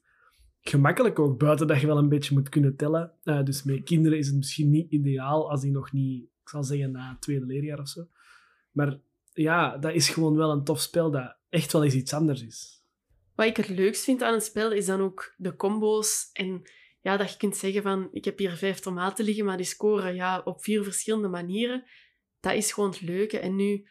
gemakkelijk 0.61 1.19
ook, 1.19 1.39
buiten 1.39 1.67
dat 1.67 1.81
je 1.81 1.87
wel 1.87 1.97
een 1.97 2.09
beetje 2.09 2.33
moet 2.33 2.49
kunnen 2.49 2.75
tellen. 2.75 3.13
Uh, 3.23 3.43
dus 3.43 3.63
met 3.63 3.83
kinderen 3.83 4.17
is 4.17 4.27
het 4.27 4.35
misschien 4.35 4.69
niet 4.69 4.91
ideaal 4.91 5.49
als 5.49 5.61
die 5.61 5.71
nog 5.71 5.91
niet, 5.91 6.23
ik 6.23 6.49
zal 6.49 6.63
zeggen, 6.63 6.91
na 6.91 7.09
het 7.09 7.21
tweede 7.21 7.45
leerjaar 7.45 7.79
of 7.79 7.87
zo. 7.87 8.07
Maar 8.71 8.99
ja, 9.33 9.77
dat 9.77 9.93
is 9.93 10.09
gewoon 10.09 10.35
wel 10.35 10.51
een 10.51 10.63
tof 10.63 10.79
spel 10.79 11.11
dat 11.11 11.35
echt 11.49 11.71
wel 11.71 11.83
eens 11.83 11.93
iets 11.93 12.13
anders 12.13 12.43
is. 12.43 12.83
Wat 13.35 13.47
ik 13.47 13.57
het 13.57 13.69
leukst 13.69 14.03
vind 14.03 14.23
aan 14.23 14.33
het 14.33 14.43
spel 14.43 14.71
is 14.71 14.85
dan 14.85 15.01
ook 15.01 15.33
de 15.37 15.55
combo's. 15.55 16.29
En 16.33 16.61
ja, 17.01 17.17
dat 17.17 17.31
je 17.31 17.37
kunt 17.37 17.57
zeggen 17.57 17.81
van, 17.81 18.07
ik 18.11 18.25
heb 18.25 18.37
hier 18.37 18.51
vijf 18.51 18.79
tomaten 18.79 19.25
liggen, 19.25 19.45
maar 19.45 19.57
die 19.57 19.65
scoren 19.65 20.15
ja, 20.15 20.41
op 20.45 20.63
vier 20.63 20.83
verschillende 20.83 21.27
manieren. 21.27 21.83
Dat 22.39 22.53
is 22.53 22.71
gewoon 22.71 22.89
het 22.89 23.01
leuke. 23.01 23.39
En 23.39 23.55
nu 23.55 23.87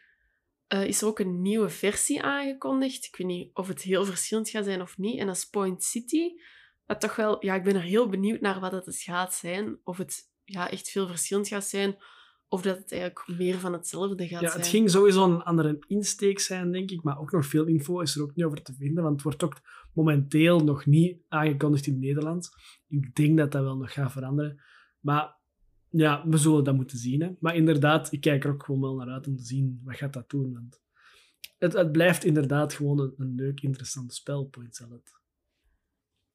uh, 0.73 0.85
is 0.85 1.01
er 1.01 1.07
ook 1.07 1.19
een 1.19 1.41
nieuwe 1.41 1.69
versie 1.69 2.21
aangekondigd. 2.21 3.05
Ik 3.05 3.15
weet 3.15 3.27
niet 3.27 3.49
of 3.53 3.67
het 3.67 3.81
heel 3.81 4.05
verschillend 4.05 4.49
gaat 4.49 4.65
zijn 4.65 4.81
of 4.81 4.97
niet. 4.97 5.19
En 5.19 5.27
dat 5.27 5.35
is 5.35 5.49
Point 5.49 5.83
City. 5.83 6.31
Dat 6.89 7.01
toch 7.01 7.15
wel, 7.15 7.45
ja, 7.45 7.55
ik 7.55 7.63
ben 7.63 7.75
er 7.75 7.81
heel 7.81 8.09
benieuwd 8.09 8.41
naar 8.41 8.59
wat 8.59 8.71
het 8.71 8.95
gaat 8.97 9.33
zijn. 9.33 9.79
Of 9.83 9.97
het 9.97 10.31
ja, 10.43 10.69
echt 10.69 10.89
veel 10.89 11.07
verschillend 11.07 11.47
gaat 11.47 11.65
zijn 11.65 11.97
of 12.49 12.61
dat 12.61 12.77
het 12.77 12.91
eigenlijk 12.91 13.27
meer 13.27 13.59
van 13.59 13.73
hetzelfde 13.73 14.27
gaat 14.27 14.41
ja, 14.41 14.47
zijn. 14.47 14.61
Het 14.61 14.69
ging 14.69 14.89
sowieso 14.89 15.23
een 15.23 15.43
andere 15.43 15.79
insteek 15.87 16.39
zijn, 16.39 16.71
denk 16.71 16.91
ik. 16.91 17.03
Maar 17.03 17.19
ook 17.19 17.31
nog 17.31 17.45
veel 17.45 17.65
info 17.65 17.99
is 17.99 18.15
er 18.15 18.21
ook 18.21 18.35
niet 18.35 18.45
over 18.45 18.61
te 18.61 18.73
vinden. 18.73 19.03
Want 19.03 19.15
het 19.15 19.23
wordt 19.23 19.43
ook 19.43 19.61
momenteel 19.93 20.59
nog 20.59 20.85
niet 20.85 21.17
aangekondigd 21.27 21.87
in 21.87 21.99
Nederland. 21.99 22.49
Ik 22.87 23.15
denk 23.15 23.37
dat 23.37 23.51
dat 23.51 23.63
wel 23.63 23.77
nog 23.77 23.93
gaat 23.93 24.11
veranderen. 24.11 24.61
Maar 24.99 25.37
ja, 25.89 26.27
we 26.27 26.37
zullen 26.37 26.63
dat 26.63 26.75
moeten 26.75 26.97
zien. 26.97 27.21
Hè. 27.21 27.29
Maar 27.39 27.55
inderdaad, 27.55 28.11
ik 28.11 28.21
kijk 28.21 28.43
er 28.43 28.51
ook 28.51 28.63
gewoon 28.63 28.81
wel 28.81 28.95
naar 28.95 29.09
uit 29.09 29.27
om 29.27 29.35
te 29.35 29.43
zien 29.45 29.81
wat 29.83 29.95
gaat 29.95 30.13
dat 30.13 30.29
doen. 30.29 30.53
Want 30.53 30.81
het, 31.57 31.73
het 31.73 31.91
blijft 31.91 32.23
inderdaad 32.23 32.73
gewoon 32.73 32.99
een, 32.99 33.13
een 33.17 33.35
leuk, 33.35 33.61
interessant 33.61 34.13
spel, 34.13 34.45
Point 34.45 34.75
Salad. 34.75 35.18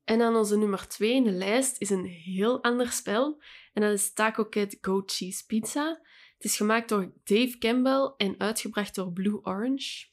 En 0.05 0.19
dan 0.19 0.37
onze 0.37 0.57
nummer 0.57 0.89
2 0.89 1.15
in 1.15 1.25
de 1.25 1.33
lijst 1.33 1.81
is 1.81 1.91
een 1.91 2.05
heel 2.05 2.63
ander 2.63 2.91
spel. 2.91 3.43
En 3.73 3.83
dat 3.83 3.93
is 3.93 4.13
Taco 4.13 4.49
Cat 4.49 4.79
Goat 4.81 5.13
Cheese 5.13 5.47
Pizza. 5.47 6.01
Het 6.35 6.45
is 6.45 6.57
gemaakt 6.57 6.89
door 6.89 7.13
Dave 7.25 7.59
Campbell 7.59 8.15
en 8.17 8.35
uitgebracht 8.39 8.95
door 8.95 9.13
Blue 9.13 9.39
Orange. 9.43 10.07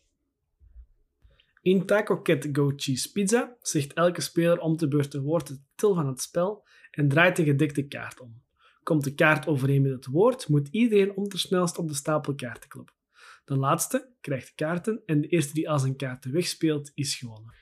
In 1.61 1.85
Taco 1.85 2.21
Cat 2.21 2.49
Goat 2.51 2.81
Cheese 2.81 3.11
Pizza 3.11 3.55
zegt 3.61 3.93
elke 3.93 4.21
speler 4.21 4.59
om 4.59 4.77
te 4.77 4.87
beurt 4.87 5.13
het 5.13 5.23
woord 5.23 5.47
de 5.47 5.59
titel 5.69 5.93
van 5.95 6.07
het 6.07 6.21
spel 6.21 6.67
en 6.91 7.07
draait 7.09 7.35
de 7.35 7.43
gedekte 7.43 7.87
kaart 7.87 8.19
om. 8.19 8.43
Komt 8.83 9.03
de 9.03 9.13
kaart 9.13 9.47
overeen 9.47 9.81
met 9.81 9.91
het 9.91 10.05
woord, 10.05 10.47
moet 10.49 10.67
iedereen 10.67 11.15
ondersnelst 11.15 11.77
op 11.77 11.87
de 11.87 11.93
stapel 11.93 12.35
kaarten 12.35 12.69
kloppen. 12.69 12.95
De 13.45 13.55
laatste 13.55 14.13
krijgt 14.21 14.55
kaarten 14.55 15.01
en 15.05 15.21
de 15.21 15.27
eerste 15.27 15.53
die 15.53 15.69
al 15.69 15.79
zijn 15.79 15.95
kaarten 15.95 16.31
wegspeelt, 16.31 16.91
is 16.93 17.15
gewonnen. 17.15 17.53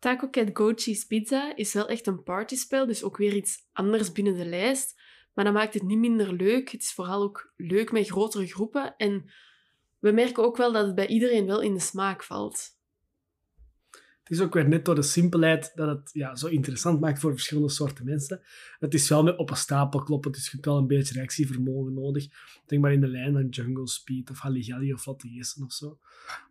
Taco 0.00 0.30
Cat 0.30 0.50
Go 0.52 0.72
Cheese 0.74 1.06
Pizza 1.06 1.56
is 1.56 1.72
wel 1.72 1.88
echt 1.88 2.06
een 2.06 2.22
partyspel, 2.22 2.86
dus 2.86 3.02
ook 3.02 3.16
weer 3.16 3.34
iets 3.34 3.68
anders 3.72 4.12
binnen 4.12 4.36
de 4.36 4.46
lijst. 4.46 5.00
Maar 5.34 5.44
dat 5.44 5.54
maakt 5.54 5.74
het 5.74 5.82
niet 5.82 5.98
minder 5.98 6.32
leuk. 6.32 6.70
Het 6.70 6.82
is 6.82 6.92
vooral 6.92 7.22
ook 7.22 7.52
leuk 7.56 7.92
met 7.92 8.08
grotere 8.08 8.46
groepen. 8.46 8.96
En 8.96 9.30
we 9.98 10.10
merken 10.10 10.42
ook 10.42 10.56
wel 10.56 10.72
dat 10.72 10.86
het 10.86 10.94
bij 10.94 11.06
iedereen 11.06 11.46
wel 11.46 11.60
in 11.60 11.74
de 11.74 11.80
smaak 11.80 12.24
valt. 12.24 12.78
Het 14.30 14.38
is 14.38 14.44
ook 14.44 14.54
weer 14.54 14.68
net 14.68 14.84
door 14.84 14.94
de 14.94 15.02
simpelheid 15.02 15.72
dat 15.74 15.88
het 15.88 16.10
ja, 16.12 16.34
zo 16.36 16.46
interessant 16.46 17.00
maakt 17.00 17.20
voor 17.20 17.32
verschillende 17.32 17.68
soorten 17.68 18.04
mensen. 18.04 18.40
Het 18.78 18.94
is 18.94 19.08
wel 19.08 19.22
met 19.22 19.36
op 19.36 19.50
een 19.50 19.56
stapel 19.56 20.02
kloppen, 20.02 20.32
dus 20.32 20.44
je 20.44 20.50
hebt 20.50 20.64
wel 20.64 20.76
een 20.76 20.86
beetje 20.86 21.14
reactievermogen 21.14 21.94
nodig. 21.94 22.26
Denk 22.66 22.82
maar 22.82 22.92
in 22.92 23.00
de 23.00 23.08
lijn 23.08 23.32
van 23.32 23.48
Jungle 23.48 23.88
Speed 23.88 24.30
of 24.30 24.38
Halligalli 24.38 24.92
of 24.92 25.06
Latte 25.06 25.28
of 25.64 25.72
zo. 25.72 25.98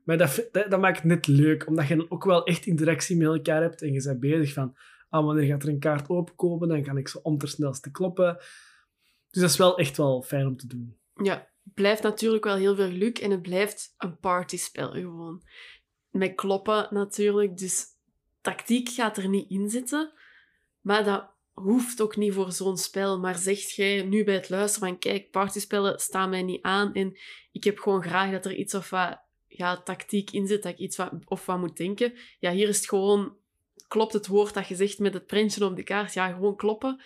Maar 0.04 0.18
dat, 0.18 0.50
dat, 0.52 0.80
maakt 0.80 0.98
het 0.98 1.06
net 1.06 1.28
leuk, 1.28 1.68
omdat 1.68 1.88
je 1.88 1.96
dan 1.96 2.12
ook 2.12 2.24
wel 2.24 2.46
echt 2.46 2.66
interactie 2.66 3.18
met 3.18 3.28
elkaar 3.28 3.62
hebt 3.62 3.82
en 3.82 3.94
je 3.94 4.04
bent 4.04 4.20
bezig 4.20 4.54
van 4.54 4.78
ah, 5.10 5.26
wanneer 5.26 5.46
gaat 5.46 5.64
er 5.64 5.70
een 5.70 5.80
kaart 5.80 6.10
openkomen, 6.10 6.68
dan 6.68 6.84
kan 6.84 6.98
ik 6.98 7.08
zo 7.08 7.20
om 7.24 7.38
te 7.38 7.90
kloppen. 7.92 8.36
Dus 9.30 9.42
dat 9.42 9.50
is 9.50 9.58
wel 9.58 9.78
echt 9.78 9.98
wel 9.98 10.22
fijn 10.22 10.48
om 10.48 10.58
te 10.58 10.68
doen. 10.68 10.98
Ja, 11.24 11.50
blijft 11.74 12.04
natuurlijk 12.04 12.44
wel 12.44 12.56
heel 12.56 12.76
veel 12.76 12.90
geluk 12.90 13.20
en 13.20 13.32
het 13.32 13.42
blijft 13.42 13.94
een 13.98 14.20
partyspel 14.20 14.92
gewoon 14.92 15.44
met 16.12 16.36
kloppen 16.36 16.88
natuurlijk. 16.90 17.58
Dus 17.58 17.86
tactiek 18.42 18.90
gaat 18.90 19.18
er 19.18 19.30
niet 19.30 19.50
in 19.50 19.70
zitten. 19.70 20.14
Maar 20.82 21.04
dat 21.04 21.30
hoeft 21.54 22.02
ook 22.02 22.16
niet 22.16 22.34
voor 22.34 22.52
zo'n 22.52 22.78
spel. 22.78 23.20
Maar 23.20 23.38
zegt 23.38 23.72
jij 23.72 24.02
nu 24.02 24.24
bij 24.24 24.34
het 24.34 24.50
luisteren 24.50 24.90
van 24.90 25.00
kijk, 25.00 25.32
partyspellen 25.32 26.00
staan 26.00 26.30
mij 26.30 26.44
niet 26.44 26.62
aan 26.62 26.94
en 26.94 27.18
ik 27.52 27.64
heb 27.64 27.80
gewoon 27.80 28.04
graag 28.04 28.32
dat 28.32 28.46
er 28.46 28.56
iets 28.56 28.74
of 28.74 28.90
wat 28.90 29.20
ja, 29.48 29.82
tactiek 29.82 30.32
in 30.32 30.48
zit, 30.48 30.64
dat 30.64 30.72
ik 30.72 30.78
iets 30.78 30.98
wat, 30.98 31.12
of 31.26 31.46
wat 31.46 31.60
moet 31.60 31.78
denken. 31.78 32.14
Ja, 32.40 32.52
hier 32.52 32.68
is 32.68 32.78
het 32.78 32.88
gewoon, 32.88 33.36
klopt 33.88 34.14
het 34.14 34.28
woord 34.28 34.54
dat 34.54 34.68
je 34.68 34.76
zegt 34.76 35.00
met 35.00 35.14
het 35.14 35.26
prentje 35.26 35.66
op 35.66 35.76
de 35.76 35.84
kaart, 35.84 36.14
ja, 36.14 36.32
gewoon 36.32 36.56
kloppen. 36.56 37.02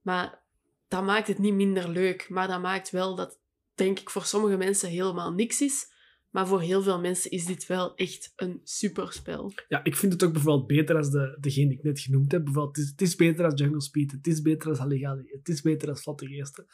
Maar 0.00 0.42
dat 0.88 1.02
maakt 1.02 1.26
het 1.26 1.38
niet 1.38 1.54
minder 1.54 1.88
leuk. 1.88 2.28
Maar 2.28 2.48
dat 2.48 2.60
maakt 2.60 2.90
wel 2.90 3.14
dat, 3.14 3.38
denk 3.74 3.98
ik, 3.98 4.10
voor 4.10 4.24
sommige 4.24 4.56
mensen 4.56 4.88
helemaal 4.88 5.32
niks 5.32 5.60
is. 5.60 5.94
Maar 6.36 6.46
voor 6.46 6.60
heel 6.60 6.82
veel 6.82 7.00
mensen 7.00 7.30
is 7.30 7.44
dit 7.44 7.66
wel 7.66 7.94
echt 7.94 8.32
een 8.36 8.60
superspel. 8.64 9.52
Ja, 9.68 9.84
ik 9.84 9.96
vind 9.96 10.12
het 10.12 10.24
ook 10.24 10.32
bijvoorbeeld 10.32 10.66
beter 10.66 10.96
als 10.96 11.10
de, 11.10 11.36
degene 11.40 11.68
die 11.68 11.78
ik 11.78 11.84
net 11.84 12.00
genoemd 12.00 12.32
heb. 12.32 12.44
Bijvoorbeeld, 12.44 12.76
het 12.76 12.84
is, 12.84 12.90
het 12.90 13.00
is 13.00 13.16
beter 13.16 13.44
als 13.44 13.60
Jungle 13.60 13.80
Speed, 13.80 14.12
het 14.12 14.26
is 14.26 14.42
beter 14.42 14.68
als 14.68 14.78
Halligalli, 14.78 15.28
het 15.30 15.48
is 15.48 15.60
beter 15.60 15.88
als 15.88 16.02
Vlotte 16.02 16.26
Geesten. 16.26 16.66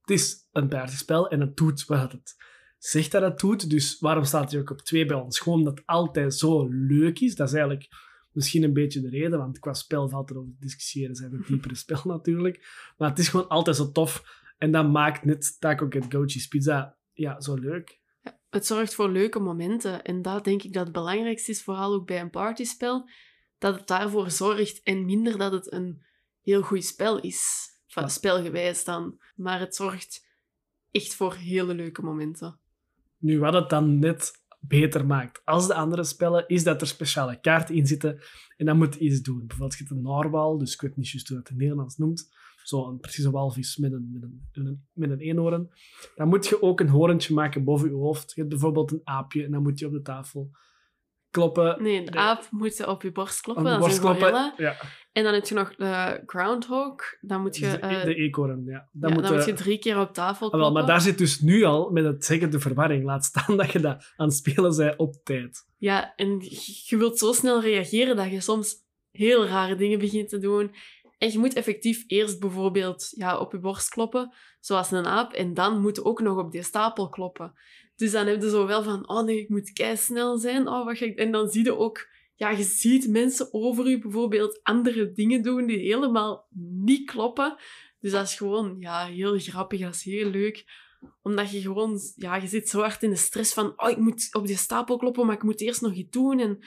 Het 0.00 0.10
is 0.10 0.48
een 0.52 0.68
paardenspel 0.68 1.28
en 1.28 1.40
het 1.40 1.56
doet 1.56 1.84
wat 1.84 2.12
het 2.12 2.36
zegt 2.78 3.12
dat 3.12 3.22
het 3.22 3.38
doet. 3.38 3.70
Dus 3.70 3.98
waarom 3.98 4.24
staat 4.24 4.50
hij 4.50 4.60
ook 4.60 4.70
op 4.70 4.80
twee 4.80 5.06
bij 5.06 5.16
ons? 5.16 5.38
Gewoon 5.38 5.58
omdat 5.58 5.78
het 5.78 5.86
altijd 5.86 6.34
zo 6.34 6.68
leuk 6.68 7.20
is. 7.20 7.34
Dat 7.34 7.48
is 7.48 7.54
eigenlijk 7.54 7.88
misschien 8.32 8.62
een 8.62 8.72
beetje 8.72 9.00
de 9.00 9.08
reden, 9.08 9.38
want 9.38 9.58
qua 9.58 9.72
spel 9.72 10.08
valt 10.08 10.30
er 10.30 10.38
over 10.38 10.52
te 10.52 10.60
discussiëren. 10.60 11.14
zijn 11.14 11.32
het 11.32 11.46
diepere 11.46 11.74
spel 11.84 12.02
natuurlijk. 12.04 12.92
Maar 12.96 13.08
het 13.08 13.18
is 13.18 13.28
gewoon 13.28 13.48
altijd 13.48 13.76
zo 13.76 13.90
tof. 13.90 14.22
En 14.58 14.72
dat 14.72 14.90
maakt 14.90 15.24
net 15.24 15.56
Taco 15.60 15.88
Cat 15.88 16.06
Gochi's 16.14 16.48
Pizza 16.48 16.98
ja, 17.12 17.40
zo 17.40 17.54
leuk. 17.54 18.06
Het 18.50 18.66
zorgt 18.66 18.94
voor 18.94 19.10
leuke 19.10 19.38
momenten. 19.38 20.02
En 20.02 20.22
dat 20.22 20.44
denk 20.44 20.62
ik 20.62 20.72
dat 20.72 20.84
het 20.84 20.92
belangrijkste 20.92 21.50
is, 21.50 21.62
vooral 21.62 21.94
ook 21.94 22.06
bij 22.06 22.20
een 22.20 22.30
partyspel. 22.30 23.08
Dat 23.58 23.74
het 23.74 23.86
daarvoor 23.86 24.30
zorgt 24.30 24.82
en 24.82 25.04
minder 25.04 25.38
dat 25.38 25.52
het 25.52 25.72
een 25.72 26.04
heel 26.42 26.62
goed 26.62 26.84
spel 26.84 27.20
is. 27.20 27.68
Van 27.86 28.10
spelgewijs 28.10 28.84
dan. 28.84 29.20
Maar 29.36 29.60
het 29.60 29.74
zorgt 29.74 30.26
echt 30.90 31.14
voor 31.14 31.34
hele 31.34 31.74
leuke 31.74 32.02
momenten. 32.02 32.58
Nu, 33.18 33.38
wat 33.38 33.52
het 33.52 33.70
dan 33.70 33.98
net 33.98 34.32
beter 34.60 35.06
maakt 35.06 35.40
als 35.44 35.66
de 35.66 35.74
andere 35.74 36.04
spellen, 36.04 36.48
is 36.48 36.64
dat 36.64 36.80
er 36.80 36.86
speciale 36.86 37.40
kaarten 37.40 37.74
in 37.74 37.86
zitten 37.86 38.20
en 38.56 38.66
dat 38.66 38.76
moet 38.76 38.94
iets 38.94 39.20
doen. 39.20 39.38
Bijvoorbeeld, 39.38 39.72
je 39.72 39.78
hebt 39.78 39.90
een 39.90 40.02
narwal, 40.02 40.58
dus 40.58 40.74
ik 40.74 40.80
weet 40.80 40.96
niet 40.96 41.08
juist 41.08 41.28
hoe 41.28 41.36
dat 41.36 41.48
in 41.48 41.54
het 41.54 41.62
Nederlands 41.62 41.96
noemt. 41.96 42.34
Zo'n 42.68 42.98
precieze 42.98 43.30
walvis 43.30 43.76
met 43.76 43.92
een, 43.92 44.10
met, 44.12 44.22
een, 44.52 44.86
met, 44.92 45.10
een, 45.10 45.20
eenhoorn. 45.20 45.70
Dan 46.14 46.28
moet 46.28 46.46
je 46.46 46.62
ook 46.62 46.80
een 46.80 46.88
horentje 46.88 47.34
maken 47.34 47.64
boven 47.64 47.88
je 47.88 47.94
hoofd. 47.94 48.32
Je 48.34 48.40
hebt 48.40 48.52
bijvoorbeeld 48.52 48.92
een 48.92 49.00
aapje 49.04 49.44
en 49.44 49.50
dan 49.50 49.62
moet 49.62 49.78
je 49.78 49.86
op 49.86 49.92
de 49.92 50.02
tafel 50.02 50.50
kloppen. 51.30 51.82
Nee, 51.82 52.04
de 52.04 52.10
De- 52.10 52.18
aap 52.18 52.48
moet 52.50 52.86
op 52.86 53.02
je 53.02 53.12
borst 53.12 53.40
kloppen. 53.40 53.64
dat 53.64 53.72
is 53.72 53.78
borst 53.80 53.96
een 53.96 54.02
kloppen. 54.02 54.22
gorilla. 54.22 54.54
Ja, 54.56 54.76
En 55.12 55.24
dan 55.24 55.34
heb 55.34 55.46
je 55.46 55.54
nog 55.54 55.74
de 55.74 56.22
groundhog. 56.26 56.96
Dan 57.20 57.40
moet 57.40 57.56
je, 57.56 57.70
de, 57.70 57.78
eh, 57.78 58.04
de 58.04 58.14
eekhoorn, 58.14 58.64
ja. 58.64 58.88
Dan 58.92 59.08
ja, 59.10 59.14
moet, 59.14 59.24
dan 59.24 59.32
moet 59.32 59.42
eh, 59.42 59.48
je 59.48 59.52
drie 59.52 59.78
keer 59.78 59.98
op 60.00 60.12
tafel 60.12 60.30
ah, 60.30 60.38
kloppen. 60.38 60.60
wel, 60.60 60.72
maar 60.72 60.86
daar 60.86 61.00
zit 61.00 61.18
dus 61.18 61.40
nu 61.40 61.64
al 61.64 61.90
met 61.90 62.04
het 62.04 62.24
zeggen 62.24 62.50
de 62.50 62.60
verwarring. 62.60 63.04
Laat 63.04 63.24
staan 63.24 63.56
dat 63.56 63.70
je 63.72 63.80
dat 63.80 64.12
aan 64.16 64.26
het 64.26 64.36
spelen 64.36 64.76
bent 64.76 64.96
op 64.96 65.14
tijd. 65.24 65.66
Ja, 65.76 66.14
en 66.14 66.40
je 66.40 66.82
je 66.84 66.96
wilt 66.96 67.18
zo 67.18 67.32
snel 67.32 67.60
reageren 67.60 68.16
dat 68.16 68.30
je 68.30 68.40
soms 68.40 68.86
heel 69.10 69.46
rare 69.46 69.76
dingen 69.76 69.98
begint 69.98 70.28
te 70.28 70.38
doen. 70.38 70.74
En 71.18 71.32
je 71.32 71.38
moet 71.38 71.54
effectief 71.54 72.04
eerst 72.06 72.40
bijvoorbeeld 72.40 73.08
ja, 73.10 73.38
op 73.38 73.52
je 73.52 73.58
borst 73.58 73.88
kloppen, 73.88 74.34
zoals 74.60 74.90
een 74.90 75.06
aap, 75.06 75.32
en 75.32 75.54
dan 75.54 75.80
moet 75.80 76.04
ook 76.04 76.20
nog 76.20 76.38
op 76.38 76.52
die 76.52 76.62
stapel 76.62 77.08
kloppen. 77.08 77.52
Dus 77.96 78.12
dan 78.12 78.26
heb 78.26 78.42
je 78.42 78.50
zo 78.50 78.66
wel 78.66 78.82
van, 78.82 79.08
oh 79.08 79.24
nee, 79.24 79.40
ik 79.40 79.48
moet 79.48 79.72
kei 79.72 79.96
snel 79.96 80.38
zijn. 80.38 80.68
Oh, 80.68 80.84
wat 80.84 80.98
ga 80.98 81.04
ik... 81.04 81.18
En 81.18 81.32
dan 81.32 81.48
zie 81.48 81.64
je 81.64 81.76
ook, 81.76 82.08
ja, 82.34 82.50
je 82.50 82.62
ziet 82.62 83.08
mensen 83.08 83.52
over 83.52 83.88
je 83.88 83.98
bijvoorbeeld 83.98 84.60
andere 84.62 85.12
dingen 85.12 85.42
doen 85.42 85.66
die 85.66 85.78
helemaal 85.78 86.46
niet 86.84 87.10
kloppen. 87.10 87.56
Dus 88.00 88.12
dat 88.12 88.26
is 88.26 88.34
gewoon 88.34 88.76
ja, 88.78 89.06
heel 89.06 89.38
grappig, 89.38 89.80
dat 89.80 89.94
is 89.94 90.02
heel 90.02 90.30
leuk 90.30 90.86
omdat 91.22 91.50
je 91.50 91.60
gewoon, 91.60 92.00
ja, 92.16 92.36
je 92.36 92.46
zit 92.46 92.68
zo 92.68 92.80
hard 92.80 93.02
in 93.02 93.10
de 93.10 93.16
stress 93.16 93.54
van, 93.54 93.72
oh, 93.76 93.90
ik 93.90 93.96
moet 93.96 94.28
op 94.32 94.46
die 94.46 94.56
stapel 94.56 94.96
kloppen, 94.96 95.26
maar 95.26 95.34
ik 95.34 95.42
moet 95.42 95.60
eerst 95.60 95.80
nog 95.80 95.92
iets 95.92 96.10
doen. 96.10 96.40
En 96.40 96.58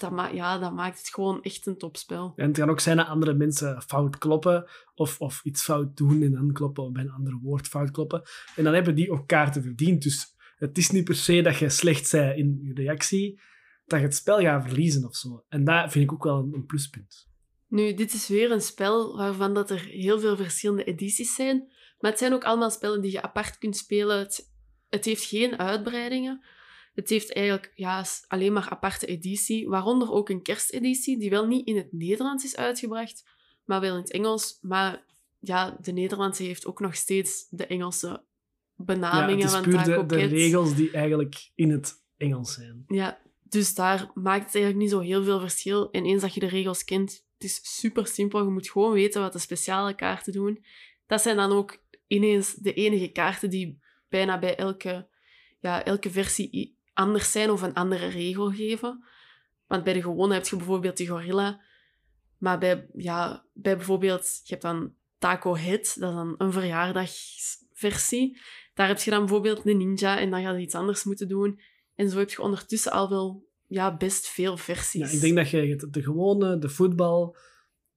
dat, 0.00 0.10
ma 0.10 0.28
ja, 0.28 0.58
dat 0.58 0.72
maakt 0.72 0.98
het 0.98 1.08
gewoon 1.08 1.42
echt 1.42 1.66
een 1.66 1.76
topspel. 1.76 2.32
En 2.36 2.46
het 2.46 2.58
kan 2.58 2.70
ook 2.70 2.80
zijn 2.80 2.96
dat 2.96 3.06
andere 3.06 3.34
mensen 3.34 3.82
fout 3.82 4.18
kloppen 4.18 4.70
of, 4.94 5.20
of 5.20 5.40
iets 5.44 5.62
fout 5.62 5.96
doen 5.96 6.22
en 6.22 6.32
dan 6.32 6.52
kloppen 6.52 6.84
of 6.84 6.92
bij 6.92 7.02
een 7.02 7.10
ander 7.10 7.38
woord 7.42 7.68
fout 7.68 7.90
kloppen. 7.90 8.22
En 8.56 8.64
dan 8.64 8.74
hebben 8.74 8.94
die 8.94 9.10
ook 9.10 9.26
kaarten 9.26 9.62
verdiend. 9.62 10.02
Dus 10.02 10.34
het 10.56 10.78
is 10.78 10.90
niet 10.90 11.04
per 11.04 11.14
se 11.14 11.42
dat 11.42 11.56
je 11.56 11.68
slecht 11.68 12.12
bent 12.12 12.36
in 12.36 12.58
je 12.62 12.74
reactie, 12.74 13.40
dat 13.84 13.98
je 13.98 14.04
het 14.04 14.14
spel 14.14 14.40
gaat 14.40 14.64
verliezen 14.64 15.04
of 15.04 15.16
zo. 15.16 15.44
En 15.48 15.64
dat 15.64 15.92
vind 15.92 16.04
ik 16.04 16.12
ook 16.12 16.24
wel 16.24 16.38
een, 16.38 16.54
een 16.54 16.66
pluspunt. 16.66 17.28
Nu, 17.68 17.94
dit 17.94 18.12
is 18.12 18.28
weer 18.28 18.50
een 18.50 18.60
spel 18.60 19.16
waarvan 19.16 19.54
dat 19.54 19.70
er 19.70 19.80
heel 19.80 20.20
veel 20.20 20.36
verschillende 20.36 20.84
edities 20.84 21.34
zijn. 21.34 21.72
Maar 21.98 22.10
het 22.10 22.20
zijn 22.20 22.32
ook 22.32 22.44
allemaal 22.44 22.70
spellen 22.70 23.00
die 23.00 23.12
je 23.12 23.22
apart 23.22 23.58
kunt 23.58 23.76
spelen. 23.76 24.18
Het, 24.18 24.52
het 24.88 25.04
heeft 25.04 25.24
geen 25.24 25.58
uitbreidingen. 25.58 26.44
Het 27.00 27.08
heeft 27.08 27.32
eigenlijk 27.32 27.72
ja, 27.74 28.04
alleen 28.28 28.52
maar 28.52 28.68
aparte 28.68 29.06
editie, 29.06 29.68
waaronder 29.68 30.12
ook 30.12 30.28
een 30.28 30.42
kersteditie, 30.42 31.18
die 31.18 31.30
wel 31.30 31.46
niet 31.46 31.66
in 31.66 31.76
het 31.76 31.92
Nederlands 31.92 32.44
is 32.44 32.56
uitgebracht, 32.56 33.28
maar 33.64 33.80
wel 33.80 33.94
in 33.94 34.00
het 34.00 34.10
Engels. 34.10 34.58
Maar 34.60 35.04
ja, 35.38 35.76
de 35.80 35.92
Nederlandse 35.92 36.42
heeft 36.42 36.66
ook 36.66 36.80
nog 36.80 36.94
steeds 36.94 37.46
de 37.50 37.66
Engelse 37.66 38.08
Ja, 38.08 38.24
benamingen 38.76 39.46
het 39.46 39.54
is 39.54 39.60
puur 39.60 39.84
de, 39.84 40.06
de 40.06 40.26
regels 40.26 40.74
die 40.74 40.90
eigenlijk 40.90 41.50
in 41.54 41.70
het 41.70 42.02
Engels 42.16 42.54
zijn. 42.54 42.84
Ja, 42.86 43.20
dus 43.42 43.74
daar 43.74 44.10
maakt 44.14 44.44
het 44.44 44.54
eigenlijk 44.54 44.84
niet 44.84 44.90
zo 44.90 45.00
heel 45.00 45.24
veel 45.24 45.40
verschil. 45.40 45.90
En 45.90 46.04
eens 46.04 46.22
dat 46.22 46.34
je 46.34 46.40
de 46.40 46.48
regels 46.48 46.84
kent, 46.84 47.26
het 47.34 47.44
is 47.44 47.60
super 47.78 48.06
simpel. 48.06 48.44
Je 48.44 48.50
moet 48.50 48.70
gewoon 48.70 48.92
weten 48.92 49.20
wat 49.20 49.32
de 49.32 49.38
speciale 49.38 49.94
kaarten 49.94 50.32
doen. 50.32 50.64
Dat 51.06 51.22
zijn 51.22 51.36
dan 51.36 51.52
ook 51.52 51.82
ineens 52.06 52.54
de 52.54 52.72
enige 52.72 53.08
kaarten 53.08 53.50
die 53.50 53.78
bijna 54.08 54.38
bij 54.38 54.56
elke, 54.56 55.08
ja, 55.60 55.84
elke 55.84 56.10
versie 56.10 56.78
anders 56.92 57.32
zijn 57.32 57.50
of 57.50 57.62
een 57.62 57.74
andere 57.74 58.06
regel 58.06 58.50
geven. 58.50 59.04
Want 59.66 59.84
bij 59.84 59.92
de 59.92 60.02
gewone 60.02 60.34
heb 60.34 60.46
je 60.46 60.56
bijvoorbeeld 60.56 60.96
die 60.96 61.08
gorilla. 61.08 61.60
Maar 62.38 62.58
bij, 62.58 62.88
ja, 62.94 63.44
bij 63.52 63.76
bijvoorbeeld, 63.76 64.40
je 64.44 64.50
hebt 64.50 64.62
dan 64.62 64.94
Taco 65.18 65.56
Head, 65.56 65.78
dat 65.78 65.86
is 65.86 65.94
dan 65.94 66.34
een 66.38 66.52
verjaardagsversie. 66.52 68.40
Daar 68.74 68.88
heb 68.88 68.98
je 68.98 69.10
dan 69.10 69.20
bijvoorbeeld 69.20 69.66
een 69.66 69.76
ninja 69.76 70.18
en 70.18 70.30
dan 70.30 70.42
ga 70.42 70.50
je 70.50 70.60
iets 70.60 70.74
anders 70.74 71.04
moeten 71.04 71.28
doen. 71.28 71.60
En 71.94 72.10
zo 72.10 72.18
heb 72.18 72.30
je 72.30 72.42
ondertussen 72.42 72.92
al 72.92 73.08
wel 73.08 73.48
ja, 73.66 73.96
best 73.96 74.28
veel 74.28 74.56
versies. 74.56 75.10
Ja, 75.10 75.16
ik 75.16 75.20
denk 75.20 75.36
dat 75.36 75.50
je 75.50 75.88
de 75.90 76.02
gewone, 76.02 76.58
de 76.58 76.68
voetbal, 76.68 77.36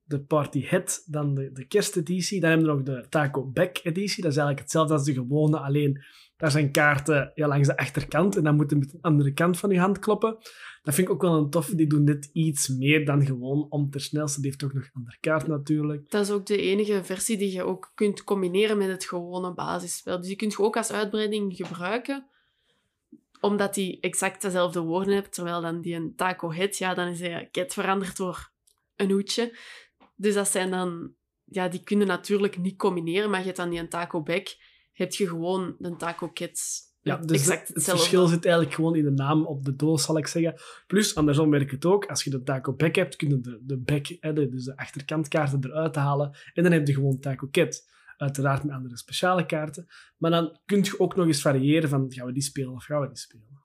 de 0.04 0.20
party 0.20 0.66
head, 0.66 1.04
dan 1.06 1.34
de, 1.34 1.52
de 1.52 1.66
kersteditie. 1.66 2.40
Dan 2.40 2.50
hebben 2.50 2.68
we 2.68 2.74
nog 2.74 2.84
de 2.84 3.10
taco 3.10 3.46
back 3.46 3.80
editie. 3.84 4.24
Dat 4.24 4.32
is 4.32 4.38
eigenlijk 4.38 4.60
hetzelfde 4.60 4.94
als 4.94 5.04
de 5.04 5.14
gewone, 5.14 5.60
alleen 5.60 6.04
daar 6.38 6.52
zijn 6.52 6.72
kaarten 6.72 7.32
ja, 7.36 7.48
langs 7.48 7.68
de 7.68 7.78
achterkant 7.78 8.36
en 8.36 8.44
dan 8.44 8.56
moet 8.56 8.70
je 8.70 8.76
met 8.76 8.94
een 8.94 9.02
andere 9.02 9.34
kant 9.34 9.60
van 9.60 9.70
je 9.70 9.80
hand 9.80 10.00
kloppen. 10.00 10.38
Dat 10.82 10.94
vind 10.94 11.08
ik 11.08 11.14
ook 11.14 11.22
wel 11.22 11.38
een 11.38 11.50
toffe. 11.50 11.76
Die 11.76 11.88
doen 11.88 12.06
dit 12.06 12.30
iets 12.34 12.68
meer 12.68 13.06
dan 13.06 13.26
gewoon 13.26 13.66
om 13.70 13.90
ter 13.90 14.02
snelste. 14.02 14.42
Die 14.42 14.50
heeft 14.50 14.64
ook 14.64 14.74
nog 14.74 14.84
een 14.84 14.94
andere 14.94 15.18
kaart 15.20 15.48
natuurlijk. 15.48 16.10
Dat 16.10 16.26
is 16.26 16.32
ook 16.32 16.46
de 16.46 16.58
enige 16.58 17.04
versie 17.04 17.38
die 17.38 17.52
je 17.52 17.64
ook 17.64 17.92
kunt 17.96 18.24
combineren 18.24 18.78
met 18.78 18.88
het 18.88 19.06
gewone 19.06 19.54
basisspel. 19.54 20.18
Dus 20.18 20.28
die 20.28 20.36
kun 20.36 20.50
je 20.50 20.58
ook 20.58 20.78
als 20.78 20.92
uitbreiding 20.92 21.56
gebruiken, 21.56 22.28
omdat 23.40 23.74
die 23.74 24.00
exact 24.00 24.42
dezelfde 24.42 24.80
woorden 24.80 25.14
hebt. 25.14 25.34
Terwijl 25.34 25.62
dan 25.62 25.82
die 25.82 25.96
een 25.96 26.16
taco 26.16 26.52
head, 26.52 26.78
ja, 26.78 26.94
dan 26.94 27.08
is 27.08 27.20
hij 27.20 27.50
cat 27.52 27.74
veranderd 27.74 28.18
door 28.18 28.52
een 28.96 29.12
hoedje. 29.12 29.58
Dus 30.16 30.34
dat 30.34 30.48
zijn 30.48 30.72
dan... 30.72 31.14
Ja, 31.44 31.68
die 31.68 31.84
kunnen 31.84 32.08
natuurlijk 32.08 32.58
niet 32.58 32.78
combineren, 32.78 33.30
maar 33.30 33.40
je 33.40 33.46
hebt 33.46 33.58
dan 33.58 33.70
die 33.70 33.80
een 33.80 33.90
taco 33.90 34.22
back, 34.22 34.48
heb 34.92 35.14
je 35.14 35.28
gewoon 35.28 35.76
een 35.80 35.98
taco 35.98 36.32
cat. 36.34 36.60
Ja, 37.02 37.18
dus 37.18 37.40
exact 37.40 37.68
het 37.68 37.84
verschil 37.84 38.28
zit 38.28 38.46
eigenlijk 38.46 38.76
gewoon 38.76 38.96
in 38.96 39.04
de 39.04 39.12
naam 39.12 39.46
op 39.46 39.66
de 39.66 39.76
doos, 39.76 40.04
zal 40.04 40.18
ik 40.18 40.28
zeggen. 40.28 40.56
Plus, 40.88 41.16
andersom 41.16 41.50
werkt 41.50 41.72
het 41.72 41.86
ook. 41.86 42.06
Als 42.06 42.24
je 42.24 42.30
de 42.30 42.44
taco 42.44 42.74
back 42.74 42.96
hebt, 42.96 43.16
kun 43.16 43.30
je 43.30 43.40
de, 43.40 43.60
de 43.62 43.78
back, 43.78 44.06
hè, 44.20 44.34
de, 44.34 44.50
dus 44.50 44.64
de 44.64 44.78
achterkantkaarten 44.78 45.60
eruit 45.64 45.96
halen. 45.96 46.38
En 46.54 46.64
dan 46.64 46.72
heb 46.72 46.88
je 46.88 46.94
gewoon 46.94 47.20
taco 47.20 47.48
cat. 47.52 47.92
Uiteraard 48.18 48.64
met 48.64 48.76
andere 48.76 48.98
speciale 48.98 49.46
kaarten. 49.46 49.88
Maar 50.18 50.32
dan 50.32 50.60
kun 50.66 50.84
je 50.84 51.00
ook 51.00 51.16
nog 51.16 51.26
eens 51.26 51.42
variëren 51.42 51.90
van, 51.90 52.12
gaan 52.12 52.26
we 52.26 52.34
die 52.34 52.44
spelen 52.44 52.74
of 52.74 52.84
gaan 52.84 53.02
we 53.02 53.08
die 53.08 53.18
spelen? 53.18 53.62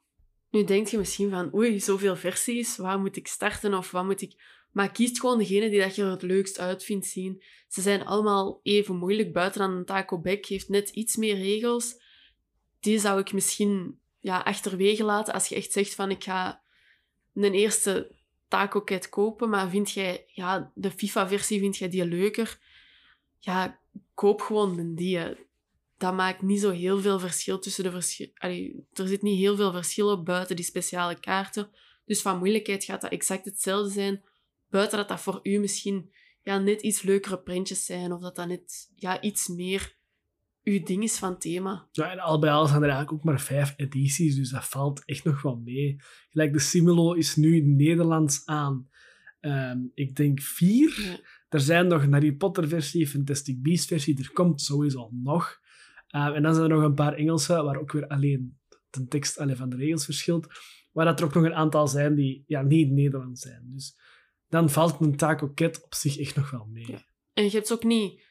Nu 0.51 0.65
denk 0.65 0.87
je 0.87 0.99
misschien 0.99 1.31
van, 1.31 1.55
oei, 1.55 1.81
zoveel 1.81 2.17
versies, 2.17 2.77
waar 2.77 3.01
moet 3.01 3.17
ik 3.17 3.27
starten 3.27 3.75
of 3.75 3.91
wat 3.91 4.05
moet 4.05 4.23
ik... 4.23 4.58
Maar 4.73 4.93
kies 4.93 5.19
gewoon 5.19 5.39
degene 5.39 5.71
die 5.71 5.81
dat 5.81 5.95
je 5.95 6.03
er 6.03 6.11
het 6.11 6.23
leukst 6.23 6.59
uit 6.59 6.85
vindt 6.85 7.07
zien. 7.07 7.43
Ze 7.69 7.81
zijn 7.81 8.07
allemaal 8.07 8.61
even 8.63 8.97
moeilijk, 8.97 9.33
buiten 9.33 9.61
dan 9.61 9.71
een 9.71 9.85
Taco 9.85 10.21
Back 10.21 10.45
heeft 10.45 10.69
net 10.69 10.89
iets 10.89 11.17
meer 11.17 11.37
regels. 11.37 12.01
Die 12.81 12.99
zou 12.99 13.21
ik 13.21 13.33
misschien 13.33 13.99
ja, 14.19 14.39
achterwege 14.39 15.05
laten 15.05 15.35
als 15.35 15.49
je 15.49 15.55
echt 15.55 15.73
zegt 15.73 15.95
van, 15.95 16.11
ik 16.11 16.25
ga 16.25 16.63
een 17.35 17.55
eerste 17.55 18.17
Taco 18.49 18.85
Cat 18.85 19.09
kopen, 19.09 19.49
maar 19.49 19.69
vind 19.69 19.91
jij 19.91 20.25
ja, 20.27 20.73
de 20.75 20.91
FIFA-versie 20.91 21.61
vind 21.61 21.77
jij 21.77 21.89
die 21.89 22.05
leuker? 22.05 22.59
Ja, 23.39 23.79
koop 24.15 24.41
gewoon 24.41 24.77
de 24.77 24.95
die. 24.95 25.47
Dat 25.97 26.15
maakt 26.15 26.43
niet 26.43 26.61
zo 26.61 26.71
heel 26.71 27.01
veel 27.01 27.19
verschil 27.19 27.59
tussen 27.59 27.85
de 27.85 27.91
verschillen. 27.91 28.33
Er 28.93 29.09
zit 29.09 29.23
niet 29.23 29.39
heel 29.39 29.57
veel 29.57 29.73
verschil 29.73 30.11
op 30.11 30.25
buiten 30.25 30.57
die 30.57 30.65
speciale 30.65 31.21
kaarten. 31.21 31.71
Dus 32.05 32.23
van 32.23 32.39
moeilijkheid 32.39 32.85
gaat 32.85 33.01
dat 33.01 33.11
exact 33.11 33.45
hetzelfde 33.45 33.93
zijn. 33.93 34.23
Buiten 34.71 34.99
dat 34.99 35.09
dat 35.09 35.21
voor 35.21 35.41
u 35.43 35.59
misschien 35.59 36.13
ja, 36.43 36.59
net 36.59 36.83
iets 36.83 37.03
leukere 37.03 37.43
printjes 37.43 37.85
zijn. 37.85 38.13
Of 38.13 38.21
dat 38.21 38.37
dat 38.37 38.49
net 38.49 38.91
ja, 38.95 39.21
iets 39.21 39.49
meer 39.49 39.97
uw 40.63 40.83
ding 40.83 41.03
is 41.03 41.19
van 41.19 41.39
thema. 41.39 41.89
Ja, 41.93 42.11
en 42.11 42.19
al 42.19 42.39
bij 42.39 42.51
al 42.51 42.67
zijn 42.67 42.83
er 42.83 42.89
eigenlijk 42.89 43.19
ook 43.19 43.25
maar 43.25 43.41
vijf 43.41 43.75
edities, 43.77 44.37
dus 44.37 44.51
dat 44.51 44.65
valt 44.65 45.05
echt 45.05 45.25
nog 45.25 45.43
wel 45.43 45.57
mee. 45.57 45.97
Gelijk 46.31 46.53
de 46.53 46.59
Simulo 46.59 47.13
is 47.13 47.37
nu 47.37 47.57
in 47.57 47.69
het 47.69 47.77
Nederlands 47.77 48.47
aan, 48.47 48.89
ehm, 49.41 49.79
ik 49.95 50.17
denk 50.17 50.41
vier. 50.41 51.01
Ja. 51.03 51.19
Er 51.49 51.61
zijn 51.61 51.87
nog 51.87 52.03
een 52.03 52.13
Harry 52.13 52.33
Potter 52.33 52.69
versie, 52.69 53.09
Fantastic 53.09 53.63
Beasts 53.63 53.87
versie, 53.87 54.19
er 54.19 54.33
komt 54.33 54.61
sowieso 54.61 55.11
nog. 55.13 55.61
Ehm, 56.09 56.33
en 56.33 56.43
dan 56.43 56.55
zijn 56.55 56.71
er 56.71 56.77
nog 56.77 56.85
een 56.85 56.95
paar 56.95 57.15
Engelse, 57.15 57.63
waar 57.63 57.81
ook 57.81 57.93
weer 57.93 58.07
alleen 58.07 58.59
de 58.91 59.07
tekst 59.07 59.39
allee, 59.39 59.57
van 59.57 59.69
de 59.69 59.77
regels 59.77 60.05
verschilt, 60.05 60.47
waar 60.93 61.05
dat 61.05 61.21
er 61.21 61.27
ook 61.27 61.35
nog 61.35 61.45
een 61.45 61.55
aantal 61.55 61.89
zijn 61.89 62.15
die 62.15 62.45
ja, 62.47 62.63
niet 62.63 62.91
Nederlands 62.91 63.41
zijn. 63.41 63.63
Dus 63.65 63.97
dan 64.49 64.71
valt 64.71 65.01
een 65.01 65.17
tacoket 65.17 65.83
op 65.85 65.95
zich 65.95 66.19
echt 66.19 66.37
nog 66.37 66.51
wel 66.51 66.67
mee. 66.73 67.07
En 67.33 67.45
je 67.45 67.51
hebt 67.51 67.69
het 67.69 67.73
ook 67.73 67.85
niet 67.85 68.23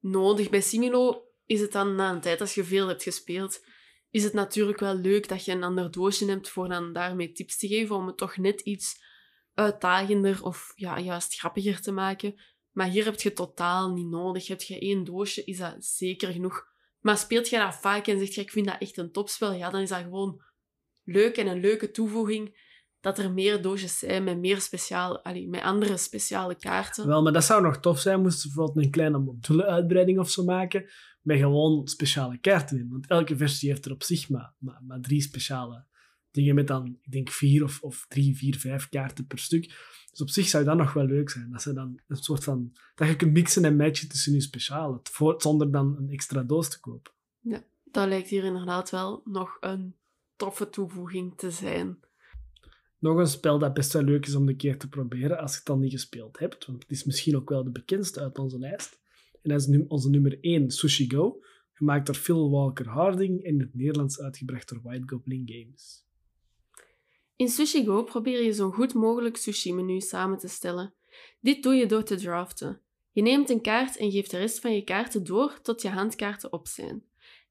nodig. 0.00 0.50
Bij 0.50 0.60
Similo 0.60 1.22
is 1.46 1.60
het 1.60 1.72
dan 1.72 1.94
na 1.94 2.10
een 2.10 2.20
tijd, 2.20 2.40
als 2.40 2.54
je 2.54 2.64
veel 2.64 2.88
hebt 2.88 3.02
gespeeld, 3.02 3.64
is 4.10 4.24
het 4.24 4.32
natuurlijk 4.32 4.80
wel 4.80 4.94
leuk 4.94 5.28
dat 5.28 5.44
je 5.44 5.52
een 5.52 5.62
ander 5.62 5.90
doosje 5.90 6.30
hebt 6.30 6.48
voor 6.48 6.68
dan 6.68 6.92
daarmee 6.92 7.32
tips 7.32 7.58
te 7.58 7.68
geven, 7.68 7.96
om 7.96 8.06
het 8.06 8.16
toch 8.16 8.36
net 8.36 8.60
iets 8.60 9.06
uitdagender 9.54 10.44
of 10.44 10.72
ja, 10.74 10.98
juist 10.98 11.34
grappiger 11.34 11.80
te 11.80 11.92
maken. 11.92 12.40
Maar 12.70 12.88
hier 12.88 13.04
heb 13.04 13.20
je 13.20 13.32
totaal 13.32 13.92
niet 13.92 14.08
nodig. 14.08 14.46
Heb 14.46 14.62
je 14.62 14.78
één 14.78 15.04
doosje, 15.04 15.44
is 15.44 15.58
dat 15.58 15.84
zeker 15.84 16.32
genoeg. 16.32 16.66
Maar 17.00 17.18
speelt 17.18 17.48
je 17.48 17.58
dat 17.58 17.74
vaak 17.74 18.06
en 18.06 18.18
zegt 18.18 18.34
je, 18.34 18.40
ik 18.40 18.50
vind 18.50 18.66
dat 18.66 18.80
echt 18.80 18.96
een 18.96 19.12
topspel, 19.12 19.52
ja, 19.52 19.70
dan 19.70 19.80
is 19.80 19.88
dat 19.88 20.02
gewoon 20.02 20.42
leuk 21.04 21.36
en 21.36 21.46
een 21.46 21.60
leuke 21.60 21.90
toevoeging 21.90 22.66
dat 23.00 23.18
er 23.18 23.32
meer 23.32 23.62
doosjes 23.62 23.98
zijn 23.98 24.24
met, 24.24 24.38
meer 24.38 24.60
speciaal, 24.60 25.24
allee, 25.24 25.48
met 25.48 25.62
andere 25.62 25.96
speciale 25.96 26.54
kaarten. 26.54 27.06
Wel, 27.06 27.22
maar 27.22 27.32
dat 27.32 27.44
zou 27.44 27.62
nog 27.62 27.80
tof 27.80 28.00
zijn, 28.00 28.20
moesten 28.20 28.40
ze 28.40 28.46
bijvoorbeeld 28.46 28.84
een 28.84 28.90
kleine 28.90 29.18
module-uitbreiding 29.18 30.18
of 30.18 30.30
zo 30.30 30.44
maken, 30.44 30.90
met 31.22 31.38
gewoon 31.38 31.86
speciale 31.86 32.38
kaarten 32.38 32.78
in. 32.78 32.88
Want 32.90 33.06
elke 33.06 33.36
versie 33.36 33.68
heeft 33.68 33.84
er 33.84 33.92
op 33.92 34.02
zich 34.02 34.28
maar, 34.28 34.54
maar, 34.58 34.80
maar 34.86 35.00
drie 35.00 35.20
speciale 35.20 35.86
dingen 36.30 36.54
met 36.54 36.66
dan, 36.66 36.98
ik 37.02 37.12
denk, 37.12 37.30
vier 37.30 37.64
of, 37.64 37.80
of 37.80 38.06
drie, 38.08 38.36
vier, 38.36 38.56
vijf 38.56 38.88
kaarten 38.88 39.26
per 39.26 39.38
stuk. 39.38 39.64
Dus 40.10 40.20
op 40.20 40.30
zich 40.30 40.48
zou 40.48 40.64
dat 40.64 40.76
nog 40.76 40.92
wel 40.92 41.04
leuk 41.04 41.30
zijn. 41.30 41.50
Dat, 41.50 41.62
ze 41.62 41.72
dan 41.72 42.00
een 42.06 42.16
soort 42.16 42.44
van, 42.44 42.72
dat 42.94 43.08
je 43.08 43.16
kunt 43.16 43.32
mixen 43.32 43.64
en 43.64 43.76
matchen 43.76 44.08
tussen 44.08 44.32
je 44.32 44.40
speciale, 44.40 45.00
zonder 45.36 45.70
dan 45.70 45.96
een 45.98 46.10
extra 46.10 46.42
doos 46.42 46.68
te 46.68 46.80
kopen. 46.80 47.12
Ja, 47.40 47.64
dat 47.84 48.08
lijkt 48.08 48.28
hier 48.28 48.44
inderdaad 48.44 48.90
wel 48.90 49.22
nog 49.24 49.56
een 49.60 49.94
toffe 50.36 50.70
toevoeging 50.70 51.36
te 51.36 51.50
zijn. 51.50 51.98
Nog 52.98 53.16
een 53.16 53.26
spel 53.26 53.58
dat 53.58 53.74
best 53.74 53.92
wel 53.92 54.02
leuk 54.02 54.26
is 54.26 54.34
om 54.34 54.48
een 54.48 54.56
keer 54.56 54.78
te 54.78 54.88
proberen 54.88 55.38
als 55.38 55.50
je 55.50 55.56
het 55.56 55.66
dan 55.66 55.80
niet 55.80 55.92
gespeeld 55.92 56.38
hebt, 56.38 56.66
want 56.66 56.82
het 56.82 56.90
is 56.90 57.04
misschien 57.04 57.36
ook 57.36 57.48
wel 57.48 57.64
de 57.64 57.70
bekendste 57.70 58.20
uit 58.20 58.38
onze 58.38 58.58
lijst. 58.58 58.98
En 59.42 59.50
dat 59.50 59.60
is 59.60 59.66
nu 59.66 59.84
onze 59.88 60.10
nummer 60.10 60.38
1, 60.40 60.70
Sushi 60.70 61.10
Go, 61.10 61.40
gemaakt 61.72 62.06
door 62.06 62.14
Phil 62.14 62.50
Walker 62.50 62.88
Harding 62.88 63.44
en 63.44 63.52
in 63.52 63.60
het 63.60 63.74
Nederlands 63.74 64.20
uitgebracht 64.20 64.68
door 64.68 64.80
White 64.82 65.08
Goblin 65.08 65.42
Games. 65.46 66.06
In 67.36 67.48
Sushi 67.48 67.84
Go 67.84 68.02
probeer 68.02 68.42
je 68.42 68.52
zo 68.52 68.70
goed 68.70 68.94
mogelijk 68.94 69.36
sushi-menu 69.36 70.00
samen 70.00 70.38
te 70.38 70.48
stellen. 70.48 70.94
Dit 71.40 71.62
doe 71.62 71.74
je 71.74 71.86
door 71.86 72.02
te 72.02 72.16
draften. 72.16 72.80
Je 73.12 73.22
neemt 73.22 73.50
een 73.50 73.60
kaart 73.60 73.96
en 73.96 74.10
geeft 74.10 74.30
de 74.30 74.38
rest 74.38 74.60
van 74.60 74.74
je 74.74 74.84
kaarten 74.84 75.24
door 75.24 75.58
tot 75.62 75.82
je 75.82 75.88
handkaarten 75.88 76.52
op 76.52 76.66
zijn. 76.66 77.04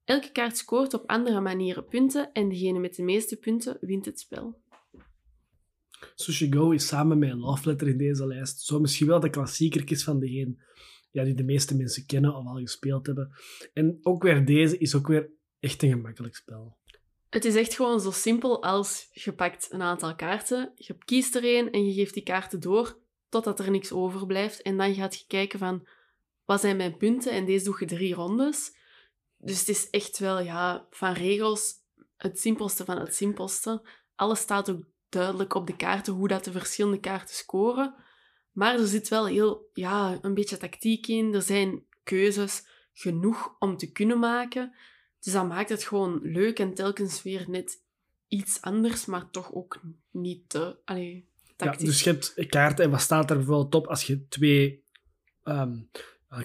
Elke 0.04 0.32
kaart 0.32 0.58
scoort 0.58 0.94
op 0.94 1.10
andere 1.10 1.40
manieren 1.40 1.86
punten 1.86 2.32
en 2.32 2.50
degene 2.50 2.80
met 2.80 2.96
de 2.96 3.04
meeste 3.04 3.38
punten 3.38 3.78
wint 3.82 4.06
het 4.06 4.20
spel. 4.20 4.62
Sushi 6.16 6.54
Go 6.54 6.72
is 6.72 6.88
samen 6.88 7.18
met 7.18 7.34
Love 7.34 7.70
Letter 7.70 7.88
in 7.88 7.98
deze 7.98 8.28
lijst 8.28 8.62
zo 8.62 8.80
misschien 8.80 9.08
wel 9.08 9.20
de 9.20 9.30
klassieker 9.30 9.98
van 9.98 10.20
degene 10.20 10.56
ja, 11.12 11.24
die 11.24 11.34
de 11.34 11.44
meeste 11.44 11.76
mensen 11.76 12.06
kennen 12.06 12.36
of 12.36 12.46
al 12.46 12.56
gespeeld 12.56 13.06
hebben. 13.06 13.32
En 13.74 14.00
ook 14.02 14.24
weer 14.24 14.46
deze 14.46 14.78
is 14.78 14.96
ook 14.96 15.08
weer 15.08 15.30
echt 15.60 15.84
een 15.84 15.90
gemakkelijk 15.90 16.36
spel. 16.36 16.78
Het 17.30 17.46
is 17.46 17.56
echt 17.56 17.74
gewoon 17.74 18.00
zo 18.00 18.12
simpel 18.12 18.64
als 18.64 19.08
je 19.12 19.34
pakt 19.34 19.68
een 19.72 19.82
aantal 19.82 20.16
kaarten, 20.16 20.72
je 20.76 20.98
kiest 21.06 21.36
er 21.36 21.58
een 21.58 21.72
en 21.72 21.86
je 21.86 21.94
geeft 21.94 22.14
die 22.14 22.24
kaarten 22.24 22.60
door 22.60 23.00
totdat 23.30 23.60
er 23.60 23.72
niks 23.72 23.92
overblijft. 23.92 24.62
En 24.62 24.78
dan 24.78 24.94
gaat 24.94 25.16
je 25.16 25.26
kijken 25.28 25.60
van, 25.60 25.88
wat 26.46 26.60
zijn 26.60 26.78
mijn 26.78 26.98
punten? 26.98 27.32
En 27.32 27.46
deze 27.46 27.66
doe 27.66 27.76
je 27.80 27.86
drie 27.86 28.14
rondes. 28.14 28.76
Dus 29.38 29.60
het 29.60 29.70
is 29.70 29.90
echt 29.90 30.20
wel, 30.20 30.40
ja, 30.40 30.88
van 30.90 31.14
regels 31.14 31.74
het 32.16 32.40
simpelste 32.40 32.86
van 32.86 33.00
het 33.00 33.16
simpelste. 33.16 33.88
Alles 34.16 34.40
staat 34.40 34.70
ook 34.70 34.86
duidelijk 35.10 35.54
op 35.54 35.68
de 35.68 35.76
kaarten 35.76 36.14
hoe 36.14 36.28
dat 36.28 36.44
de 36.44 36.52
verschillende 36.52 37.00
kaarten 37.00 37.36
scoren. 37.36 37.96
Maar 38.52 38.80
er 38.80 38.88
zit 38.88 39.08
wel 39.08 39.26
heel, 39.26 39.70
ja, 39.74 40.18
een 40.22 40.34
beetje 40.34 40.58
tactiek 40.58 41.08
in. 41.08 41.34
Er 41.34 41.42
zijn 41.42 41.84
keuzes 42.04 42.68
genoeg 42.94 43.56
om 43.60 43.78
te 43.78 43.92
kunnen 43.92 44.20
maken. 44.20 44.74
Dus 45.20 45.34
dat 45.34 45.48
maakt 45.48 45.70
het 45.70 45.84
gewoon 45.84 46.20
leuk 46.22 46.60
en 46.60 46.74
telkens 46.74 47.24
weer 47.24 47.46
net 47.50 47.82
iets 48.28 48.62
anders, 48.62 49.06
maar 49.06 49.30
toch 49.30 49.54
ook 49.54 49.82
niet 50.12 50.50
te 50.50 50.78
allee, 50.86 51.28
tactisch. 51.56 51.82
Ja, 51.82 51.88
dus 51.88 52.04
je 52.04 52.10
hebt 52.10 52.50
kaarten 52.50 52.86
en 52.86 52.92
wat 52.92 53.02
staat 53.02 53.30
er 53.30 53.38
bijvoorbeeld 53.38 53.76
op 53.76 53.88
als 53.88 54.04
je 54.04 54.28
twee 54.28 54.84
um, 55.44 55.90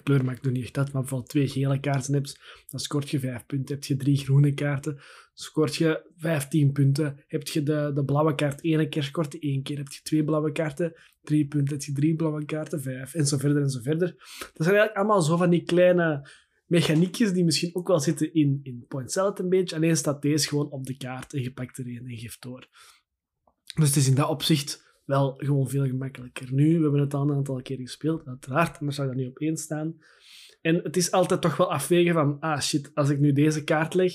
kleur 0.03 0.25
maakt 0.25 0.43
nog 0.43 0.53
niet 0.53 0.63
echt 0.63 0.79
uit, 0.79 0.93
maar 0.93 1.01
bijvoorbeeld 1.01 1.31
twee 1.31 1.49
gele 1.49 1.81
kaarten 1.81 2.15
hebt, 2.15 2.41
dan 2.69 2.81
scoort 2.81 3.11
je 3.11 3.19
vijf 3.19 3.47
punten. 3.47 3.75
Heb 3.75 3.85
je 3.85 3.97
drie 3.97 4.17
groene 4.17 4.55
kaarten, 4.55 5.01
scoort 5.35 5.77
je 5.77 6.11
15 6.17 6.73
punten. 6.73 7.25
Heb 7.27 7.49
je 7.49 7.63
de, 7.63 7.91
de 7.95 8.05
blauwe 8.05 8.35
kaart 8.35 8.61
één 8.61 8.89
keer, 8.89 9.03
scoort 9.03 9.33
je 9.33 9.39
één 9.39 9.63
keer. 9.63 9.77
Heb 9.77 9.89
je 9.89 10.01
twee 10.03 10.25
blauwe 10.25 10.53
kaarten, 10.53 10.95
drie 11.23 11.47
punten. 11.47 11.77
Heb 11.77 11.87
je 11.87 11.93
drie 11.93 12.17
blauwe 12.17 12.45
kaarten, 12.45 12.83
vijf. 12.83 13.15
En 13.15 13.27
zo 13.27 13.37
verder 13.37 13.63
en 13.63 13.71
zo 13.71 13.81
verder. 13.81 14.09
Dat 14.39 14.53
zijn 14.67 14.77
eigenlijk 14.77 14.97
allemaal 14.97 15.23
zo 15.23 15.37
van 15.37 15.51
die 15.51 15.63
kleine 15.63 16.29
mechaniekjes 16.67 17.33
die 17.33 17.45
misschien 17.45 17.75
ook 17.75 17.89
wel 17.89 18.01
zitten 18.01 18.35
in, 18.35 18.61
in 18.63 18.85
Point 18.89 19.13
Salad 19.13 19.39
een 19.39 19.49
beetje. 19.49 19.77
Alleen 19.77 19.97
staat 19.97 20.23
deze 20.23 20.49
gewoon 20.49 20.71
op 20.71 20.87
de 20.87 20.97
kaart 20.97 21.33
en 21.33 21.43
je 21.43 21.53
pakt 21.53 21.79
er 21.79 21.87
een 21.87 22.07
en 22.09 22.17
geeft 22.17 22.43
door. 22.43 22.69
Dus 23.75 23.89
het 23.89 23.97
is 23.97 24.09
in 24.09 24.15
dat 24.15 24.29
opzicht 24.29 24.92
wel 25.05 25.35
gewoon 25.37 25.69
veel 25.69 25.87
gemakkelijker. 25.87 26.53
Nu, 26.53 26.77
we 26.77 26.83
hebben 26.83 27.01
het 27.01 27.15
al 27.15 27.23
een 27.23 27.37
aantal 27.37 27.63
keer 27.63 27.77
gespeeld, 27.77 28.27
uiteraard, 28.27 28.79
anders 28.79 28.97
zou 28.97 29.09
dat 29.09 29.17
niet 29.17 29.29
op 29.29 29.39
één 29.39 29.57
staan. 29.57 29.97
En 30.61 30.77
het 30.77 30.97
is 30.97 31.11
altijd 31.11 31.41
toch 31.41 31.57
wel 31.57 31.73
afwegen 31.73 32.15
van, 32.15 32.41
ah 32.41 32.61
shit, 32.61 32.91
als 32.95 33.09
ik 33.09 33.19
nu 33.19 33.33
deze 33.33 33.65
kaart 33.65 33.95
leg, 33.95 34.13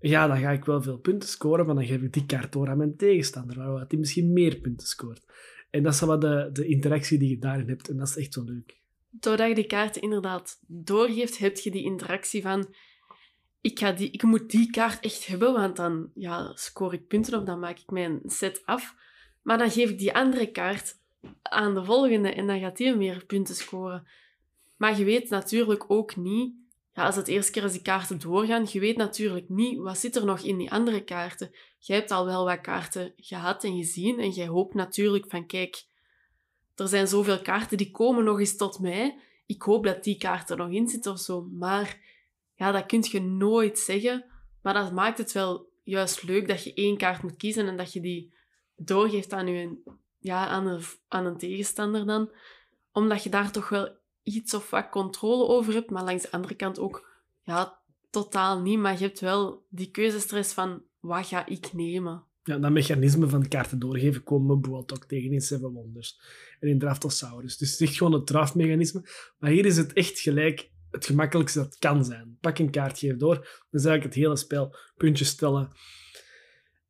ja, 0.00 0.26
dan 0.26 0.38
ga 0.38 0.50
ik 0.50 0.64
wel 0.64 0.82
veel 0.82 0.98
punten 0.98 1.28
scoren, 1.28 1.66
maar 1.66 1.74
dan 1.74 1.86
geef 1.86 2.02
ik 2.02 2.12
die 2.12 2.26
kaart 2.26 2.52
door 2.52 2.68
aan 2.68 2.76
mijn 2.78 2.96
tegenstander, 2.96 3.56
waardoor 3.56 3.84
hij 3.88 3.98
misschien 3.98 4.32
meer 4.32 4.56
punten 4.56 4.86
scoort. 4.86 5.22
En 5.70 5.82
dat 5.82 5.94
is 5.94 6.00
wel 6.00 6.18
de, 6.18 6.50
de 6.52 6.66
interactie 6.66 7.18
die 7.18 7.30
je 7.30 7.38
daarin 7.38 7.68
hebt, 7.68 7.88
en 7.88 7.96
dat 7.96 8.08
is 8.08 8.16
echt 8.16 8.34
wel 8.34 8.44
leuk. 8.44 8.80
Doordat 9.10 9.48
je 9.48 9.54
die 9.54 9.66
kaarten 9.66 10.02
inderdaad 10.02 10.58
doorgeeft, 10.66 11.38
heb 11.38 11.56
je 11.56 11.70
die 11.70 11.84
interactie 11.84 12.42
van 12.42 12.74
ik, 13.60 13.78
ga 13.78 13.92
die, 13.92 14.10
ik 14.10 14.22
moet 14.22 14.50
die 14.50 14.70
kaart 14.70 15.04
echt 15.04 15.26
hebben, 15.26 15.52
want 15.52 15.76
dan 15.76 16.10
ja, 16.14 16.52
scoor 16.54 16.92
ik 16.92 17.06
punten 17.06 17.38
of 17.38 17.44
dan 17.44 17.58
maak 17.58 17.78
ik 17.78 17.90
mijn 17.90 18.20
set 18.24 18.62
af. 18.64 18.94
Maar 19.42 19.58
dan 19.58 19.70
geef 19.70 19.90
ik 19.90 19.98
die 19.98 20.14
andere 20.14 20.50
kaart 20.50 20.96
aan 21.42 21.74
de 21.74 21.84
volgende 21.84 22.32
en 22.32 22.46
dan 22.46 22.60
gaat 22.60 22.76
die 22.76 22.94
meer 22.94 23.24
punten 23.26 23.54
scoren. 23.54 24.06
Maar 24.76 24.98
je 24.98 25.04
weet 25.04 25.30
natuurlijk 25.30 25.84
ook 25.88 26.16
niet, 26.16 26.54
ja, 26.92 27.04
als 27.04 27.16
het 27.16 27.28
eerste 27.28 27.52
keer 27.52 27.62
als 27.62 27.72
die 27.72 27.82
kaarten 27.82 28.18
doorgaan, 28.18 28.66
je 28.70 28.80
weet 28.80 28.96
natuurlijk 28.96 29.48
niet 29.48 29.78
wat 29.78 29.98
zit 29.98 30.16
er 30.16 30.24
nog 30.24 30.40
in 30.40 30.56
die 30.56 30.70
andere 30.70 31.04
kaarten. 31.04 31.50
Jij 31.78 31.96
hebt 31.96 32.10
al 32.10 32.24
wel 32.24 32.44
wat 32.44 32.60
kaarten 32.60 33.12
gehad 33.16 33.64
en 33.64 33.76
gezien 33.76 34.20
en 34.20 34.30
jij 34.30 34.46
hoopt 34.46 34.74
natuurlijk 34.74 35.24
van 35.28 35.46
kijk, 35.46 35.84
er 36.74 36.88
zijn 36.88 37.08
zoveel 37.08 37.40
kaarten 37.40 37.76
die 37.76 37.90
komen 37.90 38.24
nog 38.24 38.38
eens 38.38 38.56
tot 38.56 38.78
mij. 38.78 39.18
Ik 39.46 39.62
hoop 39.62 39.84
dat 39.84 40.04
die 40.04 40.18
kaart 40.18 40.50
er 40.50 40.56
nog 40.56 40.70
in 40.70 40.88
zit 40.88 41.06
of 41.06 41.18
zo. 41.18 41.48
Maar 41.52 41.98
ja, 42.54 42.72
dat 42.72 42.86
kun 42.86 43.04
je 43.10 43.20
nooit 43.20 43.78
zeggen. 43.78 44.24
Maar 44.62 44.74
dat 44.74 44.92
maakt 44.92 45.18
het 45.18 45.32
wel 45.32 45.70
juist 45.82 46.22
leuk 46.22 46.48
dat 46.48 46.64
je 46.64 46.74
één 46.74 46.96
kaart 46.96 47.22
moet 47.22 47.36
kiezen 47.36 47.68
en 47.68 47.76
dat 47.76 47.92
je 47.92 48.00
die 48.00 48.32
doorgeeft 48.78 49.32
aan, 49.32 49.46
je, 49.46 49.82
ja, 50.18 50.46
aan, 50.46 50.66
een, 50.66 50.82
aan 51.08 51.26
een 51.26 51.38
tegenstander 51.38 52.06
dan. 52.06 52.30
Omdat 52.92 53.22
je 53.22 53.30
daar 53.30 53.50
toch 53.52 53.68
wel 53.68 53.96
iets 54.22 54.54
of 54.54 54.70
wat 54.70 54.88
controle 54.88 55.46
over 55.46 55.74
hebt, 55.74 55.90
maar 55.90 56.04
langs 56.04 56.22
de 56.22 56.30
andere 56.30 56.54
kant 56.54 56.78
ook 56.78 57.08
ja, 57.42 57.78
totaal 58.10 58.60
niet. 58.60 58.78
Maar 58.78 58.92
je 58.92 59.04
hebt 59.04 59.20
wel 59.20 59.66
die 59.68 59.90
keuzestress 59.90 60.52
van 60.52 60.82
wat 61.00 61.26
ga 61.26 61.46
ik 61.46 61.72
nemen. 61.72 62.26
Ja, 62.42 62.58
dat 62.58 62.70
mechanisme 62.70 63.28
van 63.28 63.48
kaarten 63.48 63.78
doorgeven 63.78 64.22
komen 64.22 64.48
we 64.48 64.60
bijvoorbeeld 64.60 64.92
ook 64.92 65.08
tegen 65.08 65.32
in 65.32 65.40
Seven 65.40 65.72
Wonders 65.72 66.20
en 66.60 66.68
in 66.68 66.78
Draftosaurus. 66.78 67.56
Dus 67.56 67.70
het 67.70 67.80
is 67.80 67.96
gewoon 67.96 68.12
het 68.12 68.26
draftmechanisme. 68.26 69.08
Maar 69.38 69.50
hier 69.50 69.66
is 69.66 69.76
het 69.76 69.92
echt 69.92 70.18
gelijk 70.18 70.70
het 70.90 71.06
gemakkelijkste 71.06 71.58
dat 71.58 71.78
kan 71.78 72.04
zijn. 72.04 72.36
Pak 72.40 72.58
een 72.58 72.70
kaart, 72.70 72.98
geef 72.98 73.16
door. 73.16 73.34
Dan 73.34 73.80
is 73.80 73.84
eigenlijk 73.84 74.04
het 74.04 74.24
hele 74.24 74.36
spel. 74.36 74.76
Puntjes 74.96 75.28
stellen. 75.28 75.72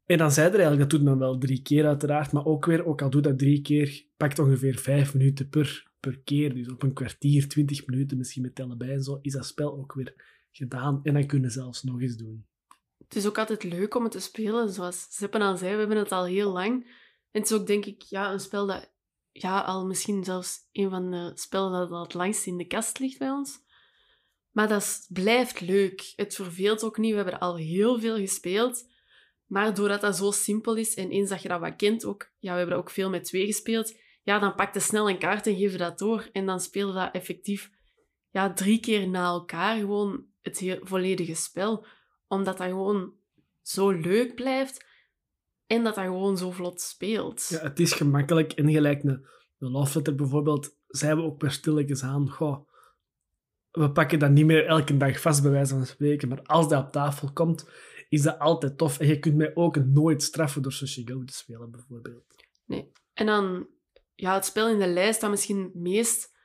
En 0.09 0.19
dan 0.19 0.33
zei 0.33 0.47
er 0.47 0.55
eigenlijk, 0.55 0.91
dat 0.91 0.91
doet 0.91 1.09
men 1.09 1.19
wel 1.19 1.39
drie 1.39 1.63
keer 1.63 1.87
uiteraard, 1.87 2.33
maar 2.33 2.45
ook 2.45 2.65
weer, 2.65 2.87
ook 2.87 3.03
al 3.03 3.11
doet 3.11 3.25
dat 3.25 3.39
drie 3.39 3.61
keer, 3.61 4.05
pakt 4.17 4.39
ongeveer 4.39 4.79
vijf 4.79 5.15
minuten 5.15 5.49
per, 5.49 5.91
per 6.01 6.21
keer. 6.25 6.55
Dus 6.55 6.69
op 6.69 6.83
een 6.83 6.93
kwartier, 6.93 7.49
twintig 7.49 7.87
minuten 7.87 8.19
misschien 8.19 8.43
met 8.43 8.55
tellen 8.55 8.79
bij 8.79 8.93
en 8.93 9.03
zo, 9.03 9.19
is 9.23 9.33
dat 9.33 9.47
spel 9.47 9.79
ook 9.79 9.93
weer 9.93 10.15
gedaan. 10.53 11.01
En 11.03 11.15
dan 11.15 11.27
kunnen 11.27 11.51
zelfs 11.51 11.83
nog 11.83 12.01
eens 12.01 12.17
doen. 12.17 12.47
Het 12.99 13.17
is 13.17 13.27
ook 13.27 13.39
altijd 13.39 13.65
leuk 13.65 13.95
om 13.95 14.03
het 14.03 14.13
te 14.13 14.21
spelen, 14.21 14.73
zoals 14.73 15.07
Zeppen 15.11 15.41
al 15.41 15.57
zei, 15.57 15.73
we 15.73 15.79
hebben 15.79 15.97
het 15.97 16.13
al 16.13 16.25
heel 16.25 16.53
lang. 16.53 16.85
En 17.31 17.41
het 17.41 17.51
is 17.51 17.57
ook 17.57 17.67
denk 17.67 17.85
ik 17.85 18.03
ja, 18.03 18.33
een 18.33 18.41
spel 18.41 18.67
dat 18.67 18.93
ja, 19.33 19.61
al 19.61 19.87
misschien 19.87 20.25
zelfs 20.25 20.59
een 20.73 20.91
van 20.91 21.11
de 21.11 21.33
spellen 21.35 21.73
dat 21.73 21.91
al 21.91 22.03
het 22.03 22.15
langst 22.15 22.47
in 22.47 22.57
de 22.57 22.67
kast 22.67 22.99
ligt 22.99 23.19
bij 23.19 23.31
ons. 23.31 23.59
Maar 24.51 24.69
dat 24.69 25.07
blijft 25.09 25.61
leuk. 25.61 26.13
Het 26.17 26.35
verveelt 26.35 26.85
ook 26.85 26.99
niet. 26.99 27.11
We 27.11 27.17
hebben 27.17 27.35
er 27.35 27.41
al 27.41 27.57
heel 27.57 28.01
veel 28.01 28.17
gespeeld. 28.17 28.97
Maar 29.49 29.75
doordat 29.75 30.01
dat 30.01 30.17
zo 30.17 30.31
simpel 30.31 30.77
is 30.77 30.95
en 30.95 31.11
eens 31.11 31.29
dat 31.29 31.43
je 31.43 31.49
dat 31.49 31.61
wat 31.61 31.77
kent 31.77 32.05
ook, 32.05 32.31
ja, 32.39 32.53
we 32.53 32.59
hebben 32.59 32.77
ook 32.77 32.91
veel 32.91 33.11
met 33.11 33.25
twee 33.25 33.47
gespeeld, 33.47 33.95
ja, 34.29 34.39
dan 34.39 34.55
pak 34.55 34.75
je 34.75 34.81
snel 34.81 35.09
een 35.09 35.19
kaart 35.19 35.47
en 35.47 35.57
geef 35.57 35.73
je 35.73 35.79
dat 35.79 35.99
door. 35.99 36.29
En 36.33 36.47
dan 36.47 36.61
speel 36.61 36.89
je 36.89 36.95
dat 36.95 37.13
effectief 37.13 37.71
ja, 38.31 38.53
drie 38.53 38.81
keer 38.81 39.09
na 39.09 39.25
elkaar 39.25 39.77
gewoon 39.77 40.25
het 40.43 40.59
heel, 40.59 40.79
volledige 40.83 41.35
spel. 41.35 41.87
Omdat 42.27 42.59
dat 42.59 42.67
gewoon 42.67 43.13
zo 43.63 43.91
leuk 43.91 44.35
blijft 44.35 44.87
en 45.67 45.85
dat 45.85 45.95
dat 45.95 46.05
gewoon 46.05 46.39
zo 46.39 46.51
vlot 46.51 46.81
speelt. 46.81 47.47
Ja, 47.49 47.59
het 47.59 47.81
is 47.81 47.93
gemakkelijk. 47.93 48.53
En 48.53 48.71
gelijk 48.71 49.03
een, 49.03 49.27
een 49.59 49.71
love 49.71 49.97
letter 49.97 50.15
bijvoorbeeld, 50.15 50.77
zijn 50.87 51.17
we 51.17 51.23
ook 51.23 51.39
per 51.39 51.53
stilletjes 51.53 52.03
aan. 52.03 52.31
Goh, 52.31 52.69
we 53.71 53.93
pakken 53.93 54.19
dat 54.19 54.31
niet 54.31 54.47
meer 54.47 54.67
elke 54.67 54.97
dag 54.97 55.21
vast, 55.21 55.43
bij 55.43 55.51
wijze 55.51 55.75
van 55.75 55.87
spreken. 55.87 56.29
Maar 56.29 56.43
als 56.43 56.69
dat 56.69 56.85
op 56.85 56.93
tafel 56.93 57.33
komt, 57.33 57.69
is 58.09 58.23
dat 58.23 58.39
altijd 58.39 58.79
tof. 58.79 58.99
En 58.99 59.07
je 59.07 59.19
kunt 59.19 59.37
mij 59.37 59.55
ook 59.55 59.85
nooit 59.85 60.23
straffen 60.23 60.63
door 60.63 60.73
Sushi 60.73 61.07
Go 61.07 61.25
te 61.25 61.33
spelen, 61.33 61.71
bijvoorbeeld. 61.71 62.25
Nee. 62.65 62.93
En 63.13 63.27
dan, 63.27 63.69
ja, 64.15 64.35
het 64.35 64.45
spel 64.45 64.69
in 64.69 64.79
de 64.79 64.87
lijst 64.87 65.21
dat 65.21 65.31
misschien 65.31 65.71
meest 65.75 66.37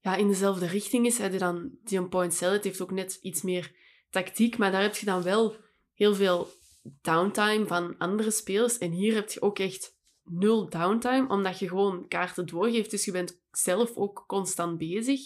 ja, 0.00 0.16
in 0.16 0.28
dezelfde 0.28 0.66
richting 0.66 1.06
is. 1.06 1.18
Hè, 1.18 1.38
dan, 1.38 1.70
die 1.84 2.08
point 2.08 2.34
salad 2.34 2.64
heeft 2.64 2.80
ook 2.80 2.90
net 2.90 3.18
iets 3.20 3.42
meer 3.42 3.72
tactiek, 4.10 4.58
maar 4.58 4.72
daar 4.72 4.82
heb 4.82 4.96
je 4.96 5.06
dan 5.06 5.22
wel 5.22 5.56
heel 5.94 6.14
veel 6.14 6.48
downtime 6.82 7.66
van 7.66 7.98
andere 7.98 8.30
spelers. 8.30 8.78
En 8.78 8.90
hier 8.90 9.14
heb 9.14 9.30
je 9.30 9.42
ook 9.42 9.58
echt 9.58 9.96
nul 10.24 10.68
downtime, 10.68 11.28
omdat 11.28 11.58
je 11.58 11.68
gewoon 11.68 12.08
kaarten 12.08 12.46
doorgeeft. 12.46 12.90
Dus 12.90 13.04
je 13.04 13.12
bent 13.12 13.40
zelf 13.50 13.94
ook 13.94 14.24
constant 14.26 14.78
bezig. 14.78 15.20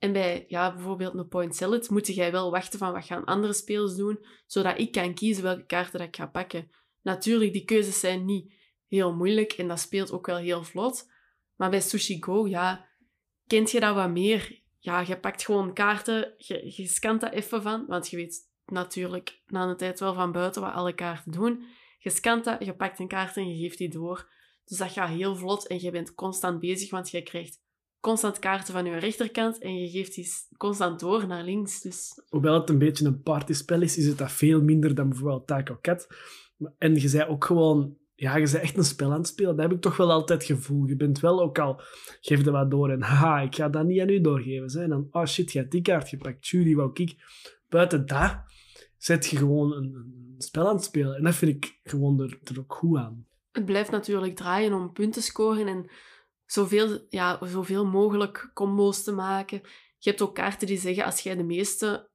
En 0.00 0.12
bij 0.12 0.44
ja, 0.48 0.74
bijvoorbeeld 0.74 1.14
een 1.14 1.28
point 1.28 1.56
salad 1.56 1.90
moet 1.90 2.06
jij 2.06 2.32
wel 2.32 2.50
wachten 2.50 2.78
van 2.78 2.92
wat 2.92 3.04
gaan 3.04 3.24
andere 3.24 3.52
spelers 3.52 3.94
doen, 3.94 4.26
zodat 4.46 4.78
ik 4.78 4.92
kan 4.92 5.14
kiezen 5.14 5.42
welke 5.42 5.66
kaarten 5.66 6.00
ik 6.00 6.16
ga 6.16 6.26
pakken. 6.26 6.70
Natuurlijk, 7.02 7.52
die 7.52 7.64
keuzes 7.64 8.00
zijn 8.00 8.24
niet 8.24 8.52
heel 8.88 9.14
moeilijk 9.14 9.52
en 9.52 9.68
dat 9.68 9.80
speelt 9.80 10.12
ook 10.12 10.26
wel 10.26 10.36
heel 10.36 10.64
vlot. 10.64 11.10
Maar 11.56 11.70
bij 11.70 11.80
Sushi 11.80 12.22
Go, 12.22 12.46
ja, 12.46 12.88
kent 13.46 13.70
je 13.70 13.80
dat 13.80 13.94
wat 13.94 14.10
meer? 14.10 14.62
Ja, 14.78 15.00
je 15.00 15.18
pakt 15.18 15.44
gewoon 15.44 15.74
kaarten, 15.74 16.34
je, 16.36 16.72
je 16.76 16.86
scant 16.86 17.20
dat 17.20 17.32
even 17.32 17.62
van, 17.62 17.86
want 17.86 18.10
je 18.10 18.16
weet 18.16 18.48
natuurlijk 18.64 19.42
na 19.46 19.68
een 19.68 19.76
tijd 19.76 20.00
wel 20.00 20.14
van 20.14 20.32
buiten 20.32 20.62
wat 20.62 20.72
alle 20.72 20.94
kaarten 20.94 21.32
doen. 21.32 21.64
Je 21.98 22.10
scant 22.10 22.44
dat, 22.44 22.64
je 22.64 22.74
pakt 22.74 22.98
een 22.98 23.08
kaart 23.08 23.36
en 23.36 23.48
je 23.48 23.62
geeft 23.62 23.78
die 23.78 23.88
door. 23.88 24.28
Dus 24.64 24.78
dat 24.78 24.92
gaat 24.92 25.08
heel 25.08 25.36
vlot 25.36 25.66
en 25.66 25.80
je 25.80 25.90
bent 25.90 26.14
constant 26.14 26.60
bezig, 26.60 26.90
want 26.90 27.10
je 27.10 27.22
krijgt 27.22 27.60
constant 28.00 28.38
kaarten 28.38 28.72
van 28.72 28.84
je 28.84 28.98
rechterkant 28.98 29.58
en 29.58 29.74
je 29.74 29.88
geeft 29.88 30.14
die 30.14 30.28
constant 30.56 31.00
door 31.00 31.26
naar 31.26 31.44
links. 31.44 31.80
Dus... 31.80 32.22
Hoewel 32.28 32.54
het 32.54 32.70
een 32.70 32.78
beetje 32.78 33.06
een 33.06 33.22
partyspel 33.22 33.82
is, 33.82 33.96
is 33.96 34.06
het 34.06 34.18
dat 34.18 34.32
veel 34.32 34.62
minder 34.62 34.94
dan 34.94 35.08
bijvoorbeeld 35.08 35.46
Taco 35.46 35.78
Cat. 35.80 36.06
En 36.78 36.94
je 36.94 37.08
zei 37.08 37.28
ook 37.28 37.44
gewoon, 37.44 37.96
ja, 38.14 38.36
je 38.36 38.44
bent 38.50 38.54
echt 38.54 38.76
een 38.76 38.84
spel 38.84 39.10
aan 39.10 39.18
het 39.18 39.26
spelen. 39.26 39.56
Dat 39.56 39.64
heb 39.64 39.74
ik 39.74 39.80
toch 39.80 39.96
wel 39.96 40.10
altijd 40.10 40.48
het 40.48 40.58
gevoel. 40.58 40.86
Je 40.86 40.96
bent 40.96 41.20
wel 41.20 41.40
ook 41.42 41.58
al, 41.58 41.80
geef 42.20 42.46
er 42.46 42.52
wat 42.52 42.70
door 42.70 42.90
en 42.90 43.02
haha, 43.02 43.40
ik 43.40 43.54
ga 43.54 43.68
dat 43.68 43.84
niet 43.84 44.00
aan 44.00 44.08
u 44.08 44.20
doorgeven. 44.20 44.82
En 44.82 44.88
dan, 44.88 45.08
oh 45.10 45.26
shit, 45.26 45.52
je 45.52 45.58
hebt 45.58 45.70
die 45.70 45.82
kaart 45.82 46.08
gepakt, 46.08 46.46
jury 46.46 46.74
wou 46.74 46.90
ik. 46.94 47.14
Buiten 47.68 48.06
dat 48.06 48.42
zet 48.96 49.26
je 49.26 49.36
gewoon 49.36 49.72
een, 49.72 49.94
een, 49.94 50.34
spel 50.38 50.68
aan 50.68 50.74
het 50.74 50.84
spelen. 50.84 51.16
En 51.16 51.22
dat 51.22 51.34
vind 51.34 51.56
ik 51.56 51.80
gewoon 51.82 52.20
er, 52.20 52.38
er 52.44 52.58
ook 52.58 52.74
goed 52.74 52.98
aan. 52.98 53.26
Het 53.52 53.64
blijft 53.64 53.90
natuurlijk 53.90 54.36
draaien 54.36 54.72
om 54.72 54.92
punten 54.92 55.20
te 55.20 55.26
scoren 55.26 55.66
en 55.66 55.90
zoveel, 56.52 57.06
ja, 57.08 57.46
zoveel 57.46 57.86
mogelijk 57.86 58.50
combo's 58.54 59.02
te 59.02 59.12
maken. 59.12 59.60
Je 59.98 60.10
hebt 60.10 60.22
ook 60.22 60.34
kaarten 60.34 60.66
die 60.66 60.78
zeggen, 60.78 61.04
als 61.04 61.20
jij 61.20 61.36
de 61.36 61.42
meeste 61.42 62.10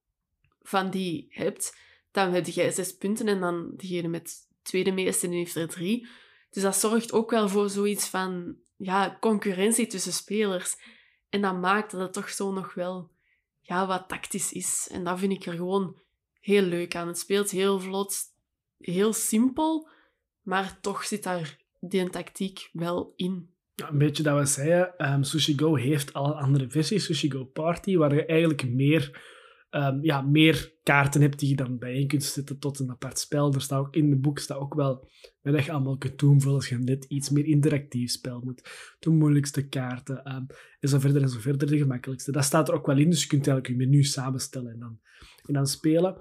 van 0.62 0.90
die 0.90 1.28
hebt, 1.30 1.78
dan 2.12 2.34
heb 2.34 2.46
jij 2.46 2.72
zes 2.72 2.96
punten 2.96 3.28
en 3.28 3.40
dan 3.40 3.74
degene 3.76 4.08
met 4.08 4.48
tweede 4.62 4.92
meeste 4.92 5.28
heeft 5.28 5.56
er 5.56 5.68
drie. 5.68 6.08
Dus 6.50 6.64
dat 6.64 6.76
zorgt 6.76 7.12
ook 7.12 7.32
wel 7.32 7.50
voor 7.50 7.70
zoiets 7.70 8.08
van 8.08 8.58
ja, 8.76 9.18
concurrentie 9.20 9.88
tussen 9.88 10.14
spelers. 10.14 10.76
En 11.30 11.42
dat 11.42 11.60
maakt 11.60 11.92
dat 11.92 12.02
het 12.02 12.14
toch 12.14 12.30
zo 12.30 12.52
nog 12.52 12.74
wel 12.74 13.12
ja, 13.60 13.88
wat 13.88 14.08
tactisch 14.08 14.52
is. 14.52 14.88
En 14.92 15.04
dat 15.04 15.20
vind 15.20 15.32
ik 15.32 15.46
er 15.46 15.54
gewoon 15.54 16.00
heel 16.40 16.62
leuk 16.62 16.96
aan. 16.96 17.08
Het 17.08 17.20
speelt 17.20 17.52
heel 17.52 17.80
vlot, 17.80 18.16
heel 18.78 19.14
simpel, 19.14 19.90
maar 20.42 20.80
toch 20.82 21.04
zit 21.04 21.24
daar 21.24 21.58
die 21.80 22.10
tactiek 22.10 22.70
wel 22.72 23.14
in. 23.16 23.55
Ja, 23.76 23.90
een 23.90 23.98
beetje 23.98 24.24
dat 24.24 24.40
we 24.40 24.46
zeiden, 24.46 25.12
um, 25.14 25.24
Sushi 25.24 25.58
Go 25.58 25.76
heeft 25.76 26.14
al 26.14 26.26
een 26.26 26.42
andere 26.44 26.70
versie, 26.70 27.00
Sushi 27.00 27.32
Go 27.32 27.44
Party, 27.44 27.96
waar 27.96 28.16
je 28.16 28.26
eigenlijk 28.26 28.70
meer, 28.70 29.24
um, 29.72 30.04
ja, 30.04 30.22
meer 30.22 30.74
kaarten 30.84 31.22
hebt 31.22 31.40
die 31.40 31.50
je 31.50 31.56
dan 31.56 31.78
bijeen 31.78 32.08
kunt 32.08 32.24
zetten 32.24 32.60
tot 32.60 32.80
een 32.80 32.90
apart 32.90 33.20
spel. 33.20 33.54
Er 33.54 33.62
staat 33.62 33.80
ook 33.80 33.96
in 33.96 34.10
de 34.10 34.20
boek 34.20 34.40
staat 34.40 34.58
ook 34.58 34.74
wel 34.74 35.10
wat 35.42 35.66
je 35.66 35.72
allemaal 35.72 35.98
kunt 35.98 36.20
doen 36.20 36.44
als 36.44 36.70
je 36.70 36.78
net 36.78 37.06
iets 37.06 37.30
meer 37.30 37.46
interactief 37.46 38.12
spel 38.12 38.42
moet. 38.44 38.96
De 39.00 39.10
moeilijkste 39.10 39.68
kaarten 39.68 40.36
um, 40.36 40.46
en 40.80 40.90
zo 40.90 41.00
verder 41.00 41.22
en 41.22 41.30
zo 41.30 41.40
verder, 41.40 41.68
de 41.68 41.78
gemakkelijkste. 41.78 42.32
Dat 42.32 42.44
staat 42.44 42.68
er 42.68 42.74
ook 42.74 42.86
wel 42.86 42.98
in, 42.98 43.10
dus 43.10 43.22
je 43.22 43.28
kunt 43.28 43.48
eigenlijk 43.48 43.80
je 43.80 43.88
menu 43.88 44.04
samenstellen 44.04 44.72
en 44.72 44.80
dan, 44.80 45.00
en 45.46 45.54
dan 45.54 45.68
spelen. 45.68 46.18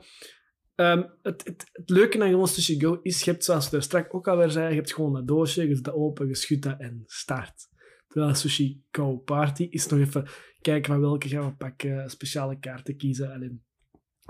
Um, 0.77 1.11
het, 1.23 1.45
het, 1.45 1.71
leuke 1.87 2.23
aan 2.23 2.49
Sushi 2.49 2.81
Go 2.81 2.99
is, 3.03 3.23
je 3.23 3.31
hebt, 3.31 3.45
zoals 3.45 3.71
we 3.71 3.81
straks 3.81 4.11
ook 4.11 4.29
alweer 4.29 4.51
zei, 4.51 4.69
je 4.69 4.75
hebt 4.75 4.95
gewoon 4.95 5.17
een 5.17 5.27
doosje, 5.27 5.69
je 5.69 5.75
zet 5.75 5.85
dat 5.85 5.95
open, 5.95 6.29
je 6.29 6.35
schudt 6.35 6.63
dat 6.63 6.81
en 6.81 7.03
start. 7.07 7.69
Terwijl 8.09 8.35
Sushi 8.35 8.83
Go 8.91 9.17
Party 9.17 9.67
is 9.71 9.87
nog 9.87 10.01
even 10.01 10.29
kijken 10.61 10.93
van 10.93 11.01
welke 11.01 11.29
gaan 11.29 11.47
we 11.47 11.55
pakken, 11.55 12.11
speciale 12.11 12.59
kaarten 12.59 12.97
kiezen. 12.97 13.33
Alleen, 13.33 13.63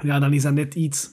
ja, 0.03 0.19
dan 0.19 0.33
is 0.33 0.43
dat 0.43 0.53
net 0.53 0.75
iets, 0.75 1.11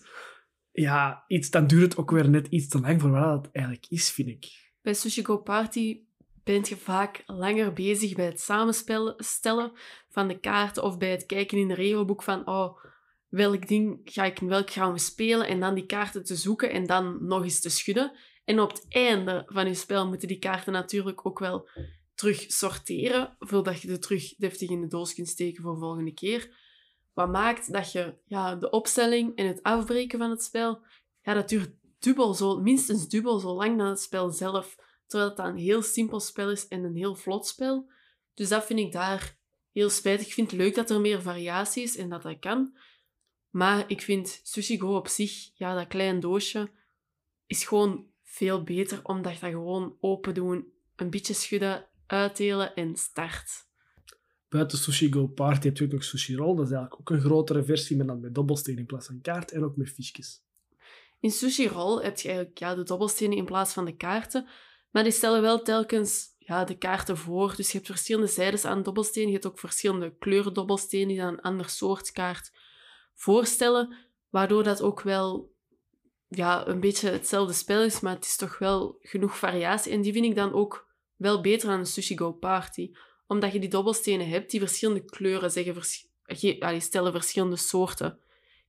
ja, 0.71 1.23
iets, 1.27 1.49
dan 1.49 1.67
duurt 1.67 1.83
het 1.83 1.97
ook 1.97 2.11
weer 2.11 2.29
net 2.29 2.47
iets 2.47 2.67
te 2.67 2.79
lang 2.79 3.01
voor 3.01 3.11
wat 3.11 3.45
het 3.45 3.53
eigenlijk 3.53 3.85
is, 3.89 4.11
vind 4.11 4.27
ik. 4.27 4.71
Bij 4.81 4.93
Sushi 4.93 5.25
Go 5.25 5.37
Party 5.37 6.01
ben 6.43 6.61
je 6.63 6.77
vaak 6.77 7.23
langer 7.25 7.73
bezig 7.73 8.15
bij 8.15 8.25
het 8.25 8.39
samenstellen 8.39 9.71
van 10.09 10.27
de 10.27 10.39
kaarten 10.39 10.83
of 10.83 10.97
bij 10.97 11.11
het 11.11 11.25
kijken 11.25 11.57
in 11.57 11.69
het 11.69 11.77
regelboek 11.77 12.23
van, 12.23 12.47
oh, 12.47 12.77
welk 13.31 13.67
ding 13.67 14.01
ga 14.03 14.23
ik, 14.23 14.39
welk 14.39 14.69
gaan 14.69 14.93
we 14.93 14.99
spelen 14.99 15.47
en 15.47 15.59
dan 15.59 15.73
die 15.73 15.85
kaarten 15.85 16.23
te 16.23 16.35
zoeken 16.35 16.71
en 16.71 16.85
dan 16.85 17.25
nog 17.25 17.43
eens 17.43 17.61
te 17.61 17.69
schudden. 17.69 18.11
En 18.45 18.59
op 18.59 18.71
het 18.71 18.85
einde 18.89 19.43
van 19.47 19.67
je 19.67 19.73
spel 19.73 20.07
moeten 20.07 20.27
die 20.27 20.39
kaarten 20.39 20.73
natuurlijk 20.73 21.25
ook 21.25 21.39
wel 21.39 21.69
terug 22.13 22.45
sorteren, 22.47 23.35
voordat 23.39 23.81
je 23.81 23.87
ze 23.87 23.99
terug 23.99 24.35
deftig 24.35 24.69
in 24.69 24.81
de 24.81 24.87
doos 24.87 25.13
kunt 25.13 25.27
steken 25.27 25.63
voor 25.63 25.73
de 25.73 25.79
volgende 25.79 26.13
keer. 26.13 26.59
Wat 27.13 27.31
maakt 27.31 27.73
dat 27.73 27.91
je 27.91 28.15
ja, 28.25 28.55
de 28.55 28.69
opstelling 28.69 29.35
en 29.35 29.47
het 29.47 29.63
afbreken 29.63 30.19
van 30.19 30.29
het 30.29 30.43
spel, 30.43 30.85
ja, 31.21 31.33
dat 31.33 31.49
duurt 31.49 31.75
dubbel 31.99 32.33
zo, 32.33 32.59
minstens 32.59 33.07
dubbel 33.07 33.39
zo 33.39 33.53
lang 33.53 33.77
dan 33.77 33.87
het 33.87 33.99
spel 33.99 34.29
zelf. 34.29 34.75
Terwijl 35.07 35.29
het 35.29 35.39
een 35.39 35.57
heel 35.57 35.81
simpel 35.81 36.19
spel 36.19 36.51
is 36.51 36.67
en 36.67 36.83
een 36.83 36.95
heel 36.95 37.15
vlot 37.15 37.47
spel. 37.47 37.91
Dus 38.33 38.49
dat 38.49 38.65
vind 38.65 38.79
ik 38.79 38.91
daar 38.91 39.37
heel 39.71 39.89
spijtig. 39.89 40.27
Ik 40.27 40.33
vind 40.33 40.51
het 40.51 40.59
leuk 40.59 40.75
dat 40.75 40.89
er 40.89 41.01
meer 41.01 41.21
variatie 41.21 41.83
is 41.83 41.97
en 41.97 42.09
dat 42.09 42.21
dat 42.21 42.39
kan. 42.39 42.77
Maar 43.51 43.83
ik 43.87 44.01
vind 44.01 44.39
Sushi 44.43 44.79
Go 44.79 44.95
op 44.95 45.07
zich, 45.07 45.51
ja, 45.53 45.75
dat 45.75 45.87
klein 45.87 46.19
doosje, 46.19 46.69
is 47.45 47.63
gewoon 47.63 48.05
veel 48.23 48.63
beter 48.63 48.99
omdat 49.03 49.33
je 49.33 49.39
dat 49.39 49.49
gewoon 49.49 49.97
open 49.99 50.33
doen, 50.33 50.71
een 50.95 51.09
beetje 51.09 51.33
schudden, 51.33 51.87
uitdelen 52.07 52.75
en 52.75 52.95
start. 52.95 53.69
Buiten 54.49 54.77
Sushi 54.77 55.11
Go 55.11 55.27
Party 55.27 55.67
heb 55.67 55.77
je 55.77 55.83
ook 55.83 55.91
nog 55.91 56.03
Sushi 56.03 56.35
Roll. 56.35 56.55
Dat 56.55 56.65
is 56.65 56.71
eigenlijk 56.71 57.01
ook 57.01 57.09
een 57.09 57.25
grotere 57.25 57.63
versie, 57.63 57.97
maar 57.97 58.05
dan 58.05 58.19
met 58.19 58.35
dobbelstenen 58.35 58.79
in 58.79 58.85
plaats 58.85 59.07
van 59.07 59.21
kaart 59.21 59.51
en 59.51 59.63
ook 59.63 59.75
met 59.75 59.89
fiches. 59.89 60.43
In 61.19 61.31
Sushi 61.31 61.67
Roll 61.67 62.03
heb 62.03 62.19
je 62.19 62.27
eigenlijk 62.27 62.57
ja, 62.57 62.75
de 62.75 62.83
dobbelstenen 62.83 63.37
in 63.37 63.45
plaats 63.45 63.73
van 63.73 63.85
de 63.85 63.95
kaarten. 63.95 64.47
Maar 64.91 65.03
die 65.03 65.11
stellen 65.11 65.41
wel 65.41 65.61
telkens 65.61 66.25
ja, 66.37 66.63
de 66.63 66.77
kaarten 66.77 67.17
voor. 67.17 67.55
Dus 67.55 67.67
je 67.67 67.73
hebt 67.73 67.89
verschillende 67.89 68.27
zijdes 68.27 68.65
aan 68.65 68.83
dobbelstenen. 68.83 69.27
Je 69.27 69.33
hebt 69.33 69.45
ook 69.45 69.59
verschillende 69.59 70.15
kleuren 70.19 70.53
dobbelstenen 70.53 71.07
die 71.07 71.17
dan 71.17 71.33
een 71.33 71.41
ander 71.41 71.69
soort 71.69 72.11
kaart 72.11 72.51
voorstellen, 73.15 73.95
waardoor 74.29 74.63
dat 74.63 74.81
ook 74.81 75.01
wel 75.01 75.51
ja, 76.27 76.67
een 76.67 76.79
beetje 76.79 77.09
hetzelfde 77.09 77.53
spel 77.53 77.83
is, 77.83 77.99
maar 77.99 78.15
het 78.15 78.25
is 78.25 78.35
toch 78.35 78.57
wel 78.57 78.97
genoeg 79.01 79.37
variatie. 79.37 79.91
En 79.91 80.01
die 80.01 80.13
vind 80.13 80.25
ik 80.25 80.35
dan 80.35 80.53
ook 80.53 80.87
wel 81.15 81.41
beter 81.41 81.69
aan 81.69 81.79
een 81.79 81.85
Sushi 81.85 82.17
Go 82.17 82.31
Party. 82.31 82.91
Omdat 83.27 83.51
je 83.51 83.59
die 83.59 83.69
dobbelstenen 83.69 84.29
hebt 84.29 84.51
die 84.51 84.59
verschillende 84.59 85.05
kleuren 85.05 85.51
zeggen, 85.51 85.81
die 86.25 86.79
stellen 86.79 87.11
verschillende 87.11 87.55
soorten 87.55 88.19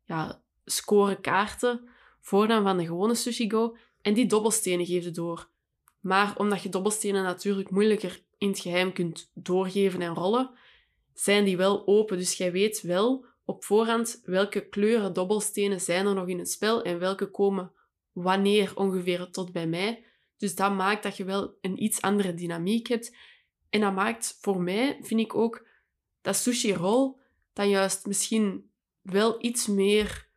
ja, 0.05 0.43
scoren 0.64 1.20
kaarten 1.20 1.88
voor 2.20 2.47
dan 2.47 2.62
van 2.62 2.76
de 2.76 2.86
gewone 2.86 3.14
Sushi 3.14 3.51
Go. 3.51 3.76
En 4.01 4.14
die 4.14 4.26
dobbelstenen 4.26 4.86
geven 4.86 5.14
door. 5.14 5.49
Maar 6.01 6.34
omdat 6.36 6.62
je 6.62 6.68
dobbelstenen 6.68 7.22
natuurlijk 7.22 7.70
moeilijker 7.70 8.22
in 8.38 8.49
het 8.49 8.59
geheim 8.59 8.93
kunt 8.93 9.30
doorgeven 9.34 10.03
en 10.03 10.14
rollen, 10.14 10.51
zijn 11.14 11.45
die 11.45 11.57
wel 11.57 11.86
open. 11.86 12.18
Dus 12.18 12.36
jij 12.36 12.53
weet 12.53 12.80
wel 12.80 13.26
op 13.45 13.64
voorhand 13.64 14.20
welke 14.24 14.68
kleuren 14.68 15.12
dobbelstenen 15.12 15.80
zijn 15.80 16.07
er 16.07 16.14
nog 16.14 16.28
in 16.28 16.38
het 16.38 16.51
spel 16.51 16.82
en 16.82 16.99
welke 16.99 17.30
komen 17.30 17.72
wanneer 18.12 18.72
ongeveer 18.76 19.30
tot 19.30 19.53
bij 19.53 19.66
mij. 19.66 20.05
Dus 20.36 20.55
dat 20.55 20.74
maakt 20.74 21.03
dat 21.03 21.16
je 21.16 21.24
wel 21.24 21.55
een 21.61 21.82
iets 21.82 22.01
andere 22.01 22.34
dynamiek 22.34 22.86
hebt. 22.86 23.16
En 23.70 23.80
dat 23.80 23.95
maakt 23.95 24.38
voor 24.40 24.62
mij, 24.62 24.99
vind 25.01 25.20
ik 25.20 25.34
ook, 25.34 25.66
dat 26.20 26.36
sushi 26.36 26.74
roll 26.74 27.14
dan 27.53 27.68
juist 27.68 28.07
misschien 28.07 28.70
wel 29.01 29.45
iets 29.45 29.66
meer 29.66 30.28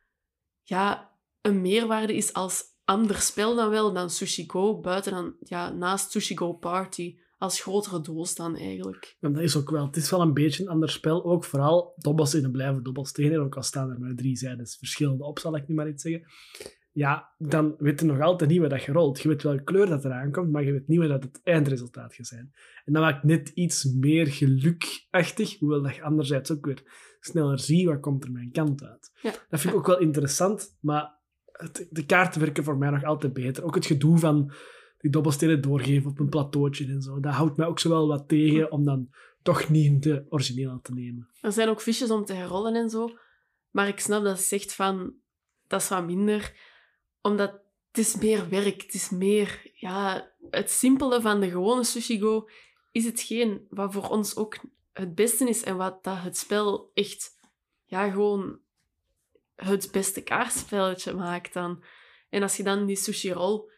ja, 0.63 1.13
een 1.41 1.61
meerwaarde 1.61 2.15
is 2.15 2.33
als 2.33 2.63
ander 2.85 3.21
spel 3.21 3.55
dan 3.55 3.69
wel 3.69 3.93
dan 3.93 4.09
Sushi 4.09 4.43
Go, 4.47 4.79
buiten 4.79 5.11
dan 5.11 5.35
ja, 5.39 5.69
naast 5.69 6.11
Sushi 6.11 6.37
Go 6.37 6.53
Party 6.53 7.19
als 7.45 7.61
grotere 7.61 8.01
doos 8.01 8.35
dan 8.35 8.57
eigenlijk. 8.57 9.17
Dat 9.19 9.39
is 9.39 9.57
ook 9.57 9.69
wel. 9.69 9.85
Het 9.85 9.95
is 9.95 10.09
wel 10.09 10.21
een 10.21 10.33
beetje 10.33 10.63
een 10.63 10.69
ander 10.69 10.89
spel. 10.89 11.25
Ook 11.25 11.43
vooral 11.43 11.93
dobbelstenen 11.97 12.51
blijven 12.51 12.83
dobbelstenen. 12.83 13.39
Ook 13.39 13.55
al 13.55 13.63
staan 13.63 13.89
er 13.89 13.99
maar 13.99 14.15
drie 14.15 14.37
zijdes 14.37 14.77
verschillende 14.77 15.23
op, 15.23 15.39
zal 15.39 15.55
ik 15.55 15.67
nu 15.67 15.75
maar 15.75 15.89
iets 15.89 16.03
zeggen. 16.03 16.27
ja, 16.91 17.33
dan 17.37 17.75
weet 17.77 17.99
je 17.99 18.05
nog 18.05 18.21
altijd 18.21 18.49
niet 18.49 18.59
wat 18.59 18.69
dat 18.69 18.83
je 18.83 18.91
rolt. 18.91 19.21
Je 19.21 19.27
weet 19.27 19.43
welke 19.43 19.63
kleur 19.63 19.85
dat 19.85 20.05
eraan 20.05 20.31
komt, 20.31 20.51
maar 20.51 20.63
je 20.63 20.71
weet 20.71 20.87
niet 20.87 20.99
wat 20.99 21.09
dat 21.09 21.23
het 21.23 21.39
eindresultaat 21.43 22.13
gaat 22.13 22.27
zijn. 22.27 22.51
En 22.85 22.93
dat 22.93 23.01
maakt 23.01 23.23
net 23.23 23.49
iets 23.49 23.83
meer 23.83 24.27
gelukachtig, 24.27 25.59
hoewel 25.59 25.81
dat 25.81 25.95
je 25.95 26.01
anderzijds 26.03 26.51
ook 26.51 26.65
weer 26.65 26.83
sneller 27.19 27.59
ziet 27.59 27.85
wat 27.85 27.99
komt 27.99 28.23
er 28.23 28.31
mijn 28.31 28.51
kant 28.51 28.83
uit. 28.83 29.11
Ja. 29.21 29.31
Dat 29.49 29.59
vind 29.59 29.73
ik 29.73 29.79
ook 29.79 29.87
wel 29.87 29.99
interessant, 29.99 30.77
maar 30.79 31.19
het, 31.51 31.87
de 31.89 32.05
kaarten 32.05 32.41
werken 32.41 32.63
voor 32.63 32.77
mij 32.77 32.89
nog 32.89 33.03
altijd 33.03 33.33
beter. 33.33 33.63
Ook 33.63 33.75
het 33.75 33.85
gedoe 33.85 34.17
van 34.17 34.51
die 35.05 35.13
dobbelstenen 35.13 35.61
doorgeven 35.61 36.11
op 36.11 36.19
een 36.19 36.29
plateautje 36.29 36.85
en 36.85 37.01
zo, 37.01 37.19
dat 37.19 37.33
houdt 37.33 37.57
mij 37.57 37.67
ook 37.67 37.79
zo 37.79 37.89
wel 37.89 38.07
wat 38.07 38.27
tegen 38.27 38.71
om 38.71 38.85
dan 38.85 39.09
toch 39.41 39.69
niet 39.69 40.03
de 40.03 40.25
originele 40.29 40.79
te 40.81 40.93
nemen. 40.93 41.29
Er 41.41 41.51
zijn 41.51 41.69
ook 41.69 41.81
fiches 41.81 42.11
om 42.11 42.25
te 42.25 42.33
herrollen 42.33 42.75
en 42.75 42.89
zo. 42.89 43.17
Maar 43.71 43.87
ik 43.87 43.99
snap 43.99 44.23
dat 44.23 44.39
ze 44.39 44.43
zegt 44.43 44.73
van, 44.73 45.13
dat 45.67 45.81
is 45.81 45.89
wat 45.89 46.05
minder. 46.05 46.53
Omdat 47.21 47.51
het 47.87 47.97
is 47.97 48.15
meer 48.15 48.49
werk. 48.49 48.81
Het 48.81 48.93
is 48.93 49.09
meer, 49.09 49.71
ja, 49.73 50.31
het 50.49 50.71
simpele 50.71 51.21
van 51.21 51.39
de 51.39 51.49
gewone 51.49 51.83
Sushi 51.83 52.19
Go 52.19 52.49
is 52.91 53.05
hetgeen 53.05 53.67
wat 53.69 53.93
voor 53.93 54.09
ons 54.09 54.35
ook 54.35 54.57
het 54.93 55.15
beste 55.15 55.49
is. 55.49 55.63
En 55.63 55.77
wat 55.77 56.03
dat 56.03 56.17
het 56.17 56.37
spel 56.37 56.91
echt, 56.93 57.37
ja, 57.85 58.09
gewoon 58.09 58.59
het 59.55 59.89
beste 59.91 60.21
kaartspelletje 60.21 61.13
maakt 61.13 61.53
dan. 61.53 61.83
En 62.29 62.41
als 62.41 62.57
je 62.57 62.63
dan 62.63 62.85
die 62.85 62.95
sushi 62.95 63.31
roll, 63.31 63.73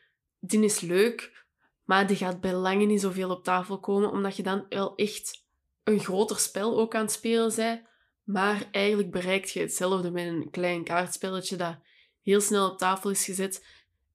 die 0.49 0.63
is 0.63 0.79
leuk, 0.79 1.45
maar 1.83 2.07
die 2.07 2.15
gaat 2.15 2.41
bij 2.41 2.53
lange 2.53 2.85
niet 2.85 3.01
zoveel 3.01 3.29
op 3.29 3.43
tafel 3.43 3.79
komen, 3.79 4.11
omdat 4.11 4.35
je 4.35 4.43
dan 4.43 4.65
wel 4.69 4.95
echt 4.95 5.45
een 5.83 5.99
groter 5.99 6.39
spel 6.39 6.79
ook 6.79 6.95
aan 6.95 7.01
het 7.01 7.11
spelen 7.11 7.55
bent. 7.55 7.85
Maar 8.23 8.67
eigenlijk 8.71 9.11
bereikt 9.11 9.51
je 9.51 9.59
hetzelfde 9.59 10.11
met 10.11 10.25
een 10.25 10.49
klein 10.49 10.83
kaartspelletje 10.83 11.55
dat 11.55 11.77
heel 12.21 12.41
snel 12.41 12.69
op 12.69 12.77
tafel 12.77 13.09
is 13.09 13.25
gezet 13.25 13.65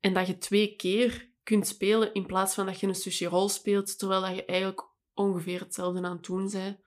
en 0.01 0.15
dat 0.15 0.27
je 0.27 0.39
twee 0.39 0.77
keer 0.77 1.31
kunt 1.43 1.67
spelen 1.67 2.15
in 2.15 2.27
plaats 2.27 2.55
van 2.55 2.67
dat 2.67 2.81
je 2.81 2.87
een 2.87 2.95
sushi 2.95 3.27
roll 3.27 3.49
speelt, 3.49 3.99
terwijl 3.99 4.21
dat 4.21 4.35
je 4.35 4.45
eigenlijk 4.45 4.87
ongeveer 5.15 5.61
hetzelfde 5.61 6.03
aan 6.03 6.17
het 6.17 6.25
doen 6.25 6.51
bent. 6.51 6.79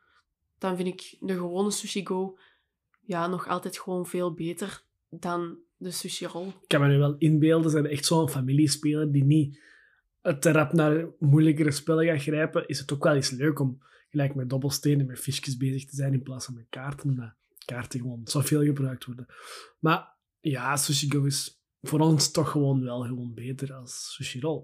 Dan 0.57 0.75
vind 0.75 0.87
ik 0.87 1.17
de 1.19 1.33
gewone 1.33 1.71
sushi 1.71 2.05
go 2.05 2.37
ja, 3.05 3.27
nog 3.27 3.47
altijd 3.47 3.79
gewoon 3.79 4.05
veel 4.05 4.33
beter 4.33 4.83
dan 5.09 5.57
de. 5.91 6.53
Ik 6.61 6.67
kan 6.67 6.81
me 6.81 6.87
nu 6.87 6.97
wel 6.97 7.15
inbeelden, 7.17 7.71
zijn 7.71 7.85
echt 7.85 8.05
zo'n 8.05 8.29
familiespeler 8.29 9.11
die 9.11 9.23
niet 9.23 9.59
te 10.39 10.51
rap 10.51 10.73
naar 10.73 11.07
moeilijkere 11.19 11.71
spellen 11.71 12.05
gaat 12.05 12.21
grijpen, 12.21 12.67
is 12.67 12.79
het 12.79 12.93
ook 12.93 13.03
wel 13.03 13.15
eens 13.15 13.29
leuk 13.29 13.59
om 13.59 13.83
gelijk 14.09 14.35
met 14.35 14.49
dobbelstenen, 14.49 15.05
met 15.05 15.19
visjes 15.19 15.57
bezig 15.57 15.85
te 15.85 15.95
zijn 15.95 16.13
in 16.13 16.23
plaats 16.23 16.45
van 16.45 16.53
met 16.53 16.65
kaarten, 16.69 17.09
omdat 17.09 17.33
kaarten 17.65 17.99
gewoon 17.99 18.21
zoveel 18.23 18.63
gebruikt 18.63 19.05
worden. 19.05 19.25
Maar 19.79 20.13
ja, 20.39 20.75
Sushi 20.75 21.11
Go 21.11 21.23
is 21.23 21.61
voor 21.81 21.99
ons 21.99 22.31
toch 22.31 22.51
gewoon 22.51 22.83
wel 22.83 23.01
gewoon 23.01 23.33
beter 23.33 23.73
als 23.73 24.13
Sushi 24.13 24.39
Roll. 24.39 24.63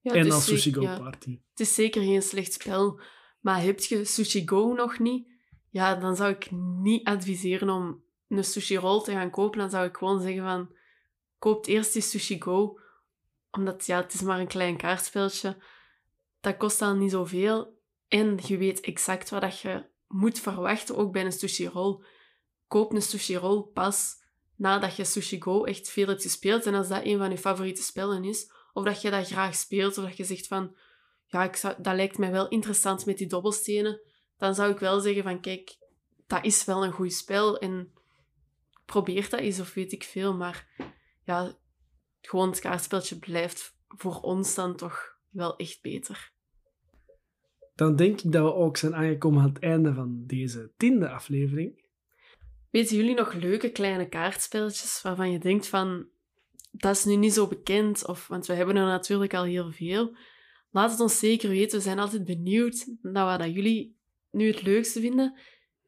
Ja, 0.00 0.12
het 0.12 0.26
en 0.26 0.32
als 0.32 0.44
Sushi 0.44 0.72
Go 0.72 0.82
ja. 0.82 0.98
Party. 0.98 1.40
Het 1.50 1.60
is 1.60 1.74
zeker 1.74 2.02
geen 2.02 2.22
slecht 2.22 2.52
spel, 2.52 3.00
maar 3.40 3.62
heb 3.62 3.80
je 3.80 4.04
Sushi 4.04 4.48
Go 4.48 4.72
nog 4.72 4.98
niet? 4.98 5.28
Ja, 5.68 5.94
dan 5.94 6.16
zou 6.16 6.30
ik 6.30 6.50
niet 6.80 7.06
adviseren 7.06 7.68
om 7.68 8.02
een 8.38 8.44
Sushi 8.44 8.76
Roll 8.76 9.02
te 9.02 9.12
gaan 9.12 9.30
kopen. 9.30 9.58
Dan 9.58 9.70
zou 9.70 9.86
ik 9.86 9.96
gewoon 9.96 10.20
zeggen 10.20 10.42
van, 10.42 10.74
koop 11.38 11.66
eerst 11.66 11.92
die 11.92 12.02
Sushi 12.02 12.40
Go. 12.40 12.78
Omdat, 13.50 13.86
ja, 13.86 14.00
het 14.00 14.12
is 14.12 14.20
maar 14.20 14.40
een 14.40 14.46
klein 14.46 14.76
kaartspeltje. 14.76 15.56
Dat 16.40 16.56
kost 16.56 16.78
dan 16.78 16.98
niet 16.98 17.10
zoveel. 17.10 17.78
En 18.08 18.38
je 18.46 18.56
weet 18.56 18.80
exact 18.80 19.30
wat 19.30 19.40
dat 19.40 19.60
je 19.60 19.84
moet 20.06 20.38
verwachten, 20.38 20.96
ook 20.96 21.12
bij 21.12 21.24
een 21.24 21.32
Sushi 21.32 21.66
Roll. 21.66 22.04
Koop 22.68 22.92
een 22.92 23.02
Sushi 23.02 23.36
Roll 23.36 23.62
pas 23.62 24.18
nadat 24.56 24.96
je 24.96 25.04
Sushi 25.04 25.42
Go 25.42 25.64
echt 25.64 25.88
veel 25.88 26.06
hebt 26.06 26.22
gespeeld. 26.22 26.66
En 26.66 26.74
als 26.74 26.88
dat 26.88 27.04
een 27.04 27.18
van 27.18 27.30
je 27.30 27.38
favoriete 27.38 27.82
spellen 27.82 28.24
is, 28.24 28.50
of 28.72 28.84
dat 28.84 29.00
je 29.00 29.10
dat 29.10 29.26
graag 29.26 29.54
speelt, 29.54 29.98
of 29.98 30.04
dat 30.04 30.16
je 30.16 30.24
zegt 30.24 30.46
van, 30.46 30.76
ja, 31.26 31.44
ik 31.44 31.56
zou, 31.56 31.74
dat 31.78 31.94
lijkt 31.94 32.18
mij 32.18 32.30
wel 32.30 32.48
interessant 32.48 33.06
met 33.06 33.18
die 33.18 33.26
dobbelstenen, 33.26 34.00
dan 34.36 34.54
zou 34.54 34.72
ik 34.72 34.78
wel 34.78 35.00
zeggen 35.00 35.22
van, 35.22 35.40
kijk, 35.40 35.76
dat 36.26 36.44
is 36.44 36.64
wel 36.64 36.84
een 36.84 36.92
goed 36.92 37.12
spel 37.12 37.58
en 37.58 37.92
probeer 38.90 39.28
dat 39.28 39.40
eens 39.40 39.60
of 39.60 39.74
weet 39.74 39.92
ik 39.92 40.04
veel. 40.04 40.36
Maar 40.36 40.68
ja, 41.24 41.58
gewoon 42.20 42.50
het 42.50 42.60
kaartspeltje 42.60 43.18
blijft 43.18 43.76
voor 43.88 44.20
ons 44.20 44.54
dan 44.54 44.76
toch 44.76 45.18
wel 45.28 45.56
echt 45.56 45.82
beter. 45.82 46.32
Dan 47.74 47.96
denk 47.96 48.20
ik 48.20 48.32
dat 48.32 48.42
we 48.42 48.54
ook 48.54 48.76
zijn 48.76 48.94
aangekomen 48.94 49.42
aan 49.42 49.48
het 49.48 49.62
einde 49.62 49.94
van 49.94 50.22
deze 50.26 50.72
tiende 50.76 51.08
aflevering. 51.08 51.84
Weten 52.70 52.96
jullie 52.96 53.14
nog 53.14 53.32
leuke 53.32 53.70
kleine 53.70 54.08
kaartspelletjes 54.08 55.02
waarvan 55.02 55.30
je 55.30 55.38
denkt 55.38 55.66
van, 55.66 56.08
dat 56.70 56.96
is 56.96 57.04
nu 57.04 57.16
niet 57.16 57.32
zo 57.32 57.46
bekend, 57.46 58.06
of, 58.06 58.28
want 58.28 58.46
we 58.46 58.52
hebben 58.52 58.76
er 58.76 58.86
natuurlijk 58.86 59.34
al 59.34 59.44
heel 59.44 59.72
veel. 59.72 60.16
Laat 60.70 60.90
het 60.90 61.00
ons 61.00 61.18
zeker 61.18 61.48
weten, 61.48 61.78
we 61.78 61.84
zijn 61.84 61.98
altijd 61.98 62.24
benieuwd 62.24 62.86
naar 63.02 63.24
wat 63.24 63.38
dat 63.38 63.54
jullie 63.54 63.96
nu 64.30 64.46
het 64.46 64.62
leukste 64.62 65.00
vinden. 65.00 65.38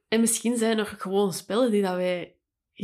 En 0.08 0.20
misschien 0.20 0.56
zijn 0.56 0.78
er 0.78 0.86
gewoon 0.86 1.32
spellen 1.32 1.70
die 1.70 1.82
dat 1.82 1.94
wij 1.94 2.36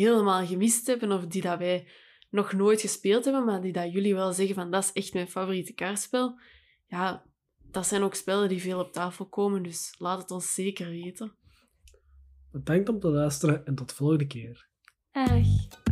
helemaal 0.07 0.46
gemist 0.46 0.86
hebben, 0.86 1.12
of 1.12 1.26
die 1.26 1.42
dat 1.42 1.59
wij 1.59 1.88
nog 2.30 2.53
nooit 2.53 2.80
gespeeld 2.80 3.24
hebben, 3.24 3.44
maar 3.44 3.61
die 3.61 3.72
dat 3.72 3.92
jullie 3.92 4.14
wel 4.14 4.32
zeggen 4.32 4.55
van, 4.55 4.70
dat 4.70 4.82
is 4.82 4.92
echt 4.92 5.14
mijn 5.14 5.28
favoriete 5.28 5.72
kaartspel. 5.72 6.38
Ja, 6.86 7.24
dat 7.70 7.86
zijn 7.86 8.03
ook 8.03 8.14
spellen 8.14 8.49
die 8.49 8.61
veel 8.61 8.80
op 8.80 8.92
tafel 8.92 9.26
komen, 9.26 9.62
dus 9.62 9.94
laat 9.99 10.18
het 10.18 10.30
ons 10.30 10.55
zeker 10.55 10.88
weten. 10.88 11.32
Bedankt 12.51 12.88
om 12.88 13.01
te 13.01 13.09
luisteren 13.09 13.66
en 13.66 13.74
tot 13.74 13.88
de 13.88 13.94
volgende 13.94 14.26
keer. 14.26 14.68
Dag! 15.12 15.86